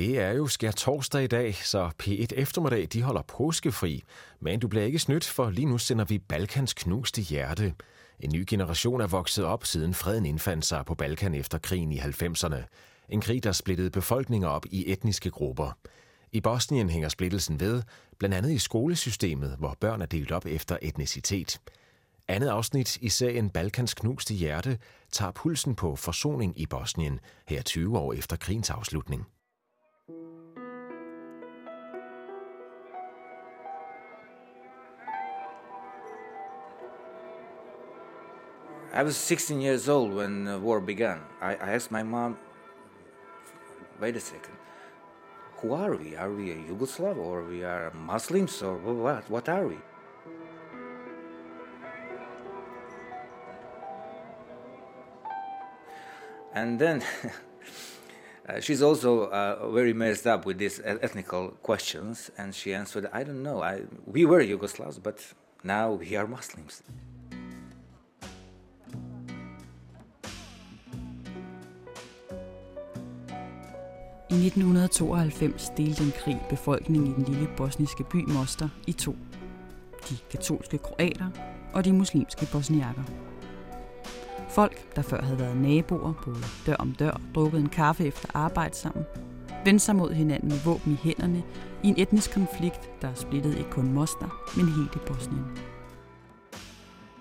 Det 0.00 0.18
er 0.18 0.30
jo 0.30 0.46
skær 0.46 0.70
torsdag 0.70 1.24
i 1.24 1.26
dag, 1.26 1.54
så 1.54 1.90
P1 2.02 2.26
eftermiddag 2.32 2.88
de 2.92 3.02
holder 3.02 3.22
påskefri. 3.22 4.02
Men 4.40 4.60
du 4.60 4.68
bliver 4.68 4.84
ikke 4.84 4.98
snydt, 4.98 5.24
for 5.24 5.50
lige 5.50 5.66
nu 5.66 5.78
sender 5.78 6.04
vi 6.04 6.18
Balkans 6.18 6.72
knuste 6.72 7.22
hjerte. 7.22 7.74
En 8.20 8.32
ny 8.32 8.44
generation 8.48 9.00
er 9.00 9.06
vokset 9.06 9.44
op, 9.44 9.66
siden 9.66 9.94
freden 9.94 10.26
indfandt 10.26 10.66
sig 10.66 10.84
på 10.86 10.94
Balkan 10.94 11.34
efter 11.34 11.58
krigen 11.58 11.92
i 11.92 11.98
90'erne. 11.98 12.56
En 13.08 13.20
krig, 13.20 13.44
der 13.44 13.52
splittede 13.52 13.90
befolkninger 13.90 14.48
op 14.48 14.66
i 14.70 14.92
etniske 14.92 15.30
grupper. 15.30 15.78
I 16.32 16.40
Bosnien 16.40 16.90
hænger 16.90 17.08
splittelsen 17.08 17.60
ved, 17.60 17.82
blandt 18.18 18.36
andet 18.36 18.50
i 18.50 18.58
skolesystemet, 18.58 19.56
hvor 19.58 19.76
børn 19.80 20.02
er 20.02 20.06
delt 20.06 20.32
op 20.32 20.46
efter 20.46 20.76
etnicitet. 20.82 21.60
Andet 22.28 22.48
afsnit 22.48 22.96
i 22.96 23.08
serien 23.08 23.50
Balkans 23.50 23.94
knuste 23.94 24.34
hjerte 24.34 24.78
tager 25.12 25.32
pulsen 25.32 25.74
på 25.74 25.96
forsoning 25.96 26.60
i 26.60 26.66
Bosnien, 26.66 27.20
her 27.48 27.62
20 27.62 27.98
år 27.98 28.12
efter 28.12 28.36
krigens 28.36 28.70
afslutning. 28.70 29.26
I 39.00 39.02
was 39.02 39.16
16 39.16 39.62
years 39.62 39.88
old 39.88 40.12
when 40.12 40.44
the 40.44 40.58
war 40.58 40.78
began. 40.78 41.20
I, 41.40 41.52
I 41.54 41.68
asked 41.72 41.90
my 41.90 42.02
mom, 42.02 42.36
wait 43.98 44.14
a 44.14 44.20
second, 44.20 44.52
who 45.56 45.72
are 45.72 45.96
we? 45.96 46.16
Are 46.16 46.30
we 46.30 46.50
a 46.50 46.56
Yugoslav 46.56 47.16
or 47.16 47.42
we 47.44 47.64
are 47.64 47.90
Muslims 47.94 48.60
or 48.60 48.76
what? 48.76 49.30
What 49.30 49.48
are 49.48 49.66
we? 49.66 49.78
And 56.52 56.78
then 56.78 57.02
uh, 58.50 58.60
she's 58.60 58.82
also 58.82 59.30
uh, 59.30 59.70
very 59.70 59.94
messed 59.94 60.26
up 60.26 60.44
with 60.44 60.58
these 60.58 60.78
ethnical 60.84 61.52
questions, 61.62 62.30
and 62.36 62.54
she 62.54 62.74
answered, 62.74 63.08
I 63.14 63.22
don't 63.22 63.42
know. 63.42 63.62
I, 63.62 63.84
we 64.04 64.26
were 64.26 64.42
Yugoslavs, 64.42 65.02
but 65.02 65.24
now 65.64 65.92
we 65.92 66.16
are 66.16 66.26
Muslims. 66.26 66.82
I 74.30 74.34
1992 74.34 75.72
delte 75.76 76.04
en 76.04 76.12
krig 76.24 76.40
befolkningen 76.50 77.10
i 77.10 77.14
den 77.14 77.24
lille 77.24 77.48
bosniske 77.56 78.04
by 78.04 78.16
Mostar 78.16 78.68
i 78.86 78.92
to. 78.92 79.16
De 80.08 80.16
katolske 80.30 80.78
kroater 80.78 81.30
og 81.72 81.84
de 81.84 81.92
muslimske 81.92 82.48
bosniakker. 82.52 83.02
Folk, 84.50 84.96
der 84.96 85.02
før 85.02 85.22
havde 85.22 85.38
været 85.38 85.56
naboer, 85.56 86.12
boede 86.24 86.44
dør 86.66 86.74
om 86.74 86.92
dør, 86.92 87.20
drukket 87.34 87.60
en 87.60 87.68
kaffe 87.68 88.06
efter 88.06 88.28
arbejde 88.34 88.76
sammen, 88.76 89.04
vendte 89.64 89.84
sig 89.84 89.96
mod 89.96 90.12
hinanden 90.12 90.48
med 90.48 90.58
våben 90.64 90.92
i 90.92 90.96
hænderne 90.96 91.42
i 91.82 91.88
en 91.88 91.94
etnisk 91.98 92.34
konflikt, 92.34 92.90
der 93.02 93.14
splittede 93.14 93.58
ikke 93.58 93.70
kun 93.70 93.92
Mostar, 93.92 94.52
men 94.56 94.66
hele 94.66 95.06
Bosnien. 95.06 95.44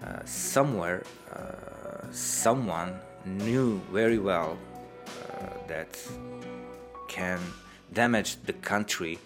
Uh, 0.01 0.07
somewhere, 0.25 0.99
uh, 1.31 2.13
someone 2.13 2.91
knew 3.25 3.79
very 3.93 4.19
well 4.19 4.49
uh, 4.51 5.67
that 5.67 6.11
can 7.09 7.39
damage 7.91 8.37
the 8.45 8.53
country 8.53 9.19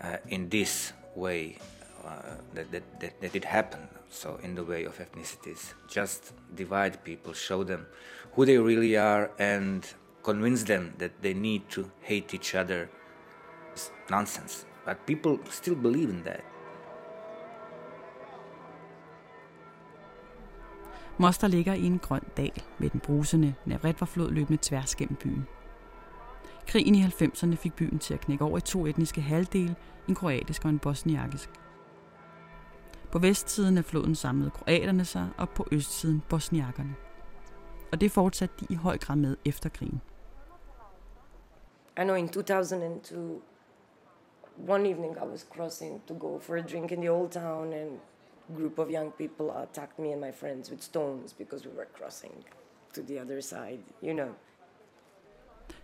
uh, 0.00 0.16
in 0.28 0.48
this 0.48 0.92
way 1.14 1.58
uh, 2.04 2.36
that, 2.54 2.72
that, 2.72 3.00
that, 3.00 3.20
that 3.20 3.36
it 3.36 3.44
happened. 3.44 3.88
So, 4.10 4.40
in 4.42 4.56
the 4.56 4.64
way 4.64 4.84
of 4.86 4.98
ethnicities, 4.98 5.72
just 5.88 6.32
divide 6.56 7.04
people, 7.04 7.32
show 7.32 7.62
them 7.62 7.86
who 8.32 8.44
they 8.44 8.58
really 8.58 8.96
are, 8.96 9.30
and 9.38 9.86
convince 10.24 10.64
them 10.64 10.94
that 10.98 11.22
they 11.22 11.34
need 11.34 11.62
to 11.70 11.90
hate 12.00 12.34
each 12.34 12.56
other. 12.56 12.90
It's 13.72 13.92
nonsense. 14.10 14.66
But 14.84 15.06
people 15.06 15.38
still 15.50 15.76
believe 15.76 16.10
in 16.10 16.24
that. 16.24 16.42
Moster 21.18 21.48
ligger 21.48 21.74
i 21.74 21.86
en 21.86 21.98
grøn 21.98 22.24
dal 22.36 22.62
med 22.78 22.90
den 22.90 23.00
brusende 23.00 23.54
Neretva-flod 23.64 24.30
løbende 24.30 24.58
tværs 24.62 24.94
gennem 24.94 25.16
byen. 25.16 25.46
Krigen 26.70 26.94
i 26.94 27.02
90'erne 27.02 27.54
fik 27.54 27.74
byen 27.74 27.98
til 27.98 28.14
at 28.14 28.20
knække 28.20 28.44
over 28.44 28.58
i 28.58 28.60
to 28.60 28.86
etniske 28.86 29.20
halvdele, 29.20 29.76
en 30.08 30.14
kroatisk 30.14 30.64
og 30.64 30.70
en 30.70 30.78
bosniakisk. 30.78 31.50
På 33.12 33.18
vestsiden 33.18 33.78
af 33.78 33.84
floden 33.84 34.14
samlede 34.14 34.50
kroaterne 34.50 35.04
sig, 35.04 35.28
og 35.38 35.50
på 35.50 35.66
østsiden 35.72 36.22
bosniakkerne. 36.28 36.94
Og 37.92 38.00
det 38.00 38.10
fortsatte 38.10 38.54
de 38.60 38.66
i 38.70 38.74
høj 38.74 38.98
grad 38.98 39.16
med 39.16 39.36
efter 39.44 39.68
krigen. 39.68 40.00
I 42.00 42.02
know 42.02 42.14
in 42.16 42.28
2002, 42.28 43.42
one 44.68 44.90
evening 44.90 45.16
I 45.16 45.26
was 45.30 45.46
crossing 45.54 46.06
to 46.06 46.14
go 46.14 46.38
for 46.38 46.56
a 46.56 46.62
drink 46.62 46.92
in 46.92 47.00
the 47.00 47.10
old 47.10 47.30
town, 47.30 47.72
and 47.72 47.90
a 48.50 48.56
group 48.56 48.78
of 48.78 48.88
young 48.88 49.12
people 49.12 49.50
attacked 49.62 49.98
me 49.98 50.12
and 50.12 50.20
my 50.20 50.32
friends 50.32 50.70
with 50.70 50.82
stones 50.82 51.34
because 51.34 51.68
we 51.68 51.76
were 51.76 51.88
crossing 51.98 52.44
to 52.94 53.02
the 53.02 53.22
other 53.22 53.40
side, 53.42 53.80
you 54.02 54.14
know. 54.14 54.34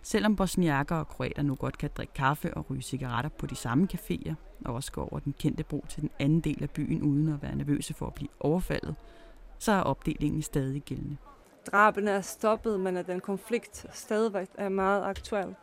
Selvom 0.01 0.35
bosniakker 0.35 0.95
og 0.95 1.07
kroater 1.07 1.41
nu 1.41 1.55
godt 1.55 1.77
kan 1.77 1.89
drikke 1.97 2.13
kaffe 2.13 2.53
og 2.53 2.69
ryge 2.69 2.81
cigaretter 2.81 3.29
på 3.29 3.45
de 3.45 3.55
samme 3.55 3.87
caféer, 3.93 4.33
og 4.65 4.73
også 4.73 4.91
gå 4.91 5.01
over 5.01 5.19
den 5.19 5.33
kendte 5.39 5.63
bro 5.63 5.85
til 5.89 6.01
den 6.01 6.09
anden 6.19 6.39
del 6.39 6.63
af 6.63 6.69
byen 6.69 7.01
uden 7.01 7.27
at 7.29 7.41
være 7.41 7.55
nervøse 7.55 7.93
for 7.93 8.07
at 8.07 8.13
blive 8.13 8.29
overfaldet, 8.39 8.95
så 9.59 9.71
er 9.71 9.81
opdelingen 9.81 10.41
stadig 10.41 10.81
gældende. 10.81 11.17
Drabene 11.71 12.11
er 12.11 12.21
stoppet, 12.21 12.79
men 12.79 12.97
at 12.97 13.07
den 13.07 13.19
konflikt 13.19 13.85
stadigvæk 13.93 14.47
er 14.55 14.69
meget 14.69 15.03
aktuel. 15.03 15.55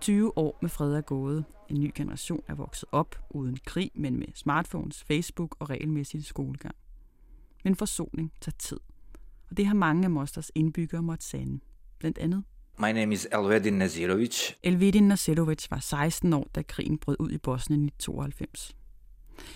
20 0.00 0.38
år 0.38 0.58
med 0.62 0.70
fred 0.70 0.94
er 0.94 1.00
gået. 1.00 1.44
En 1.68 1.80
ny 1.80 1.92
generation 1.94 2.42
er 2.48 2.54
vokset 2.54 2.88
op 2.92 3.16
uden 3.30 3.58
krig, 3.66 3.90
men 3.94 4.18
med 4.18 4.26
smartphones, 4.34 5.04
Facebook 5.04 5.56
og 5.58 5.70
regelmæssig 5.70 6.24
skolegang. 6.24 6.74
Men 7.64 7.76
forsoning 7.76 8.32
tager 8.40 8.56
tid. 8.58 8.80
Og 9.50 9.56
det 9.56 9.66
har 9.66 9.74
mange 9.74 10.04
af 10.04 10.10
Mosters 10.10 10.50
indbyggere 10.54 11.02
måtte 11.02 11.24
sande. 11.24 11.60
Blandt 11.98 12.18
andet 12.18 12.44
My 12.78 12.92
name 12.92 13.12
is 13.12 13.28
Elvedin 13.32 13.72
Nazirovic. 13.72 14.52
Elvedin 14.62 15.08
Nazirovic 15.08 15.70
var 15.70 15.78
16 15.78 16.32
år, 16.32 16.48
da 16.54 16.62
krigen 16.62 16.98
brød 16.98 17.16
ud 17.18 17.30
i 17.30 17.38
Bosnien 17.38 17.88
i 17.88 17.92
92. 17.98 18.76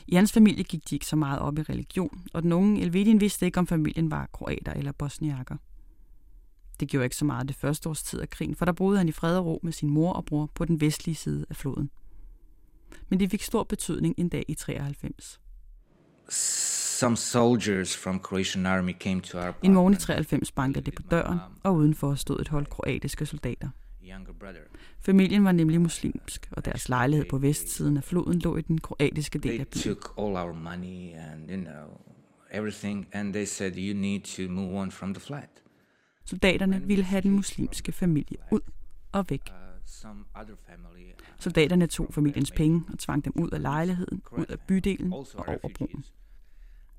I 0.06 0.14
hans 0.14 0.32
familie 0.32 0.64
gik 0.64 0.90
de 0.90 0.94
ikke 0.94 1.06
så 1.06 1.16
meget 1.16 1.40
op 1.40 1.58
i 1.58 1.62
religion, 1.62 2.26
og 2.32 2.42
den 2.42 2.52
unge 2.52 2.82
Elvedin 2.82 3.20
vidste 3.20 3.46
ikke, 3.46 3.58
om 3.58 3.66
familien 3.66 4.10
var 4.10 4.28
kroater 4.32 4.72
eller 4.72 4.92
bosniakker. 4.92 5.56
Det 6.80 6.88
gjorde 6.88 7.04
ikke 7.04 7.16
så 7.16 7.24
meget 7.24 7.48
det 7.48 7.56
første 7.56 7.88
års 7.88 8.02
tid 8.02 8.20
af 8.20 8.30
krigen, 8.30 8.54
for 8.54 8.64
der 8.64 8.72
boede 8.72 8.98
han 8.98 9.08
i 9.08 9.12
fred 9.12 9.36
og 9.36 9.46
ro 9.46 9.60
med 9.62 9.72
sin 9.72 9.90
mor 9.90 10.12
og 10.12 10.24
bror 10.24 10.50
på 10.54 10.64
den 10.64 10.80
vestlige 10.80 11.14
side 11.14 11.46
af 11.50 11.56
floden. 11.56 11.90
Men 13.08 13.20
det 13.20 13.30
fik 13.30 13.42
stor 13.42 13.62
betydning 13.64 14.14
en 14.18 14.28
dag 14.28 14.44
i 14.48 14.54
93. 14.54 15.40
Some 16.98 17.16
soldiers 17.16 17.96
from 17.96 18.18
Croatian 18.20 18.66
army 18.66 18.92
came 18.92 19.20
to 19.20 19.38
our 19.38 19.54
En 19.62 19.74
morgen 19.74 19.94
i 19.94 19.96
93 19.96 20.52
bankede 20.52 20.84
det 20.84 20.94
på 20.94 21.02
døren, 21.10 21.38
og 21.62 21.74
udenfor 21.74 22.14
stod 22.14 22.40
et 22.40 22.48
hold 22.48 22.66
kroatiske 22.66 23.26
soldater. 23.26 23.68
Familien 25.00 25.44
var 25.44 25.52
nemlig 25.52 25.80
muslimsk, 25.80 26.48
og 26.52 26.64
deres 26.64 26.88
lejlighed 26.88 27.26
på 27.30 27.38
vestsiden 27.38 27.96
af 27.96 28.04
floden 28.04 28.38
lå 28.38 28.56
i 28.56 28.62
den 28.62 28.78
kroatiske 28.80 29.38
del 29.38 29.50
They 29.52 29.60
af 29.60 29.66
byen. 29.68 29.82
took 29.82 30.14
all 30.18 30.36
our 30.36 30.52
money 30.52 31.12
and 31.14 31.50
you 31.50 31.56
know 31.56 32.00
everything, 32.50 33.06
and 33.12 33.32
they 33.32 33.44
said 33.44 33.72
you 33.76 33.96
need 34.00 34.20
to 34.20 34.52
move 34.52 34.80
on 34.80 34.90
from 34.90 35.14
the 35.14 35.20
flat. 35.20 35.62
Soldaterne 36.24 36.82
ville 36.82 37.04
have 37.04 37.20
den 37.22 37.30
muslimske 37.30 37.92
familie 37.92 38.36
ud 38.50 38.60
og 39.12 39.24
væk. 39.30 39.52
Uh, 40.04 40.10
uh, 40.40 40.48
Soldaterne 41.38 41.86
tog 41.86 42.14
familiens 42.14 42.50
penge 42.50 42.82
og 42.92 42.98
tvang 42.98 43.24
dem 43.24 43.32
ud 43.36 43.50
af 43.50 43.62
lejligheden, 43.62 44.22
ud 44.32 44.46
af 44.48 44.60
bydelen 44.60 45.12
og 45.12 45.18
over 45.18 45.44
broen. 45.44 45.56
refugees. 45.64 46.12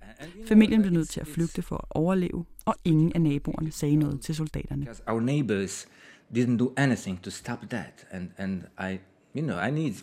And- 0.01 0.08
and 0.08 0.08
you 0.08 0.08
know 0.08 0.08
Familien 0.47 0.81
blev 0.81 0.93
nødt 0.93 1.09
til 1.09 1.19
at 1.19 1.27
flygte 1.27 1.61
for 1.61 1.75
at 1.75 1.85
overleve, 1.89 2.45
og 2.65 2.75
ingen 2.85 3.11
af 3.15 3.21
naboerne 3.21 3.71
sagde 3.71 3.95
noget 3.95 4.21
til 4.21 4.35
soldaterne. 4.35 4.87
our 5.07 5.19
neighbors 5.19 5.87
didn't 6.35 6.57
do 6.57 6.73
anything 6.77 7.21
to 7.23 7.29
stop 7.29 7.59
that 7.69 8.07
and 8.11 8.29
and 8.37 8.63
i 8.91 8.97
you 9.37 9.45
know 9.45 9.65
i 9.67 9.71
need 9.71 9.93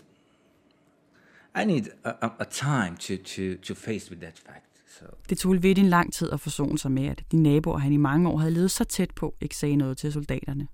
i 1.63 1.65
need 1.65 1.83
a, 2.05 2.11
a, 2.41 2.45
time 2.45 2.97
to 2.97 3.15
to 3.25 3.43
to 3.63 3.75
face 3.75 4.11
with 4.11 4.23
that 4.23 4.39
fact 4.47 4.67
so 4.99 5.05
Det 5.29 5.39
tog 5.39 5.53
Elvedin 5.53 5.87
lang 5.87 6.13
tid 6.13 6.31
at 6.31 6.41
forsone 6.41 6.79
sig 6.79 6.93
med, 6.93 7.07
at 7.07 7.23
de 7.33 7.37
naboer, 7.43 7.79
han 7.79 7.93
i 7.93 7.97
mange 7.97 8.29
år 8.29 8.37
havde 8.39 8.53
levet 8.55 8.71
så 8.71 8.85
tæt 8.85 9.11
på, 9.11 9.35
ikke 9.41 9.57
sagde 9.57 9.77
noget 9.77 9.99
til 9.99 10.13
soldaterne. 10.13 10.69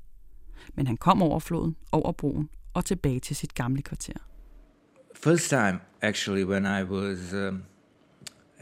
Men 0.75 0.87
han 0.87 0.97
kom 0.97 1.23
over 1.23 1.39
floden, 1.41 1.77
over 1.93 2.13
broen 2.13 2.49
og 2.75 2.85
tilbage 2.85 3.21
til 3.21 3.37
sit 3.37 3.55
gamle 3.55 3.83
kvarter. 3.83 4.13
first 5.25 5.49
time 5.49 5.79
actually 6.03 6.45
when 6.45 6.65
i 6.65 6.83
was 6.83 7.33
um, 7.35 7.63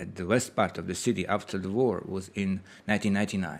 at 0.00 0.08
the 0.16 0.26
west 0.26 0.56
part 0.56 0.78
of 0.78 0.84
the 0.84 0.94
city 0.94 1.24
after 1.28 1.58
the 1.58 1.68
war 1.68 2.02
was 2.08 2.30
in 2.34 2.60
1999 2.86 3.58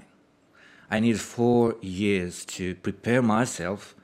i 0.90 1.00
needed 1.00 1.20
four 1.20 1.74
years 1.82 2.46
to 2.46 2.62
prepare 2.82 3.22
myself 3.22 3.94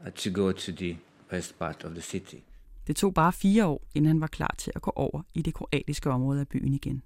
uh, 0.00 0.10
to 0.10 0.30
go 0.30 0.52
to 0.52 0.72
the 0.72 0.96
west 1.32 1.58
part 1.58 1.84
of 1.84 1.92
the 1.92 2.02
city 2.02 2.42
Det 2.88 2.96
tog 2.96 3.14
bare 3.14 3.32
fire 3.32 3.66
år, 3.66 3.82
inden 3.94 4.08
han 4.08 4.20
var 4.20 4.26
klar 4.26 4.54
til 4.58 4.72
at 4.74 4.82
gå 4.82 4.92
over 4.96 5.22
i 5.34 5.42
det 5.42 5.54
kroatiske 5.54 6.10
område 6.10 6.40
af 6.40 6.48
byen 6.48 6.74
igen. 6.74 7.02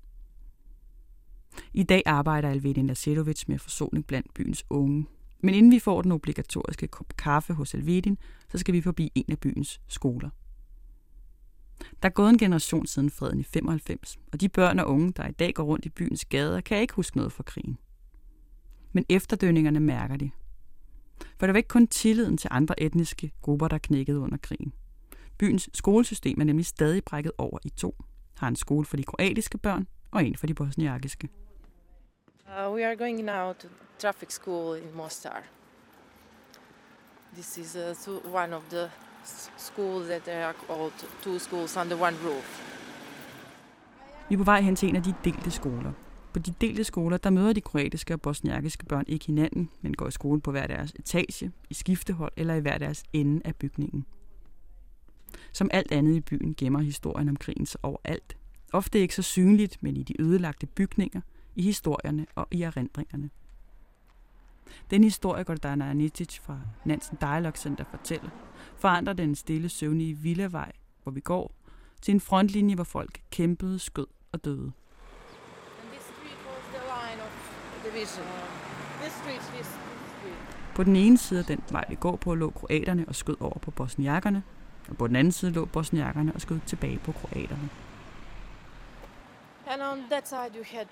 I 1.75 1.83
dag 1.83 2.03
arbejder 2.07 2.49
Alvedin 2.49 2.87
Lasedovic 2.87 3.45
med 3.49 3.59
forsoning 3.59 4.07
blandt 4.07 4.35
byens 4.35 4.65
unge. 4.71 5.07
Men 5.41 5.55
inden 5.55 5.73
vi 5.73 5.79
får 5.79 6.03
den 6.03 6.13
obligatoriske 6.13 6.87
kop 6.87 7.17
kaffe 7.19 7.53
hos 7.53 7.75
Alvedin, 7.75 8.19
så 8.49 8.59
skal 8.59 8.75
vi 8.75 8.81
forbi 8.81 9.13
en 9.15 9.25
af 9.29 9.39
byens 9.39 9.81
skoler. 9.89 10.31
Der 12.03 12.09
er 12.09 12.13
gået 12.13 12.31
en 12.31 12.39
generation 12.39 12.87
siden 12.87 13.11
freden 13.11 13.41
i 13.41 13.43
95, 13.43 14.19
og 14.33 14.41
de 14.41 14.49
børn 14.49 14.79
og 14.79 14.89
unge, 14.89 15.13
der 15.13 15.29
i 15.29 15.33
dag 15.33 15.55
går 15.55 15.63
rundt 15.63 15.85
i 15.85 15.89
byens 15.89 16.25
gader, 16.25 16.61
kan 16.61 16.81
ikke 16.81 16.95
huske 16.95 17.17
noget 17.17 17.33
fra 17.33 17.43
krigen. 17.43 17.79
Men 18.93 19.05
efterdønningerne 19.09 19.81
mærker 19.81 20.17
de. 20.17 20.31
For 21.39 21.47
det 21.47 21.55
var 21.55 21.57
ikke 21.57 21.69
kun 21.69 21.87
tilliden 21.87 22.37
til 22.37 22.49
andre 22.53 22.83
etniske 22.83 23.33
grupper, 23.43 23.69
der 23.69 23.79
knækkede 23.79 24.19
under 24.19 24.37
krigen. 24.37 24.73
Byens 25.39 25.71
skolesystem 25.75 26.41
er 26.41 26.45
nemlig 26.45 26.67
stadig 26.67 27.05
brækket 27.05 27.33
over 27.39 27.59
i 27.65 27.69
to. 27.69 27.97
Har 28.37 28.49
en 28.49 28.57
skole 28.57 28.85
for 28.85 28.97
de 28.97 29.05
kroatiske 29.05 29.59
børn 29.59 29.87
og 30.11 30.25
en 30.25 30.37
for 30.37 30.47
de 30.47 30.55
bosniakiske. 30.55 31.29
Uh, 32.47 32.75
we 32.75 32.87
are 32.87 32.97
going 32.97 33.25
now 33.25 33.53
to 33.53 33.69
traffic 33.99 34.33
school 34.33 34.77
in 34.77 34.95
Mostar. 34.95 35.43
This 37.35 37.59
is 37.59 37.77
uh, 37.77 38.35
one 38.35 38.57
of 38.57 38.63
the 38.71 38.91
schools 39.57 40.07
that 40.07 40.29
are 40.29 40.55
called 40.67 40.93
two 41.23 41.39
schools 41.39 41.77
under 41.77 41.97
one 41.97 42.17
roof. 42.25 42.63
Vi 44.29 44.35
er 44.35 44.39
på 44.39 44.45
vej 44.45 44.61
hen 44.61 44.77
til 44.77 44.89
en 44.89 44.97
af 44.97 45.03
de 45.03 45.15
delte 45.25 45.51
skoler. 45.51 45.93
På 46.33 46.39
de 46.39 46.55
delte 46.61 46.85
skoler, 46.85 47.17
der 47.17 47.31
møder 47.31 47.53
de 47.53 47.61
kroatiske 47.61 48.15
og 48.15 48.21
bosniakiske 48.21 48.85
børn 48.85 49.05
ikke 49.09 49.27
hinanden, 49.27 49.71
men 49.81 49.95
går 49.95 50.09
i 50.09 50.11
skole 50.11 50.41
på 50.41 50.51
hver 50.51 50.67
deres 50.67 50.93
etage, 50.99 51.53
i 51.71 51.75
skiftehold 51.75 52.33
eller 52.37 52.55
i 52.55 52.61
hver 52.61 52.79
deres 52.79 53.05
ende 53.13 53.41
af 53.45 53.57
bygningen. 53.57 54.07
Som 55.53 55.71
alt 55.73 55.93
andet 55.93 56.15
i 56.15 56.21
byen 56.21 56.55
gemmer 56.55 56.81
historien 56.81 57.29
om 57.29 57.37
krigen 57.37 57.67
sig 57.67 57.81
overalt. 57.83 58.37
Ofte 58.73 58.99
ikke 58.99 59.15
så 59.15 59.23
synligt, 59.23 59.83
men 59.83 59.97
i 59.97 60.03
de 60.03 60.23
ødelagte 60.23 60.67
bygninger, 60.67 61.21
i 61.57 61.63
historierne 61.63 62.27
og 62.35 62.49
i 62.51 62.63
erindringerne. 62.63 63.31
Den 64.91 65.05
historiker, 65.05 65.55
Dana 65.55 65.91
Anitic 65.91 66.39
fra 66.41 66.59
Nansen 66.85 67.19
Dialog 67.21 67.53
Center 67.57 67.85
fortæller, 67.91 68.31
forandrer 68.77 69.15
den 69.15 69.35
stille 69.35 69.69
søvnige 69.69 70.15
villavej, 70.15 70.73
hvor 71.03 71.13
vi 71.13 71.21
går, 71.21 71.55
til 72.03 72.15
en 72.15 72.21
frontlinje, 72.21 72.75
hvor 72.75 72.85
folk 72.85 73.21
kæmpede, 73.31 73.79
skød 73.79 74.07
og 74.33 74.45
døde. 74.45 74.73
På 80.75 80.85
den 80.85 80.97
ene 80.97 81.19
side 81.19 81.41
af 81.41 81.47
den 81.47 81.63
vej, 81.71 81.85
vi 81.89 81.95
går 81.95 82.17
på, 82.17 82.35
lå 82.35 82.51
kroaterne 82.51 83.05
og 83.09 83.15
skød 83.15 83.37
over 83.41 83.59
på 83.59 83.71
bosniakkerne, 83.71 84.43
og 84.89 84.97
på 84.97 85.07
den 85.07 85.17
anden 85.17 85.33
side 85.33 85.53
lå 85.53 85.65
bosniakkerne 85.65 86.33
og 86.35 86.41
skød 86.41 86.61
tilbage 86.67 86.99
på 86.99 87.13
kroaterne. 87.13 87.71
And 89.67 89.83
on 89.83 89.99
that 90.11 90.29
side 90.29 90.51
you 90.57 90.65
had 90.65 90.87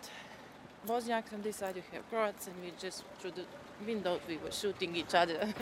Bosniaks, 0.86 1.32
on 1.32 1.42
this 1.42 1.56
side 1.56 1.76
you 1.76 1.82
have 1.92 2.08
Croats, 2.08 2.46
and 2.46 2.56
we 2.62 2.72
just 2.78 3.04
through 3.18 3.32
the 3.32 3.44
windows 3.86 4.20
we 4.28 4.38
were 4.38 4.50
shooting 4.50 4.96
each 4.96 5.14
other. 5.14 5.52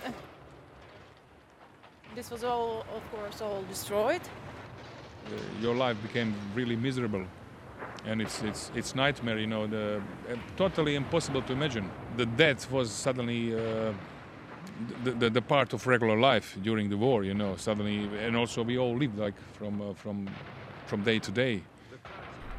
this 2.14 2.30
was 2.30 2.44
all, 2.44 2.84
of 2.94 3.02
course, 3.10 3.40
all 3.40 3.62
destroyed. 3.68 4.22
Uh, 5.26 5.30
your 5.60 5.74
life 5.74 6.00
became 6.02 6.34
really 6.54 6.76
miserable 6.76 7.24
and 8.06 8.22
it's 8.22 8.42
it's 8.42 8.70
it's 8.74 8.94
nightmare 8.94 9.38
you 9.38 9.46
know 9.46 9.66
the 9.66 10.00
uh, 10.30 10.36
totally 10.56 10.94
impossible 10.94 11.42
to 11.42 11.52
imagine 11.52 11.90
the 12.16 12.26
death 12.26 12.70
was 12.70 12.90
suddenly 12.90 13.54
uh, 13.54 13.92
the, 15.04 15.10
the, 15.10 15.30
the 15.30 15.42
part 15.42 15.72
of 15.72 15.86
regular 15.86 16.18
life 16.18 16.56
during 16.62 16.88
the 16.88 16.96
war 16.96 17.24
you 17.24 17.34
know 17.34 17.56
suddenly 17.56 18.08
and 18.24 18.36
also 18.36 18.62
we 18.62 18.78
all 18.78 18.96
lived 18.96 19.18
like 19.18 19.34
from 19.52 19.80
uh, 19.82 19.92
from 19.94 20.28
from 20.86 21.02
day 21.02 21.18
to 21.18 21.30
day 21.30 21.62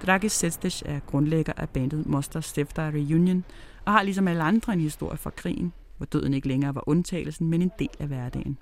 Dragis 0.06 0.32
Sestich 0.32 0.84
er 0.86 1.00
grundlægger 1.00 1.54
af 1.58 1.70
bandet 1.70 2.06
Monster 2.06 2.40
Stifter 2.40 2.88
Reunion 2.88 3.44
og 3.86 3.94
har 3.94 4.04
ligesom 4.04 4.28
alle 4.28 4.44
andre 4.44 4.74
en 4.74 4.80
historie 4.80 5.18
fra 5.18 5.30
krigen, 5.30 5.74
hvor 5.98 6.06
døden 6.06 6.34
ikke 6.34 6.48
længere 6.48 6.76
var 6.76 6.84
undtagelsen, 6.90 7.48
men 7.48 7.62
en 7.62 7.72
del 7.80 7.90
af 8.00 8.08
hverdagen. 8.08 8.58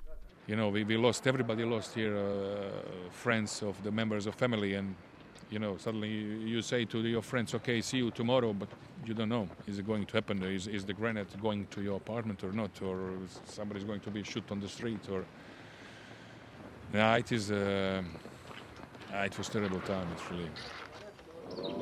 You 0.48 0.54
know, 0.56 0.72
we, 0.72 0.84
we 0.84 0.96
lost, 0.96 1.26
everybody 1.26 1.60
lost 1.60 1.94
here 1.94 2.14
uh, 2.14 3.12
friends 3.12 3.62
of 3.62 3.76
the 3.82 3.90
members 3.90 4.26
of 4.26 4.34
family 4.34 4.74
and 4.74 4.86
you 5.50 5.58
know, 5.58 5.76
suddenly 5.78 6.10
you 6.52 6.62
say 6.62 6.84
to 6.84 6.98
your 6.98 7.22
friends, 7.22 7.54
okay, 7.54 7.80
see 7.80 7.98
you 7.98 8.10
tomorrow, 8.10 8.52
but 8.52 8.68
you 9.06 9.14
don't 9.14 9.28
know, 9.28 9.48
is 9.66 9.78
it 9.78 9.86
going 9.86 10.06
to 10.06 10.12
happen? 10.16 10.42
Is, 10.42 10.66
is 10.66 10.84
the 10.84 10.92
grenade 10.92 11.26
going 11.40 11.66
to 11.70 11.80
your 11.82 11.96
apartment 11.96 12.44
or 12.44 12.52
not? 12.52 12.70
Or 12.82 13.12
somebody's 13.44 13.84
going 13.84 14.00
to 14.00 14.10
be 14.10 14.22
shot 14.22 14.50
on 14.50 14.60
the 14.60 14.68
street? 14.68 15.08
Or 15.10 15.24
yeah, 16.92 17.16
it 17.16 17.32
is, 17.32 17.50
uh, 17.50 18.02
it 19.12 19.38
was 19.38 19.48
terrible 19.48 19.80
time, 19.80 20.08
it's 20.12 20.30
really. 20.30 20.50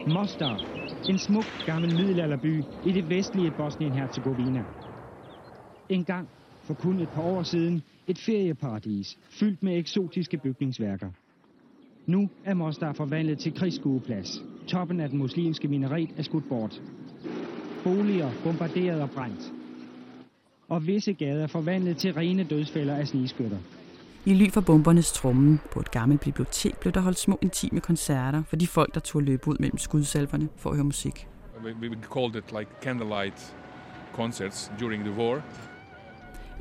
Mostar, 0.07 0.63
en 1.09 1.19
smuk 1.19 1.47
gammel 1.65 1.91
middelalderby 1.95 2.65
i 2.83 2.93
det 2.93 3.09
vestlige 3.09 3.51
Bosnien-Herzegovina. 3.51 4.65
En 5.89 6.05
gang, 6.05 6.29
for 6.67 6.75
kun 6.75 7.01
et 7.01 7.11
par 7.11 7.21
år 7.23 7.43
siden, 7.43 7.83
et 8.07 8.19
ferieparadis, 8.19 9.19
fyldt 9.31 9.63
med 9.63 9.79
eksotiske 9.79 10.39
bygningsværker. 10.39 11.11
Nu 12.11 12.31
er 12.45 12.55
Mostar 12.55 12.93
forvandlet 12.93 13.39
til 13.39 13.55
krigsskueplads. 13.55 14.45
Toppen 14.67 15.01
af 15.01 15.09
den 15.09 15.19
muslimske 15.19 15.69
minaret 15.69 16.11
er 16.17 16.23
skudt 16.23 16.49
bort. 16.49 16.83
Boliger 17.83 18.33
bombarderet 18.43 19.03
og 19.03 19.11
brændt. 19.11 19.55
Og 20.69 20.87
visse 20.87 21.13
gader 21.13 21.47
forvandlet 21.47 21.99
til 21.99 22.13
rene 22.13 22.45
dødsfælder 22.45 22.97
af 22.97 23.09
snigskytter. 23.09 23.61
I 24.29 24.35
ly 24.35 24.51
for 24.51 24.61
bombernes 24.61 25.13
trummen 25.13 25.61
på 25.71 25.81
et 25.81 25.91
gammelt 25.91 26.21
bibliotek 26.21 26.79
blev 26.79 26.93
der 26.93 27.01
holdt 27.01 27.19
små 27.19 27.39
intime 27.43 27.81
koncerter 27.81 28.43
for 28.49 28.57
de 28.57 28.67
folk, 28.67 28.95
der 28.95 29.01
tog 29.01 29.23
løbe 29.23 29.49
ud 29.49 29.57
mellem 29.61 29.79
skudsalverne 29.79 30.49
for 30.57 30.71
at 30.71 30.77
høre 30.77 30.85
musik. 30.85 31.29
We, 31.65 31.97
called 32.13 32.37
it 32.37 32.53
like 32.59 32.71
candlelight 32.83 33.57
concerts 34.15 34.73
during 34.81 35.05
the 35.05 35.13
war. 35.13 35.43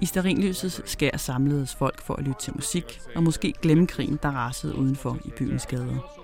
I 0.01 0.05
sterinlysets 0.05 0.81
skær 0.85 1.17
samledes 1.17 1.75
folk 1.75 2.01
for 2.01 2.13
at 2.13 2.23
lytte 2.23 2.41
til 2.41 2.53
musik 2.55 3.01
og 3.15 3.23
måske 3.23 3.53
glemme 3.61 3.87
krigen, 3.87 4.19
der 4.23 4.31
rasede 4.31 4.75
udenfor 4.75 5.17
i 5.25 5.29
byens 5.37 5.65
gader. 5.65 6.21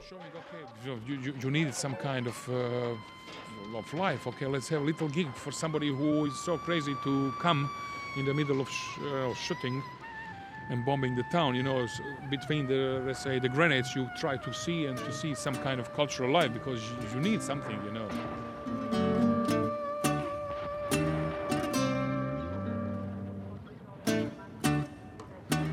You, 0.87 1.17
you, 1.25 1.33
you 1.43 1.49
needed 1.49 1.73
some 1.73 1.95
kind 2.01 2.27
of, 2.27 2.49
uh, 2.49 3.77
of 3.77 3.93
life. 3.93 4.29
Okay, 4.29 4.45
let's 4.45 4.69
have 4.69 4.81
a 4.81 4.85
little 4.85 5.09
gig 5.09 5.27
for 5.35 5.51
somebody 5.51 5.89
who 5.89 6.25
is 6.25 6.33
so 6.45 6.57
crazy 6.57 6.93
to 7.03 7.31
come 7.39 7.67
in 8.17 8.25
the 8.25 8.33
middle 8.33 8.59
of 8.61 8.69
uh, 8.69 9.35
shooting 9.35 9.83
and 10.69 10.85
bombing 10.85 11.15
the 11.15 11.23
town. 11.31 11.55
You 11.55 11.63
know, 11.63 11.87
between 12.29 12.67
the 12.67 13.01
let's 13.05 13.19
say 13.19 13.39
the 13.39 13.49
grenades, 13.49 13.95
you 13.95 14.09
try 14.17 14.37
to 14.37 14.53
see 14.53 14.85
and 14.85 14.97
to 14.97 15.11
see 15.11 15.33
some 15.35 15.55
kind 15.55 15.79
of 15.79 15.93
cultural 15.93 16.31
life 16.31 16.53
because 16.53 16.81
you 17.13 17.19
need 17.19 17.41
something. 17.41 17.79
You 17.85 17.91
know. 17.91 18.07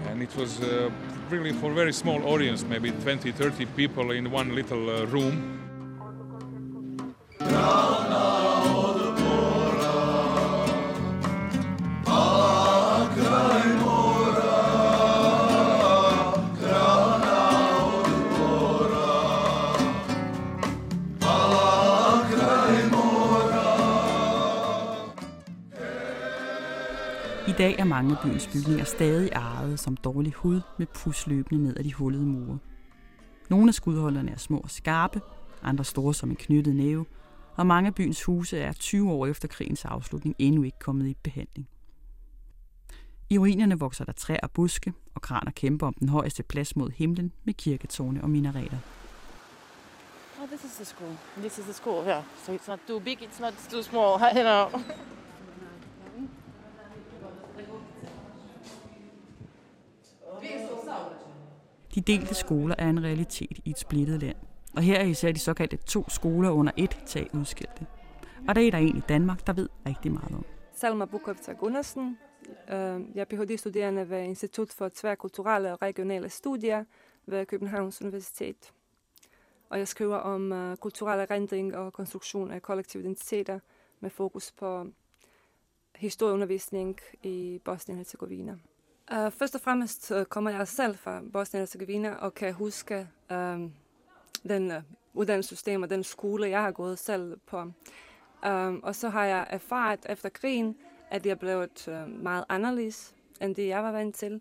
And 0.07 0.23
it 0.23 0.35
was 0.37 0.61
uh, 0.61 0.91
really 1.31 1.53
for 1.53 1.71
a 1.71 1.75
very 1.75 1.93
small 1.93 2.27
audience, 2.27 2.65
maybe 2.65 2.91
20, 2.91 3.33
30 3.33 3.67
people 3.67 4.11
in 4.11 4.31
one 4.31 4.55
little 4.55 4.91
uh, 4.91 5.05
room. 5.07 5.59
Dag 27.59 27.79
er 27.79 27.85
mange 27.85 28.17
af 28.17 28.23
byens 28.23 28.47
bygninger 28.47 28.85
stadig 28.85 29.29
ejet 29.29 29.81
som 29.81 29.97
dårlig 29.97 30.33
hud 30.33 30.61
med 30.79 30.87
pusløbende 30.87 31.63
ned 31.63 31.77
ad 31.77 31.85
de 31.85 31.95
hullede 31.95 32.27
mure. 32.27 32.59
Nogle 33.51 33.69
af 33.69 33.75
skudholderne 33.75 34.31
er 34.31 34.37
små 34.37 34.59
og 34.59 34.71
skarpe, 34.71 35.21
andre 35.63 35.85
store 35.85 36.15
som 36.15 36.31
en 36.31 36.37
knyttet 36.37 36.77
næve, 36.77 37.07
og 37.57 37.67
mange 37.67 37.87
af 37.87 37.95
byens 37.95 38.25
huse 38.25 38.59
er 38.59 38.73
20 38.73 39.11
år 39.13 39.27
efter 39.27 39.49
krigens 39.49 39.85
afslutning 39.85 40.37
endnu 40.39 40.63
ikke 40.63 40.79
kommet 40.79 41.07
i 41.07 41.17
behandling. 41.23 41.69
I 43.31 43.39
ruinerne 43.39 43.79
vokser 43.79 44.05
der 44.05 44.13
træer 44.13 44.41
og 44.43 44.51
buske, 44.51 44.93
og 45.15 45.23
kraner 45.23 45.51
kæmper 45.51 45.87
om 45.87 45.95
den 45.95 46.09
højeste 46.09 46.43
plads 46.43 46.77
mod 46.77 46.91
himlen 46.91 47.33
med 47.45 47.55
kirketårne 47.55 48.23
og 48.23 48.31
minareter. 48.31 48.79
Oh, 50.43 50.49
this 50.49 50.65
is 50.65 50.77
the 50.77 50.85
school. 50.85 51.13
This 51.39 51.59
is 51.59 51.65
the 51.65 51.75
school, 51.75 52.07
yeah. 52.07 52.23
So 52.45 52.53
it's 52.53 52.69
not 52.69 52.79
too 52.87 53.01
big, 53.01 53.23
it's 53.23 53.41
not 53.41 53.55
too 53.71 53.83
small, 53.83 54.21
you 54.37 54.43
know. 54.43 54.81
De 61.99 62.03
delte 62.03 62.35
skoler 62.35 62.75
er 62.79 62.89
en 62.89 63.05
realitet 63.05 63.59
i 63.65 63.71
et 63.71 63.79
splittet 63.79 64.21
land. 64.23 64.37
Og 64.77 64.83
her 64.83 64.99
er 64.99 65.05
især 65.05 65.33
de 65.33 65.39
såkaldte 65.39 65.77
to 65.77 66.09
skoler 66.09 66.51
under 66.51 66.73
et 66.77 67.03
tag 67.07 67.35
udskilte. 67.35 67.87
Og 68.49 68.55
det 68.55 68.67
er 68.67 68.71
der 68.71 68.79
en 68.79 68.97
i 68.97 69.03
Danmark, 69.09 69.47
der 69.47 69.53
ved 69.53 69.69
rigtig 69.87 70.13
meget 70.13 70.35
om. 70.35 70.45
Salma 70.73 71.05
Bukovica 71.05 71.53
Gunnarsen. 71.53 72.19
Øh, 72.69 73.01
jeg 73.15 73.21
er 73.21 73.25
Ph.D.-studerende 73.25 74.11
ved 74.11 74.23
Institut 74.23 74.73
for 74.73 74.91
Tværkulturelle 74.95 75.73
og 75.73 75.83
Regionale 75.83 76.29
Studier 76.29 76.85
ved 77.27 77.47
Københavns 77.47 78.03
Universitet. 78.03 78.73
Og 79.71 79.79
jeg 79.79 79.89
skriver 79.89 80.17
om 80.17 80.53
øh, 80.53 80.71
uh, 80.71 80.77
kulturel 80.77 81.21
erindring 81.21 81.77
og 81.77 81.93
konstruktion 81.93 82.51
af 82.51 82.63
kollektive 82.63 83.03
identiteter 83.03 83.59
med 84.01 84.11
fokus 84.11 84.53
på 84.53 84.87
historieundervisning 85.97 86.99
i 87.23 87.61
Bosnien-Herzegovina. 87.65 88.57
Uh, 89.13 89.33
først 89.33 89.55
og 89.55 89.61
fremmest 89.61 90.11
uh, 90.11 90.25
kommer 90.25 90.51
jeg 90.51 90.69
selv 90.69 90.97
fra 90.97 91.21
Bosnien-Herzegovina 91.33 92.15
og 92.15 92.35
kan 92.35 92.55
huske 92.55 93.09
uh, 93.31 93.37
den 94.49 94.71
uh, 94.71 94.77
uddannelsessystem 95.15 95.83
og 95.83 95.91
den 95.91 96.05
skole, 96.05 96.49
jeg 96.49 96.63
har 96.63 96.71
gået 96.71 96.99
selv 96.99 97.39
på. 97.47 97.63
Uh, 98.47 98.75
og 98.83 98.95
så 98.95 99.09
har 99.09 99.25
jeg 99.25 99.47
erfaret 99.51 100.07
efter 100.09 100.29
krigen, 100.29 100.77
at 101.11 101.25
det 101.25 101.31
er 101.31 101.35
blevet 101.35 101.89
uh, 101.89 102.23
meget 102.23 102.45
anderledes, 102.49 103.15
end 103.41 103.55
det 103.55 103.69
jeg 103.69 103.83
var 103.83 103.93
vant 103.93 104.15
til. 104.15 104.41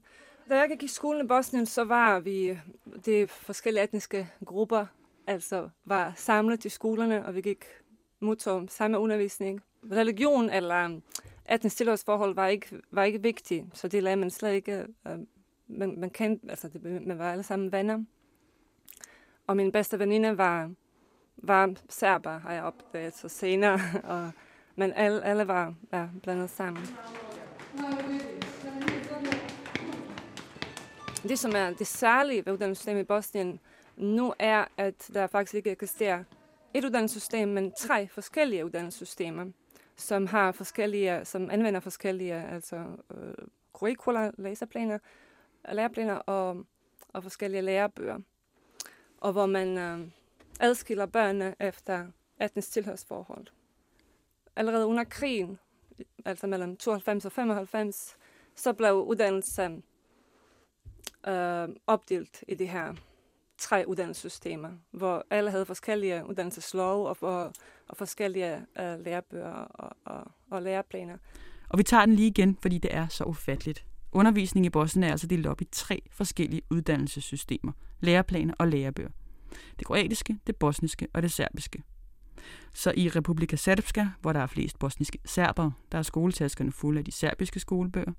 Da 0.49 0.59
jeg 0.59 0.69
gik 0.69 0.83
i 0.83 0.87
skolen 0.87 1.25
i 1.25 1.27
Bosnien, 1.27 1.65
så 1.65 1.83
var 1.83 2.19
vi 2.19 2.59
de 3.05 3.27
forskellige 3.27 3.83
etniske 3.83 4.29
grupper, 4.45 4.85
altså 5.27 5.69
var 5.85 6.13
samlet 6.15 6.65
i 6.65 6.69
skolerne, 6.69 7.25
og 7.25 7.35
vi 7.35 7.41
gik 7.41 7.65
mod 8.19 8.67
samme 8.69 8.99
undervisning. 8.99 9.61
Religion 9.91 10.49
eller 10.49 10.99
etnisk 11.49 11.77
tilhørsforhold 11.77 12.35
var 12.35 12.47
ikke, 12.47 12.81
var 12.91 13.03
ikke 13.03 13.21
vigtigt, 13.21 13.65
så 13.73 13.87
det 13.87 14.03
lagde 14.03 14.15
man 14.15 14.29
slet 14.29 14.53
ikke. 14.53 14.85
Øh, 15.07 15.17
man, 15.67 15.99
man, 15.99 16.09
kendte, 16.09 16.49
altså 16.49 16.67
det, 16.67 17.07
man 17.07 17.19
var 17.19 17.31
alle 17.31 17.43
sammen 17.43 17.71
venner. 17.71 18.03
Og 19.47 19.57
min 19.57 19.71
bedste 19.71 19.99
veninde 19.99 20.37
var, 20.37 20.71
var 21.37 21.73
serber, 21.89 22.37
har 22.37 22.53
jeg 22.53 22.63
opdaget 22.63 23.17
så 23.17 23.29
senere. 23.29 23.79
Og, 24.03 24.31
men 24.75 24.93
alle, 24.93 25.23
alle 25.23 25.47
var 25.47 25.73
ja, 25.93 26.07
blandet 26.23 26.49
sammen. 26.49 26.83
Det, 31.23 31.39
som 31.39 31.51
er 31.55 31.73
det 31.73 31.87
særlige 31.87 32.45
ved 32.45 32.53
uddannelsessystemet 32.53 33.01
i 33.01 33.03
Bosnien 33.03 33.59
nu, 33.97 34.33
er, 34.39 34.65
at 34.77 35.09
der 35.13 35.27
faktisk 35.27 35.53
ikke 35.55 35.71
eksisterer 35.71 36.23
et 36.73 36.85
uddannelsessystem, 36.85 37.49
men 37.49 37.71
tre 37.71 38.07
forskellige 38.07 38.65
uddannelsessystemer, 38.65 39.45
som 39.97 40.27
har 40.27 40.51
forskellige, 40.51 41.25
som 41.25 41.49
anvender 41.49 41.79
forskellige, 41.79 42.33
altså 42.33 42.85
øh, 43.11 43.33
curricula, 43.73 44.31
læserplaner, 44.37 44.99
læreplaner 45.71 46.15
og, 46.15 46.65
og 47.13 47.23
forskellige 47.23 47.61
lærebøger. 47.61 48.19
Og 49.17 49.31
hvor 49.31 49.45
man 49.45 49.77
øh, 49.77 50.07
adskiller 50.59 51.05
børnene 51.05 51.55
efter 51.59 52.07
etnisk 52.41 52.71
tilhørsforhold. 52.71 53.47
Allerede 54.55 54.85
under 54.85 55.03
krigen, 55.03 55.59
altså 56.25 56.47
mellem 56.47 56.77
92 56.77 57.25
og 57.25 57.31
95, 57.31 58.17
så 58.55 58.73
blev 58.73 58.93
uddannelsen 58.93 59.83
øh, 61.27 61.69
opdelt 61.87 62.43
i 62.47 62.55
det 62.55 62.69
her 62.69 62.93
tre 63.57 63.83
uddannelsessystemer, 63.87 64.69
hvor 64.91 65.25
alle 65.29 65.51
havde 65.51 65.65
forskellige 65.65 66.23
uddannelseslov 66.29 67.05
og, 67.05 67.17
og, 67.21 67.53
og 67.87 67.97
forskellige 67.97 68.55
uh, 68.55 69.05
lærebøger 69.05 69.53
og, 69.53 69.97
og, 70.05 70.31
og 70.51 70.61
læreplaner. 70.61 71.17
Og 71.69 71.77
vi 71.77 71.83
tager 71.83 72.05
den 72.05 72.15
lige 72.15 72.27
igen, 72.27 72.57
fordi 72.61 72.77
det 72.77 72.95
er 72.95 73.07
så 73.07 73.23
ufatteligt. 73.23 73.85
Undervisning 74.11 74.65
i 74.65 74.69
Bosnien 74.69 75.03
er 75.03 75.11
altså 75.11 75.27
delt 75.27 75.47
op 75.47 75.61
i 75.61 75.67
tre 75.71 76.01
forskellige 76.11 76.61
uddannelsessystemer, 76.69 77.71
læreplaner 77.99 78.53
og 78.59 78.67
lærebøger. 78.67 79.09
Det 79.79 79.87
kroatiske, 79.87 80.37
det 80.47 80.55
bosniske 80.55 81.07
og 81.13 81.21
det 81.21 81.31
serbiske. 81.31 81.83
Så 82.73 82.93
i 82.97 83.09
Republika 83.09 83.55
Srpska, 83.55 84.05
hvor 84.21 84.33
der 84.33 84.39
er 84.39 84.47
flest 84.47 84.79
bosniske 84.79 85.19
serbere, 85.25 85.71
der 85.91 85.97
er 85.97 86.01
skoletaskerne 86.01 86.71
fulde 86.71 86.99
af 86.99 87.05
de 87.05 87.11
serbiske 87.11 87.59
skolebøger. 87.59 88.11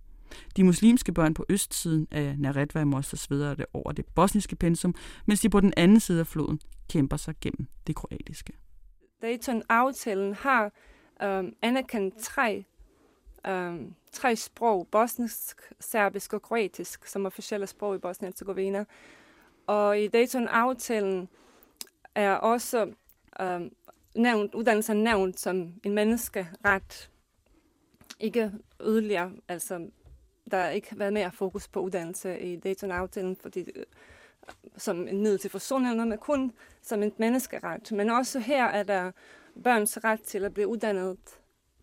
De 0.56 0.64
muslimske 0.64 1.12
børn 1.12 1.34
på 1.34 1.46
østsiden 1.48 2.06
af 2.10 2.34
Naredva 2.38 2.80
i 2.80 2.84
Mostar 2.84 3.16
sveder 3.16 3.54
det 3.54 3.66
over 3.72 3.92
det 3.92 4.06
bosniske 4.06 4.56
pensum, 4.56 4.94
mens 5.26 5.40
de 5.40 5.50
på 5.50 5.60
den 5.60 5.72
anden 5.76 6.00
side 6.00 6.20
af 6.20 6.26
floden 6.26 6.60
kæmper 6.90 7.16
sig 7.16 7.34
gennem 7.40 7.66
det 7.86 7.96
kroatiske. 7.96 8.52
Dayton-aftalen 9.22 10.34
har 10.34 10.72
øh, 11.22 11.44
anerkendt 11.62 12.18
tre, 12.18 12.64
øh, 13.46 13.80
tre 14.12 14.36
sprog, 14.36 14.88
bosnisk, 14.90 15.72
serbisk 15.80 16.32
og 16.32 16.42
kroatisk, 16.42 17.06
som 17.06 17.26
officielle 17.26 17.66
sprog 17.66 17.94
i 17.94 17.98
Bosnien-Herzegovina. 17.98 18.84
Og 19.66 20.00
i 20.00 20.08
Dayton-aftalen 20.08 21.28
er 22.14 22.34
også 22.34 22.92
øh, 23.40 23.60
nævnt, 24.16 24.54
uddannelsen 24.54 24.96
nævnt 24.96 25.40
som 25.40 25.72
en 25.84 25.94
menneskeret. 25.94 27.10
Ikke 28.20 28.52
yderligere, 28.80 29.32
altså 29.48 29.90
der 30.48 30.62
har 30.62 30.68
ikke 30.68 30.98
været 30.98 31.12
mere 31.12 31.32
fokus 31.32 31.68
på 31.68 31.80
uddannelse 31.80 32.40
i 32.40 32.56
Dayton-aftalen, 32.56 33.36
fordi 33.36 33.60
øh, 33.60 33.84
som 34.76 35.08
en 35.08 35.22
middel 35.22 35.38
til 35.38 35.50
forsoning, 35.50 36.08
men 36.08 36.18
kun 36.18 36.52
som 36.82 37.02
en 37.02 37.12
menneskeret. 37.16 37.92
Men 37.92 38.10
også 38.10 38.38
her 38.38 38.64
er 38.64 38.82
der 38.82 39.12
børns 39.64 40.04
ret 40.04 40.20
til 40.20 40.44
at 40.44 40.54
blive 40.54 40.68
uddannet 40.68 41.18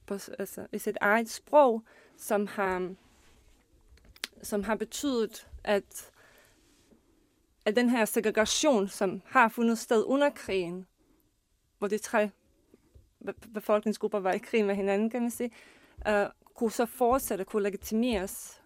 på, 0.06 0.14
altså, 0.40 0.68
i 0.72 0.78
sit 0.78 0.98
eget 1.02 1.30
sprog, 1.30 1.84
som 2.18 2.48
har, 2.48 2.94
som 4.42 4.64
har 4.64 4.76
betydet, 4.76 5.48
at, 5.64 6.12
at 7.66 7.76
den 7.76 7.90
her 7.90 8.06
segregation, 8.06 8.88
som 8.88 9.22
har 9.26 9.50
fundet 9.50 9.78
sted 9.78 10.04
under 10.06 10.30
krigen, 10.30 10.88
hvor 11.78 11.88
de 11.88 11.98
tre 11.98 12.30
befolkningsgrupper 13.54 14.20
var 14.20 14.32
i 14.32 14.38
krig 14.38 14.66
med 14.66 14.76
hinanden, 14.76 15.10
kan 15.10 15.22
man 15.22 15.32
sige, 15.32 15.52
uh, 16.10 16.45
kunne 16.56 16.72
så 16.72 16.86
fortsætte, 16.86 17.44
kunne 17.44 17.64
legitimeres 17.64 18.62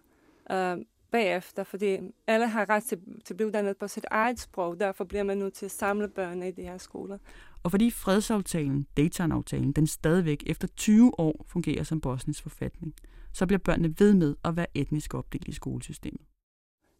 uh, 0.52 0.78
bagefter, 1.10 1.64
fordi 1.64 1.98
alle 2.26 2.46
har 2.46 2.68
ret 2.68 2.82
til, 2.82 2.98
til 3.24 3.34
at 3.34 3.36
blive 3.36 3.46
uddannet 3.46 3.76
på 3.76 3.88
sit 3.88 4.04
eget 4.10 4.40
sprog, 4.40 4.80
derfor 4.80 5.04
bliver 5.04 5.22
man 5.22 5.38
nødt 5.38 5.54
til 5.54 5.64
at 5.64 5.70
samle 5.70 6.08
børn 6.08 6.42
i 6.42 6.50
de 6.50 6.62
her 6.62 6.78
skoler. 6.78 7.18
Og 7.62 7.70
fordi 7.70 7.90
fredsaftalen, 7.90 8.86
Dayton-aftalen, 8.96 9.72
den 9.72 9.86
stadigvæk 9.86 10.42
efter 10.46 10.68
20 10.68 11.20
år 11.20 11.44
fungerer 11.48 11.82
som 11.82 12.00
Bosniens 12.00 12.42
forfatning, 12.42 12.94
så 13.32 13.46
bliver 13.46 13.58
børnene 13.58 13.94
ved 13.98 14.14
med 14.14 14.36
at 14.44 14.56
være 14.56 14.66
etnisk 14.74 15.14
opdelt 15.14 15.48
i 15.48 15.52
skolesystemet. 15.52 16.20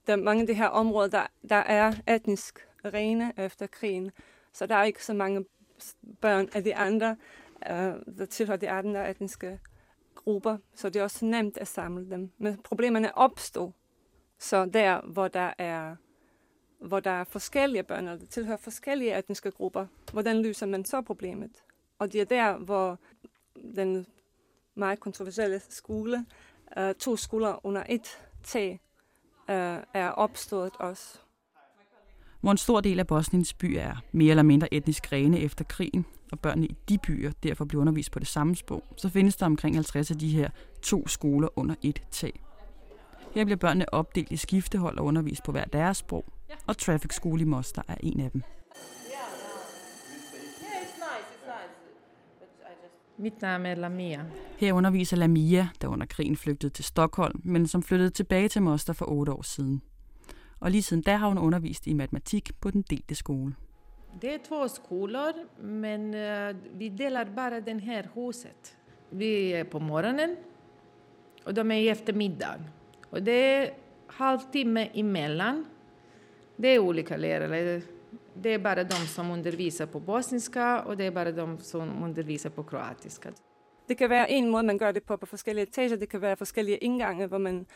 Der 0.06 0.12
er 0.12 0.16
mange 0.16 0.40
af 0.40 0.46
de 0.46 0.54
her 0.54 0.66
områder, 0.66 1.08
der, 1.08 1.26
der 1.48 1.56
er 1.56 1.92
etnisk 2.08 2.58
rene 2.84 3.32
efter 3.36 3.66
krigen, 3.66 4.10
så 4.52 4.66
der 4.66 4.74
er 4.74 4.84
ikke 4.84 5.04
så 5.04 5.14
mange 5.14 5.44
børn 6.20 6.48
af 6.52 6.64
de 6.64 6.76
andre, 6.76 7.16
uh, 7.70 8.16
der 8.18 8.26
tilhører 8.30 8.58
de 8.58 8.70
andre 8.70 9.10
etniske 9.10 9.58
grupper, 10.24 10.56
så 10.74 10.88
det 10.88 11.00
er 11.00 11.02
også 11.02 11.24
nemt 11.24 11.58
at 11.58 11.68
samle 11.68 12.10
dem. 12.10 12.30
Men 12.38 12.58
problemerne 12.58 13.18
opstår 13.18 13.74
så 14.38 14.66
der, 14.66 15.00
hvor 15.00 15.28
der 15.28 15.52
er 15.58 15.96
hvor 16.80 17.00
der 17.00 17.10
er 17.10 17.24
forskellige 17.24 17.82
børn, 17.82 18.08
eller 18.08 18.18
der 18.18 18.26
tilhører 18.26 18.56
forskellige 18.56 19.18
etniske 19.18 19.50
grupper, 19.50 19.86
hvordan 20.12 20.42
løser 20.42 20.66
man 20.66 20.84
så 20.84 21.00
problemet? 21.00 21.50
Og 21.98 22.12
det 22.12 22.20
er 22.20 22.24
der, 22.24 22.56
hvor 22.56 22.98
den 23.76 24.06
meget 24.74 25.00
kontroversielle 25.00 25.60
skole, 25.68 26.26
uh, 26.76 26.92
to 26.92 27.16
skoler 27.16 27.66
under 27.66 27.84
et 27.88 28.18
tag, 28.44 28.80
uh, 29.48 29.54
er 29.94 30.10
opstået 30.10 30.72
også. 30.78 31.18
Hvor 32.40 32.50
en 32.50 32.56
stor 32.56 32.80
del 32.80 32.98
af 32.98 33.06
Bosniens 33.06 33.54
by 33.54 33.76
er 33.78 34.02
mere 34.12 34.30
eller 34.30 34.42
mindre 34.42 34.74
etnisk 34.74 35.12
rene 35.12 35.40
efter 35.40 35.64
krigen, 35.64 36.06
og 36.32 36.40
børnene 36.40 36.66
i 36.66 36.76
de 36.88 36.98
byer 36.98 37.32
derfor 37.42 37.64
bliver 37.64 37.80
undervist 37.80 38.12
på 38.12 38.18
det 38.18 38.28
samme 38.28 38.56
sprog, 38.56 38.84
så 38.96 39.08
findes 39.08 39.36
der 39.36 39.46
omkring 39.46 39.76
50 39.76 40.10
af 40.10 40.18
de 40.18 40.28
her 40.28 40.48
to 40.82 41.08
skoler 41.08 41.48
under 41.56 41.74
et 41.82 42.02
tag. 42.10 42.42
Her 43.34 43.44
bliver 43.44 43.56
børnene 43.56 43.94
opdelt 43.94 44.32
i 44.32 44.36
skiftehold 44.36 44.98
og 44.98 45.04
undervist 45.04 45.42
på 45.44 45.52
hver 45.52 45.64
deres 45.64 45.96
sprog, 45.96 46.24
og 46.66 46.78
Traffic 46.78 47.14
School 47.14 47.40
i 47.40 47.44
Mostar 47.44 47.84
er 47.88 47.96
en 48.00 48.20
af 48.20 48.30
dem. 48.30 48.42
Mit 53.18 53.42
navn 53.42 53.66
er 53.66 53.74
Lamia. 53.74 54.24
Her 54.58 54.72
underviser 54.72 55.16
Lamia, 55.16 55.68
der 55.80 55.88
under 55.88 56.06
krigen 56.06 56.36
flygtede 56.36 56.72
til 56.72 56.84
Stockholm, 56.84 57.40
men 57.44 57.66
som 57.66 57.82
flyttede 57.82 58.10
tilbage 58.10 58.48
til 58.48 58.62
Mostar 58.62 58.92
for 58.92 59.06
otte 59.08 59.32
år 59.32 59.42
siden. 59.42 59.82
Og 60.60 60.70
lige 60.70 60.82
siden 60.82 61.02
da 61.02 61.16
har 61.16 61.28
hun 61.28 61.38
undervist 61.38 61.86
i 61.86 61.92
matematik 61.92 62.50
på 62.60 62.70
den 62.70 62.82
delte 62.82 63.14
skole. 63.14 63.54
Det 64.22 64.34
er 64.34 64.38
två 64.48 64.68
skolor, 64.68 65.32
men 65.62 66.14
uh, 66.14 66.78
vi 66.78 66.88
delar 66.88 67.24
bara 67.24 67.60
den 67.60 67.80
här 67.80 68.08
huset. 68.14 68.76
Vi 69.10 69.52
är 69.52 69.64
på 69.64 69.78
morgonen 69.78 70.36
och 71.44 71.54
de 71.54 71.70
är 71.70 71.76
i 71.76 71.88
eftermiddag. 71.88 72.60
Och 73.10 73.22
det 73.22 73.54
är 73.54 73.70
halvtimme 74.06 74.88
emellan. 74.94 75.66
Det 76.56 76.68
är 76.68 76.78
olika 76.78 77.16
lärare. 77.16 77.82
Det 78.42 78.54
är 78.54 78.58
bara 78.58 78.84
de 78.84 79.06
som 79.06 79.30
undervisar 79.30 79.86
på 79.86 80.00
bosniska 80.00 80.80
och 80.80 80.96
det 80.96 81.04
är 81.04 81.10
bara 81.10 81.32
de 81.32 81.58
som 81.58 82.02
undervisar 82.02 82.50
på 82.50 82.62
kroatiska. 82.62 83.32
Det 83.88 83.94
kan 83.94 84.10
være 84.10 84.30
en 84.30 84.50
måde, 84.50 84.62
man 84.62 84.78
gør 84.78 84.92
det 84.92 85.02
på 85.02 85.16
på 85.16 85.26
forskellige 85.26 85.62
etager. 85.62 85.96
Det 85.96 86.08
kan 86.08 86.20
være 86.20 86.36
forskellige 86.36 86.76
indgange, 86.76 87.26
hvor, 87.26 87.38
man, 87.38 87.66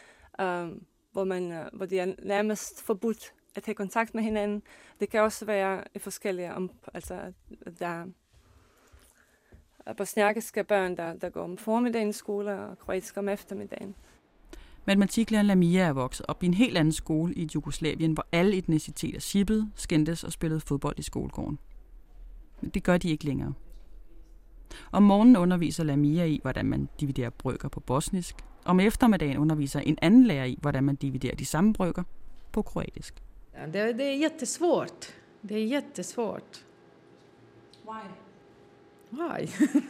øh, 0.40 0.68
hvor, 1.14 1.24
man, 1.24 1.52
øh, 1.52 1.66
hvor 1.72 1.86
det 1.86 2.00
er 2.00 2.14
nærmest 2.22 2.82
forbudt 2.82 3.32
at 3.56 3.66
have 3.66 3.74
kontakt 3.74 4.14
med 4.14 4.22
hinanden. 4.22 4.62
Det 5.00 5.10
kan 5.10 5.20
også 5.20 5.44
være 5.44 5.84
forskellige, 5.98 6.54
om, 6.54 6.70
altså 6.94 7.32
der 7.78 8.04
er 9.86 9.92
bosniakiske 9.92 10.64
børn, 10.64 10.96
der, 10.96 11.14
der 11.14 11.28
går 11.30 11.44
om 11.44 11.58
formiddagen 11.58 12.08
i 12.08 12.12
skole, 12.12 12.52
og 12.52 12.78
kroatiske 12.78 13.20
om 13.20 13.28
eftermiddagen. 13.28 13.94
Matematiklæreren 14.86 15.46
Lamia 15.46 15.82
er 15.82 15.92
vokset 15.92 16.26
op 16.28 16.42
i 16.42 16.46
en 16.46 16.54
helt 16.54 16.78
anden 16.78 16.92
skole 16.92 17.34
i 17.34 17.48
Jugoslavien, 17.54 18.12
hvor 18.12 18.26
alle 18.32 18.56
etniciteter 18.56 19.20
shippede, 19.20 19.70
skændtes 19.74 20.24
og 20.24 20.32
spillede 20.32 20.60
fodbold 20.60 20.98
i 20.98 21.02
skolegården. 21.02 21.58
Men 22.60 22.70
det 22.70 22.82
gør 22.82 22.98
de 22.98 23.10
ikke 23.10 23.24
længere. 23.24 23.52
Om 24.92 25.02
morgenen 25.02 25.36
underviser 25.36 25.84
Lamia 25.84 26.24
i, 26.24 26.38
hvordan 26.42 26.66
man 26.66 26.88
dividerer 27.00 27.30
brøker 27.30 27.68
på 27.68 27.80
bosnisk. 27.80 28.36
Om 28.64 28.80
eftermiddagen 28.80 29.38
underviser 29.38 29.80
en 29.80 29.98
anden 30.02 30.26
lærer 30.26 30.44
i, 30.44 30.58
hvordan 30.60 30.84
man 30.84 30.94
dividerer 30.94 31.34
de 31.34 31.44
samme 31.44 31.72
brøker 31.72 32.02
på 32.52 32.62
kroatisk. 32.62 33.22
Ja, 33.54 33.66
det, 33.66 33.98
det 33.98 34.04
är 34.04 34.16
jättesvårt. 34.16 35.06
Det 35.40 35.54
är 35.54 35.64
jättesvårt. 35.64 36.64
Why? 37.84 38.08
Why? 39.10 39.48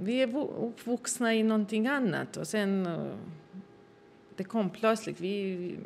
vi 0.00 0.22
är 0.22 0.36
uppvuxna 0.36 1.34
i 1.34 1.42
någonting 1.42 1.86
annat 1.86 2.36
och 2.36 2.46
sen 2.46 2.86
uh, 2.86 3.14
det 4.38 4.44
kom 4.44 4.70
plötsligt. 4.70 5.20
Vi, 5.20 5.76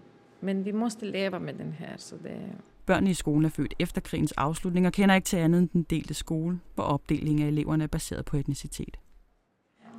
men 0.40 0.64
vi 0.64 0.72
måste 0.72 1.06
leva 1.06 1.38
med 1.38 1.54
den 1.54 1.72
här. 1.72 1.94
Så 1.98 2.16
det... 2.16 2.52
Børnene 2.86 3.10
i 3.10 3.14
skolen 3.14 3.44
er 3.44 3.48
født 3.48 3.74
efter 3.78 4.00
krigens 4.00 4.32
afslutning 4.32 4.86
og 4.86 4.92
kender 4.92 5.14
ikke 5.14 5.26
til 5.26 5.36
andet 5.36 5.60
end 5.60 5.68
den 5.68 5.82
delte 5.82 6.14
skole, 6.14 6.58
hvor 6.74 6.84
opdelingen 6.84 7.42
af 7.42 7.48
eleverne 7.48 7.84
er 7.84 7.88
baseret 7.88 8.24
på 8.24 8.36
etnicitet. 8.36 8.98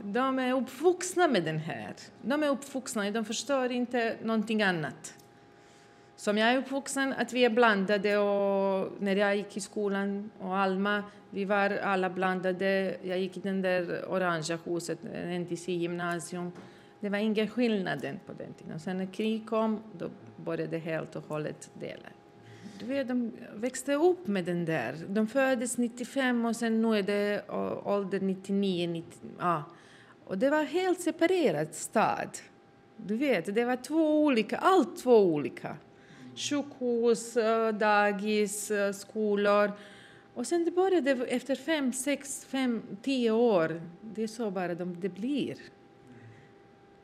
De 0.05 0.39
är 0.39 0.53
uppvuxna 0.53 1.27
med 1.27 1.43
den 1.43 1.57
här. 1.57 1.93
De 2.21 2.43
är 2.43 2.49
uppvuxna, 2.49 3.11
de 3.11 3.25
förstår 3.25 3.71
inte 3.71 4.15
någonting 4.23 4.61
annat. 4.61 5.13
Som 6.15 6.37
jag 6.37 6.49
är 6.49 6.57
uppvuxen, 6.57 7.13
att 7.13 7.33
vi 7.33 7.45
är 7.45 7.49
blandade 7.49 8.17
och 8.17 8.91
när 8.99 9.15
jag 9.15 9.35
gick 9.35 9.57
i 9.57 9.59
skolan 9.59 10.29
och 10.39 10.57
Alma, 10.57 11.03
vi 11.29 11.45
var 11.45 11.69
alla 11.69 12.09
blandade. 12.09 12.97
Jag 13.01 13.19
gick 13.19 13.37
i 13.37 13.39
den 13.39 13.61
där 13.61 14.05
orangea 14.09 14.57
huset, 14.65 14.99
NTC 15.39 15.71
gymnasium. 15.71 16.51
Det 16.99 17.09
var 17.09 17.17
ingen 17.17 17.47
skillnad 17.47 18.01
på 18.25 18.33
den 18.33 18.53
tiden. 18.53 18.79
Sen 18.79 18.97
när 18.97 19.05
krig 19.05 19.49
kom, 19.49 19.79
då 19.97 20.09
började 20.35 20.71
det 20.71 20.77
helt 20.77 21.15
och 21.15 21.23
hållet 21.27 21.69
dela. 21.79 22.07
Du 22.79 22.85
vet, 22.85 23.07
de 23.07 23.31
växte 23.55 23.93
upp 23.93 24.27
med 24.27 24.45
den 24.45 24.65
där. 24.65 24.95
De 25.07 25.27
föddes 25.27 25.77
95 25.77 26.45
och 26.45 26.55
sen 26.55 26.81
nu 26.81 26.97
är 26.97 27.03
det 27.03 27.49
ålder 27.83 28.19
99, 28.19 28.87
90, 28.87 29.19
ja. 29.39 29.63
Och 30.33 30.39
det 30.39 30.49
var 30.49 30.63
helt 30.63 31.01
separerad 31.01 31.73
stad. 31.75 32.37
Du 32.97 33.17
vet, 33.17 33.55
det 33.55 33.65
var 33.65 33.75
två 33.75 34.23
olika, 34.23 34.57
allt 34.57 34.97
två 34.97 35.25
olika. 35.25 35.77
Sjukhus, 36.35 37.37
eh, 37.37 37.73
dagis, 37.73 38.71
eh, 38.71 38.93
skolor. 38.93 39.71
Och 40.33 40.47
sen 40.47 40.65
det 40.65 40.71
började 40.71 41.11
efter 41.11 41.55
fem, 41.55 41.93
sex, 41.93 42.45
fem, 42.45 42.81
tio 43.01 43.31
år. 43.31 43.81
Det 44.01 44.23
är 44.23 44.27
så 44.27 44.51
bara 44.51 44.75
de, 44.75 44.99
det 44.99 45.09
blir. 45.09 45.57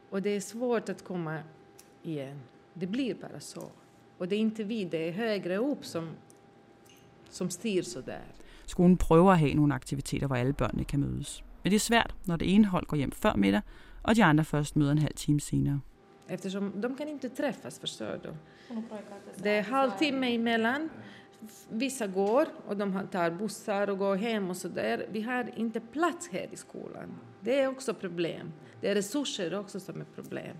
Och 0.09 0.21
det 0.21 0.29
är 0.29 0.41
svårt 0.41 0.89
att 0.89 1.03
komma 1.03 1.39
igen. 2.03 2.39
Det 2.73 2.87
blir 2.87 3.13
bara 3.15 3.39
så. 3.39 3.63
Och 4.17 4.27
det 4.27 4.35
är 4.35 4.39
inte 4.39 4.63
vi, 4.63 4.83
det 4.83 5.07
är 5.07 5.11
högre 5.11 5.57
upp 5.57 5.85
som, 5.85 6.09
som 7.29 7.49
styr 7.49 7.81
så 7.81 8.01
där. 8.01 8.25
Skolen 8.65 8.97
prøver 8.97 9.31
at 9.31 9.39
have 9.39 9.53
nogle 9.53 9.75
aktiviteter, 9.75 10.27
hvor 10.27 10.35
alle 10.35 10.53
børnene 10.53 10.83
kan 10.83 10.99
mødes. 10.99 11.43
Men 11.63 11.71
det 11.71 11.75
er 11.75 11.85
svært, 11.85 12.15
når 12.25 12.37
det 12.37 12.49
ene 12.53 12.67
hold 12.67 12.85
går 12.87 12.97
hjem 12.97 13.11
før 13.11 13.35
middag, 13.35 13.61
og 14.03 14.15
de 14.15 14.23
andre 14.23 14.43
først 14.43 14.75
møder 14.75 14.91
en 14.91 14.97
halv 14.97 15.15
time 15.15 15.39
senere. 15.39 15.79
Eftersom 16.29 16.71
de 16.81 16.95
kan 16.95 17.07
inte 17.07 17.29
träffas, 17.29 17.79
förstår 17.79 18.19
du. 18.23 18.29
Det 19.35 19.49
är 19.49 19.63
halvtimme 19.63 20.35
emellan. 20.35 20.89
Vissa 21.69 22.07
går 22.07 22.45
och 22.67 22.77
de 22.77 23.07
tar 23.11 23.31
bussar 23.31 23.89
och 23.89 23.97
går 23.97 24.15
hem 24.15 24.49
och 24.49 24.57
så 24.57 24.67
där. 24.67 25.05
Vi 25.11 25.21
har 25.21 25.51
inte 25.55 25.79
plats 25.79 26.29
här 26.31 26.47
i 26.51 26.55
skolan. 26.55 27.15
Det 27.41 27.59
är 27.59 27.67
också 27.67 27.93
problem. 27.93 28.53
Det 28.81 28.89
är 28.89 28.95
resurser 28.95 29.59
också 29.59 29.79
som 29.79 30.01
är 30.01 30.05
problem. 30.15 30.55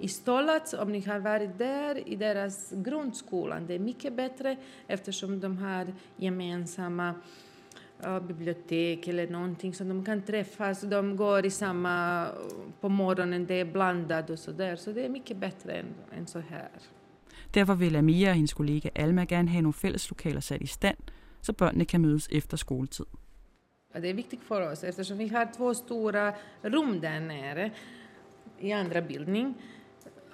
I 0.00 0.08
Stolac, 0.08 0.74
om 0.74 0.92
ni 0.92 1.00
har 1.00 1.18
varit 1.18 1.58
där, 1.58 2.08
i 2.08 2.16
deras 2.16 2.70
grundskolan, 2.70 3.66
det 3.66 3.74
är 3.74 3.78
mycket 3.78 4.12
bättre 4.12 4.56
eftersom 4.86 5.40
de 5.40 5.58
har 5.58 5.86
gemensamma 6.16 7.14
uh, 8.06 8.20
bibliotek 8.20 9.08
eller 9.08 9.26
någonting 9.26 9.74
så 9.74 9.84
de 9.84 10.04
kan 10.04 10.22
träffas. 10.22 10.80
De 10.80 11.16
går 11.16 11.46
i 11.46 11.50
samma, 11.50 12.26
på 12.80 12.88
morgonen, 12.88 13.46
det 13.46 13.54
är 13.54 13.64
blandat 13.64 14.30
och 14.30 14.38
så 14.38 14.52
där. 14.52 14.76
Så 14.76 14.92
det 14.92 15.04
är 15.04 15.08
mycket 15.08 15.36
bättre 15.36 15.72
än, 15.72 15.94
än 16.18 16.26
så 16.26 16.38
här. 16.38 16.68
Derfor 17.54 17.74
vil 17.74 17.96
Amia 17.96 18.30
og 18.30 18.34
hendes 18.34 18.54
kollega 18.54 18.90
Alma 18.94 19.24
gerne 19.24 19.48
have 19.48 19.62
nogle 19.62 19.72
fælles 19.72 20.10
lokaler 20.10 20.40
sat 20.40 20.62
i 20.62 20.66
stand, 20.66 21.10
så 21.40 21.52
børnene 21.52 21.84
kan 21.84 22.00
mødes 22.00 22.28
efter 22.32 22.56
skoletid. 22.56 23.06
Det 23.92 24.10
är 24.10 24.14
viktigt 24.14 24.42
för 24.42 24.72
oss 24.72 24.84
eftersom 24.84 25.18
vi 25.18 25.28
har 25.28 25.48
två 25.56 25.74
stora 25.74 26.32
rum 26.62 27.00
där 27.00 27.20
nere 27.20 27.70
i 28.58 28.72
andra 28.72 29.02
bildning. 29.02 29.54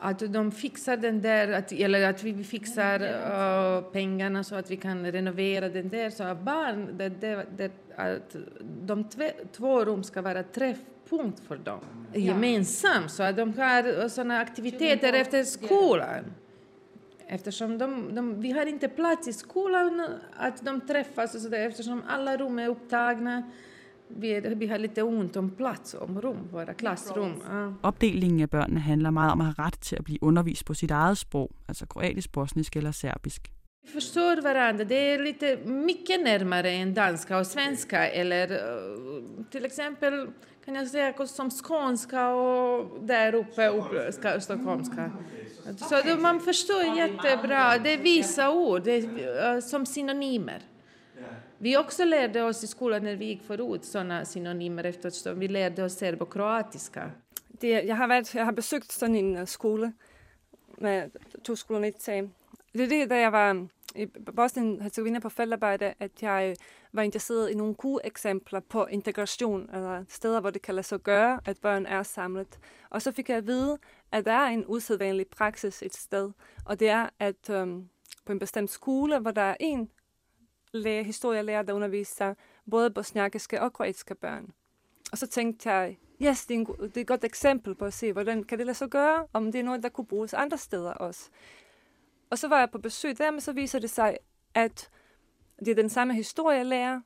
Att 0.02 0.32
de 0.32 0.52
fixar 0.52 0.96
den 0.96 1.22
där, 1.22 1.52
att, 1.52 1.72
eller 1.72 2.10
att 2.10 2.22
vi 2.22 2.44
fixar 2.44 3.02
uh, 3.02 3.90
pengarna 3.92 4.44
så 4.44 4.54
att 4.54 4.70
vi 4.70 4.76
kan 4.76 5.12
renovera 5.12 5.68
den 5.68 5.88
där. 5.88 6.10
Så 6.10 6.24
att 6.24 6.40
barn, 6.40 6.98
det, 6.98 7.08
det, 7.08 7.46
det, 7.56 7.72
att 7.96 8.36
de 8.82 9.04
tve, 9.04 9.32
två 9.52 9.84
rum 9.84 10.04
ska 10.04 10.22
vara 10.22 10.42
träffpunkt 10.42 11.40
för 11.40 11.56
dem. 11.56 11.80
Ja. 12.12 12.20
Gemensamt, 12.20 13.10
så 13.10 13.22
att 13.22 13.36
de 13.36 13.58
har 13.58 14.08
sådana 14.08 14.38
aktiviteter 14.38 15.12
efter 15.12 15.44
skolan. 15.44 16.24
Eftersom 17.26 17.78
de, 17.78 18.14
de, 18.14 18.40
vi 18.40 18.50
har 18.50 18.66
inte 18.66 18.88
plats 18.88 19.28
i 19.28 19.32
skolan 19.32 20.06
att 20.36 20.64
de 20.64 20.80
träffas 20.80 21.34
och 21.34 21.40
så 21.40 21.48
där, 21.48 21.68
eftersom 21.68 22.02
alla 22.08 22.36
rum 22.36 22.58
är 22.58 22.68
upptagna. 22.68 23.50
Vi, 24.16 24.40
vi 24.56 24.66
har 24.66 24.78
lite 24.78 25.02
ont 25.02 25.36
om 25.36 25.50
plats, 25.50 25.94
om 25.94 26.20
rum, 26.20 26.48
våra 26.52 26.72
klassrum. 26.72 27.34
Ja. 27.48 27.72
Opdelingen 27.82 28.40
af 28.40 28.50
børnene 28.50 28.80
handler 28.80 29.10
meget 29.10 29.32
om 29.32 29.40
at 29.40 29.46
have 29.46 29.66
ret 29.66 29.78
til 29.80 29.96
at 29.96 30.04
blive 30.04 30.22
undervist 30.22 30.64
på 30.64 30.74
sit 30.74 30.90
eget 30.90 31.18
sprog, 31.18 31.50
altså 31.68 31.86
kroatisk, 31.86 32.32
bosnisk 32.32 32.76
eller 32.76 32.92
serbisk. 32.92 33.50
Vi 33.82 33.88
förstår 33.88 34.42
varandra. 34.42 34.84
Det 34.84 34.94
är 35.14 35.18
lite 35.18 35.56
mycket 35.64 36.20
närmare 36.20 36.70
än 36.70 36.94
danska 36.94 37.38
och 37.38 37.46
svenska. 37.46 38.08
Eller 38.08 38.52
uh, 38.52 39.44
till 39.50 39.64
exempel 39.64 40.26
kan 40.64 40.74
jag 40.74 40.88
säga 40.88 41.26
som 41.26 41.50
skånska 41.50 42.28
och 42.28 43.04
där 43.06 43.34
uppe, 43.34 43.68
uppe 43.68 44.12
stockholmska. 44.40 45.10
Så 45.76 46.16
man 46.18 46.40
förstår 46.40 46.82
jättebra. 46.96 47.78
Det 47.78 47.92
är 47.92 47.98
vissa 47.98 48.50
ord 48.50 48.82
det 48.84 48.92
är, 48.92 49.54
uh, 49.54 49.60
som 49.60 49.86
synonymer. 49.86 50.62
Vi 51.62 51.76
också 51.76 52.04
lärde 52.04 52.42
oss 52.42 52.64
i 52.64 52.66
skolan 52.66 53.04
när 53.04 53.16
vi 53.16 53.24
gick 53.24 53.42
förut 53.42 53.84
sådana 53.84 54.24
synonymer 54.24 54.84
eftersom 54.84 55.38
vi 55.38 55.48
lärde 55.48 55.84
oss 55.84 55.94
serbokroatiska. 55.94 57.10
Det, 57.60 57.68
jeg, 57.68 57.96
har 57.96 58.08
været, 58.08 58.34
jeg 58.34 58.44
har 58.44 58.52
besøgt 58.52 58.92
sådan 58.92 59.16
en 59.16 59.36
uh, 59.36 59.44
skole 59.44 59.92
med 60.78 61.10
to 61.44 61.56
skoler 61.56 61.84
i 61.84 61.92
Det 62.72 62.82
er 62.82 62.88
det, 62.88 63.10
da 63.10 63.20
jeg 63.20 63.32
var 63.32 63.66
i 63.94 64.06
Bosnien-Herzegovina 64.36 65.18
på 65.18 65.28
feltarbejde, 65.28 65.94
at 65.98 66.22
jeg 66.22 66.56
var 66.92 67.02
interesseret 67.02 67.50
i 67.50 67.54
nogle 67.54 67.74
gode 67.74 68.00
eksempler 68.04 68.60
på 68.60 68.86
integration, 68.86 69.70
eller 69.74 70.04
steder, 70.08 70.40
hvor 70.40 70.50
det 70.50 70.62
kan 70.62 70.74
lade 70.74 70.86
sig 70.86 71.00
gøre, 71.00 71.40
at 71.46 71.58
børn 71.58 71.86
er 71.86 72.02
samlet. 72.02 72.58
Og 72.90 73.02
så 73.02 73.12
fik 73.12 73.28
jeg 73.28 73.36
at 73.36 73.46
vide, 73.46 73.78
at 74.12 74.24
der 74.24 74.32
er 74.32 74.48
en 74.48 74.64
usædvanlig 74.66 75.26
praksis 75.26 75.82
et 75.82 75.94
sted, 75.94 76.30
og 76.66 76.80
det 76.80 76.88
er, 76.88 77.08
at 77.18 77.50
øhm, 77.50 77.88
på 78.26 78.32
en 78.32 78.38
bestemt 78.38 78.70
skole, 78.70 79.18
hvor 79.18 79.30
der 79.30 79.42
er 79.42 79.56
en 79.60 79.90
læge, 80.72 81.04
historielærer, 81.04 81.62
der 81.62 81.72
underviser 81.72 82.34
både 82.70 82.90
bosniakiske 82.90 83.62
og 83.62 83.72
kroatiske 83.72 84.14
børn. 84.14 84.50
Og 85.12 85.18
så 85.18 85.26
tænkte 85.26 85.70
jeg, 85.70 85.98
yes, 86.22 86.46
det 86.46 86.54
er, 86.54 86.58
en, 86.58 86.66
det 86.66 86.96
er 86.96 87.00
et 87.00 87.06
godt 87.06 87.24
eksempel 87.24 87.74
på 87.74 87.84
at 87.84 87.94
se, 87.94 88.12
hvordan 88.12 88.44
kan 88.44 88.58
det 88.58 88.66
lade 88.66 88.78
sig 88.78 88.88
gøre, 88.88 89.26
om 89.32 89.52
det 89.52 89.58
er 89.58 89.62
noget, 89.62 89.82
der 89.82 89.88
kunne 89.88 90.06
bruges 90.06 90.34
andre 90.34 90.58
steder 90.58 90.92
også. 90.92 91.30
Og 92.30 92.38
så 92.38 92.48
var 92.48 92.58
jeg 92.58 92.70
på 92.70 92.78
besøg 92.78 93.18
der, 93.18 93.30
men 93.30 93.40
så 93.40 93.52
viser 93.52 93.78
det 93.78 93.90
sig, 93.90 94.18
at 94.54 94.90
det 95.58 95.68
er 95.68 95.74
den 95.74 95.88
samme 95.88 96.14
historielærer, 96.14 97.00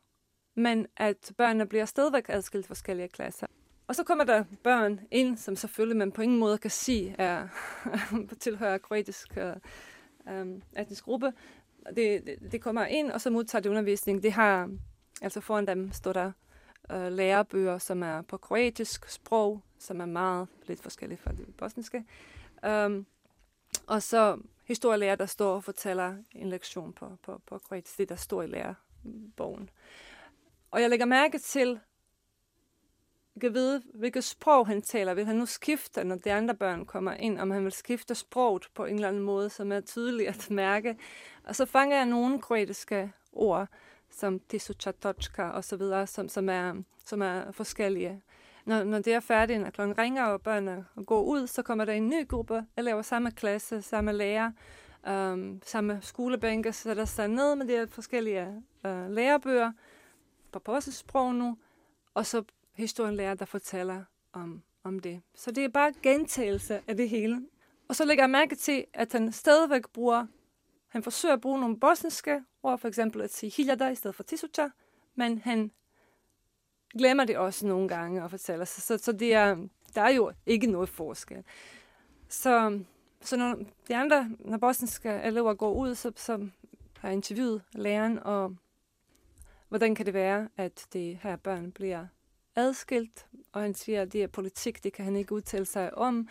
men 0.54 0.86
at 0.96 1.32
børnene 1.36 1.66
bliver 1.66 1.84
stadigvæk 1.84 2.24
adskilt 2.28 2.66
forskellige 2.66 3.08
klasser. 3.08 3.46
Og 3.88 3.94
så 3.94 4.04
kommer 4.04 4.24
der 4.24 4.44
børn 4.62 5.00
ind, 5.10 5.36
som 5.36 5.56
selvfølgelig 5.56 5.96
man 5.96 6.12
på 6.12 6.22
ingen 6.22 6.38
måde 6.38 6.58
kan 6.58 6.70
sige 6.70 7.14
er 7.18 7.48
tilhører 8.40 8.78
kroatisk 8.78 9.36
øh, 9.36 9.56
øh 10.28 10.46
etnisk 10.78 11.04
gruppe. 11.04 11.32
Det, 11.88 12.26
det, 12.26 12.52
det 12.52 12.62
kommer 12.62 12.86
ind, 12.86 13.10
og 13.10 13.20
så 13.20 13.30
modtager 13.30 13.62
de 13.62 13.70
undervisning. 13.70 14.22
Det 14.22 14.32
har, 14.32 14.70
altså 15.22 15.40
foran 15.40 15.66
dem 15.66 15.92
står 15.92 16.12
der 16.12 16.32
øh, 16.92 17.12
lærebøger, 17.12 17.78
som 17.78 18.02
er 18.02 18.22
på 18.22 18.36
kroatisk 18.36 19.08
sprog, 19.08 19.62
som 19.78 20.00
er 20.00 20.06
meget 20.06 20.48
lidt 20.66 20.80
forskellige 20.80 21.18
fra 21.18 21.32
det 21.32 21.54
bosniske. 21.56 22.04
Um, 22.68 23.06
og 23.86 24.02
så 24.02 24.38
historielærer, 24.64 25.16
der 25.16 25.26
står 25.26 25.54
og 25.54 25.64
fortæller 25.64 26.16
en 26.32 26.48
lektion 26.48 26.92
på, 26.92 27.10
på, 27.22 27.40
på 27.46 27.58
kroatisk, 27.58 27.98
det 27.98 28.08
der 28.08 28.16
står 28.16 28.42
i 28.42 28.46
lærerbogen. 28.46 29.70
Og 30.70 30.80
jeg 30.80 30.90
lægger 30.90 31.06
mærke 31.06 31.38
til, 31.38 31.80
kan 33.40 33.54
vide, 33.54 33.82
hvilket 33.94 34.24
sprog 34.24 34.66
han 34.66 34.82
taler. 34.82 35.14
Vil 35.14 35.26
han 35.26 35.36
nu 35.36 35.46
skifte, 35.46 36.04
når 36.04 36.16
de 36.16 36.32
andre 36.32 36.54
børn 36.54 36.86
kommer 36.86 37.12
ind, 37.12 37.40
om 37.40 37.50
han 37.50 37.64
vil 37.64 37.72
skifte 37.72 38.14
sproget 38.14 38.68
på 38.74 38.84
en 38.84 38.94
eller 38.94 39.08
anden 39.08 39.22
måde, 39.22 39.50
som 39.50 39.72
er 39.72 39.80
tydeligt 39.80 40.28
at 40.28 40.50
mærke. 40.50 40.96
Og 41.44 41.56
så 41.56 41.66
fanger 41.66 41.96
jeg 41.96 42.06
nogle 42.06 42.40
kroatiske 42.40 43.12
ord, 43.32 43.68
som 44.10 44.40
tisuchatochka 44.48 45.42
og 45.42 45.64
så 45.64 45.76
videre, 45.76 46.06
som, 46.06 46.28
som, 46.28 46.48
er, 46.48 46.74
som 47.04 47.22
er 47.22 47.52
forskellige. 47.52 48.22
Når, 48.64 48.84
når 48.84 48.98
det 48.98 49.14
er 49.14 49.20
færdigt, 49.20 49.60
når 49.60 49.70
klokken 49.70 49.98
ringer, 49.98 50.24
og 50.24 50.42
børnene 50.42 50.84
går 51.06 51.22
ud, 51.22 51.46
så 51.46 51.62
kommer 51.62 51.84
der 51.84 51.92
en 51.92 52.08
ny 52.08 52.28
gruppe, 52.28 52.64
elever 52.76 53.02
samme 53.02 53.30
klasse, 53.30 53.82
samme 53.82 54.12
lærer, 54.12 54.50
øhm, 55.08 55.60
samme 55.64 55.98
skolebænke, 56.02 56.72
så 56.72 56.94
der 56.94 57.04
står 57.04 57.26
ned 57.26 57.56
med 57.56 57.66
de 57.66 57.72
her 57.72 57.86
forskellige 57.86 58.62
øh, 58.86 59.10
lærebøger, 59.10 59.72
på 60.52 60.60
vores 60.66 60.84
sprog 60.84 61.34
nu, 61.34 61.58
og 62.14 62.26
så 62.26 62.42
historienlærer, 62.74 63.34
der 63.34 63.44
fortæller 63.44 64.04
om, 64.32 64.62
om 64.84 64.98
det. 64.98 65.22
Så 65.34 65.50
det 65.50 65.64
er 65.64 65.68
bare 65.68 65.92
gentagelse 66.02 66.80
af 66.86 66.96
det 66.96 67.08
hele. 67.08 67.46
Og 67.88 67.96
så 67.96 68.04
lægger 68.04 68.22
jeg 68.24 68.30
mærke 68.30 68.54
til, 68.54 68.84
at 68.92 69.12
han 69.12 69.32
stadigvæk 69.32 69.88
bruger, 69.88 70.26
han 70.88 71.02
forsøger 71.02 71.34
at 71.34 71.40
bruge 71.40 71.60
nogle 71.60 71.80
bosniske 71.80 72.42
ord, 72.62 72.78
for 72.78 72.88
eksempel 72.88 73.22
at 73.22 73.32
sige 73.32 73.50
hiljada 73.50 73.88
i 73.88 73.94
stedet 73.94 74.16
for 74.16 74.22
tisucha, 74.22 74.68
men 75.14 75.38
han 75.38 75.70
glemmer 76.98 77.24
det 77.24 77.36
også 77.36 77.66
nogle 77.66 77.88
gange 77.88 78.22
at 78.22 78.30
fortælle. 78.30 78.66
Så, 78.66 78.80
så, 78.80 78.98
så 78.98 79.12
det 79.12 79.34
er, 79.34 79.56
der 79.94 80.02
er 80.02 80.10
jo 80.10 80.32
ikke 80.46 80.66
noget 80.66 80.88
forskel. 80.88 81.44
Så, 82.28 82.80
så 83.20 83.36
når 83.36 83.58
de 83.88 83.96
andre, 83.96 84.30
når 84.38 84.58
bosniske 84.58 85.20
elever 85.24 85.54
går 85.54 85.72
ud, 85.72 85.94
så, 85.94 86.12
så 86.16 86.48
har 86.98 87.08
jeg 87.08 87.16
interviewet 87.16 87.62
læreren, 87.72 88.18
og 88.18 88.56
hvordan 89.68 89.94
kan 89.94 90.06
det 90.06 90.14
være, 90.14 90.48
at 90.56 90.86
det 90.92 91.18
her 91.22 91.36
børn 91.36 91.72
bliver 91.72 92.06
adskilt, 92.56 93.26
og 93.52 93.62
han 93.62 93.74
siger, 93.74 94.02
at 94.02 94.12
det 94.12 94.22
er 94.22 94.26
politik, 94.26 94.84
det 94.84 94.92
kan 94.92 95.04
han 95.04 95.16
ikke 95.16 95.32
udtale 95.32 95.66
sig 95.66 95.98
om, 95.98 96.28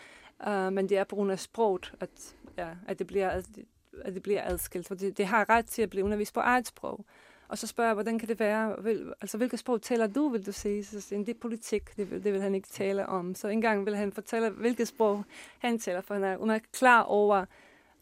uh, 0.47 0.73
men 0.73 0.89
det 0.89 0.97
er 0.97 1.03
på 1.03 1.15
grund 1.15 1.31
af 1.31 1.39
sproget, 1.39 1.93
at, 1.99 2.35
ja, 2.57 2.69
at, 2.87 2.99
det, 2.99 3.07
bliver, 3.07 3.29
at 3.29 4.13
det 4.13 4.23
bliver 4.23 4.41
adskilt, 4.43 4.87
for 4.87 4.95
det, 4.95 5.17
det 5.17 5.25
har 5.25 5.49
ret 5.49 5.65
til 5.65 5.81
at 5.81 5.89
blive 5.89 6.05
undervist 6.05 6.33
på 6.33 6.39
eget 6.39 6.67
sprog. 6.67 7.05
Og 7.47 7.57
så 7.57 7.67
spørger 7.67 7.89
jeg, 7.89 7.93
hvordan 7.93 8.19
kan 8.19 8.27
det 8.27 8.39
være? 8.39 8.83
Vil, 8.83 9.13
altså, 9.21 9.37
hvilket 9.37 9.59
sprog 9.59 9.81
taler 9.81 10.07
du, 10.07 10.29
vil 10.29 10.45
du 10.45 10.51
sige? 10.51 10.83
Så 10.83 11.01
siger, 11.01 11.19
det 11.19 11.35
er 11.35 11.39
politik, 11.39 11.97
det 11.97 12.11
vil, 12.11 12.23
det 12.23 12.33
vil 12.33 12.41
han 12.41 12.55
ikke 12.55 12.67
tale 12.67 13.05
om. 13.05 13.35
Så 13.35 13.47
engang 13.47 13.85
vil 13.85 13.95
han 13.95 14.11
fortælle, 14.11 14.49
hvilket 14.49 14.87
sprog 14.87 15.23
han 15.59 15.79
taler, 15.79 16.01
for 16.01 16.13
han 16.13 16.49
er 16.49 16.59
klar 16.71 17.01
over 17.01 17.45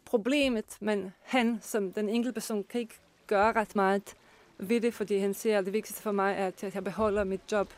problemet, 0.06 0.78
men 0.82 1.14
han 1.22 1.60
som 1.62 1.94
den 1.94 2.10
enkelte 2.10 2.34
person 2.34 2.64
kan 2.64 2.82
ikke 2.82 2.96
gøre 3.28 3.52
ret 3.52 3.76
meget 3.76 4.16
ved 4.58 4.82
det, 4.82 4.94
fordi 4.94 5.18
han 5.18 5.34
siger, 5.34 5.58
at 5.58 5.66
det 5.66 5.74
vigtigste 5.74 6.02
for 6.02 6.12
mig 6.12 6.36
er, 6.38 6.48
at 6.48 6.76
jeg 6.76 6.84
beholder 6.84 7.24
mit 7.24 7.42
job 7.52 7.74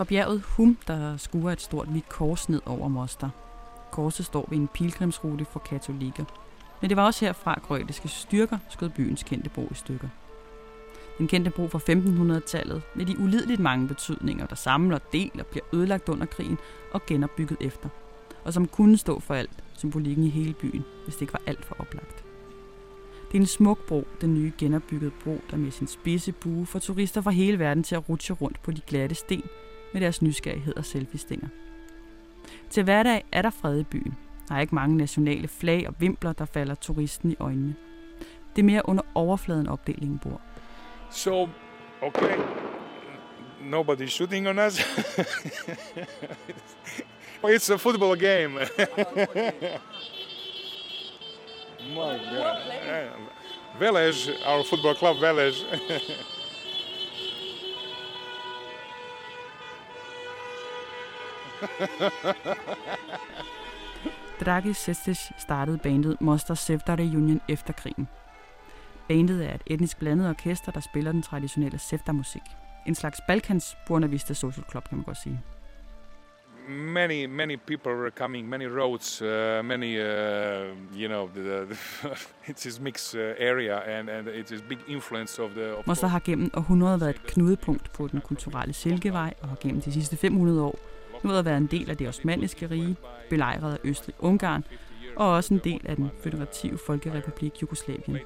Fra 0.00 0.04
bjerget 0.04 0.42
Hum, 0.56 0.78
der 0.86 1.16
skuer 1.16 1.52
et 1.52 1.60
stort 1.60 1.88
hvidt 1.88 2.08
kors 2.08 2.48
ned 2.48 2.60
over 2.66 2.88
Moster. 2.88 3.28
Korset 3.92 4.26
står 4.26 4.46
ved 4.50 4.58
en 4.58 4.68
pilgrimsrute 4.68 5.44
for 5.44 5.60
katolikker. 5.60 6.24
Men 6.80 6.90
det 6.90 6.96
var 6.96 7.06
også 7.06 7.24
herfra 7.24 7.60
grødiske 7.62 8.08
styrker 8.08 8.58
skød 8.68 8.88
byens 8.88 9.22
kendte 9.22 9.50
bro 9.50 9.68
i 9.70 9.74
stykker. 9.74 10.08
Den 11.18 11.28
kendte 11.28 11.50
bro 11.50 11.68
fra 11.68 11.78
1500-tallet 11.78 12.82
med 12.94 13.06
de 13.06 13.18
ulideligt 13.18 13.60
mange 13.60 13.88
betydninger, 13.88 14.46
der 14.46 14.54
samler, 14.54 14.98
deler, 15.12 15.44
bliver 15.44 15.64
ødelagt 15.72 16.08
under 16.08 16.26
krigen 16.26 16.58
og 16.92 17.06
genopbygget 17.06 17.58
efter. 17.60 17.88
Og 18.44 18.52
som 18.52 18.68
kunne 18.68 18.96
stå 18.96 19.20
for 19.20 19.34
alt, 19.34 19.64
symbolikken 19.74 20.24
i 20.24 20.30
hele 20.30 20.52
byen, 20.52 20.84
hvis 21.04 21.14
det 21.14 21.22
ikke 21.22 21.32
var 21.32 21.42
alt 21.46 21.64
for 21.64 21.76
oplagt. 21.78 22.24
Det 23.28 23.36
er 23.36 23.40
en 23.40 23.46
smuk 23.46 23.86
bro, 23.88 24.06
den 24.20 24.34
nye 24.34 24.52
genopbyggede 24.58 25.12
bro, 25.24 25.40
der 25.50 25.56
med 25.56 25.70
sin 25.70 25.86
spidse 25.86 26.32
bue 26.32 26.66
får 26.66 26.78
turister 26.78 27.20
fra 27.20 27.30
hele 27.30 27.58
verden 27.58 27.82
til 27.82 27.94
at 27.94 28.08
rutsche 28.08 28.34
rundt 28.34 28.62
på 28.62 28.70
de 28.70 28.80
glatte 28.80 29.14
sten, 29.14 29.44
med 29.92 30.00
deres 30.00 30.22
nysgerrighed 30.22 30.76
og 30.76 30.84
selfie-stinger. 30.84 31.48
Til 32.70 32.82
hverdag 32.82 33.24
er 33.32 33.42
der 33.42 33.50
fred 33.50 33.80
i 33.80 33.84
byen. 33.84 34.16
Der 34.48 34.54
er 34.54 34.60
ikke 34.60 34.74
mange 34.74 34.96
nationale 34.96 35.48
flag 35.48 35.88
og 35.88 35.94
vimpler, 35.98 36.32
der 36.32 36.44
falder 36.44 36.74
turisten 36.74 37.30
i 37.30 37.36
øjnene. 37.40 37.74
Det 38.56 38.62
er 38.62 38.66
mere 38.66 38.88
under 38.88 39.02
overfladen 39.14 39.68
opdelingen 39.68 40.18
bor. 40.18 40.40
So, 41.10 41.48
okay, 42.02 42.38
nobody's 43.70 44.06
shooting 44.06 44.48
on 44.48 44.58
us. 44.58 44.78
it's 47.44 47.70
a 47.70 47.76
football 47.76 48.16
game. 48.16 48.54
My 51.88 52.18
God. 52.30 52.56
Velej, 53.78 54.12
our 54.46 54.64
football 54.64 54.94
club 54.94 55.16
Velej. 55.20 55.50
Dragi 64.40 64.72
Sestic 64.72 65.18
startede 65.38 65.78
bandet 65.78 66.20
Monster 66.20 66.54
Sevdare 66.54 67.02
Union 67.02 67.40
efter 67.48 67.72
krigen. 67.72 68.08
Bandet 69.08 69.50
er 69.50 69.54
et 69.54 69.62
etnisk 69.66 69.98
blandet 69.98 70.28
orkester, 70.28 70.72
der 70.72 70.80
spiller 70.80 71.12
den 71.12 71.22
traditionelle 71.22 71.78
Sevda-musik. 71.78 72.42
En 72.86 72.94
slags 72.94 73.20
Balkans 73.26 73.76
Buena 73.86 74.06
Vista 74.06 74.34
Social 74.34 74.64
Club, 74.70 74.88
kan 74.88 74.98
man 74.98 75.04
godt 75.04 75.22
sige. 75.22 75.40
Many, 76.68 77.26
many 77.26 77.56
people 77.66 77.92
were 77.92 78.10
coming, 78.10 78.48
many 78.48 78.64
roads, 78.64 79.22
uh, 79.22 79.28
many, 79.64 79.98
uh, 79.98 81.00
you 81.00 81.08
know, 81.08 81.28
the, 81.34 81.66
the 81.66 81.76
it's 82.48 82.62
this 82.62 82.80
mixed 82.80 83.14
uh, 83.14 83.20
area 83.38 83.98
and, 83.98 84.08
and 84.08 84.28
it's 84.28 84.50
this 84.50 84.62
big 84.68 84.78
influence 84.88 85.42
of 85.42 85.50
the... 85.50 85.76
Of 85.76 85.86
Monster 85.86 86.06
har 86.06 86.20
gennem 86.24 86.50
århundreder 86.54 86.96
været 86.96 87.10
et 87.10 87.26
knudepunkt 87.26 87.92
på 87.92 88.08
den 88.08 88.20
kulturelle 88.20 88.74
Silkevej 88.74 89.34
og 89.42 89.48
har 89.48 89.56
gennem 89.60 89.80
de 89.80 89.92
sidste 89.92 90.16
500 90.16 90.62
år 90.62 90.78
nået 91.24 91.38
at 91.38 91.44
være 91.44 91.56
en 91.56 91.66
del 91.66 91.90
af 91.90 91.96
det 91.96 92.08
osmanniske 92.08 92.70
rige, 92.70 92.96
belejret 93.30 93.72
af 93.72 93.78
Østrig-Ungarn, 93.84 94.64
og 95.16 95.30
også 95.30 95.54
en 95.54 95.60
del 95.64 95.80
af 95.84 95.96
den 95.96 96.10
føderative 96.22 96.78
folkerepublik 96.86 97.62
Jugoslavien. 97.62 98.18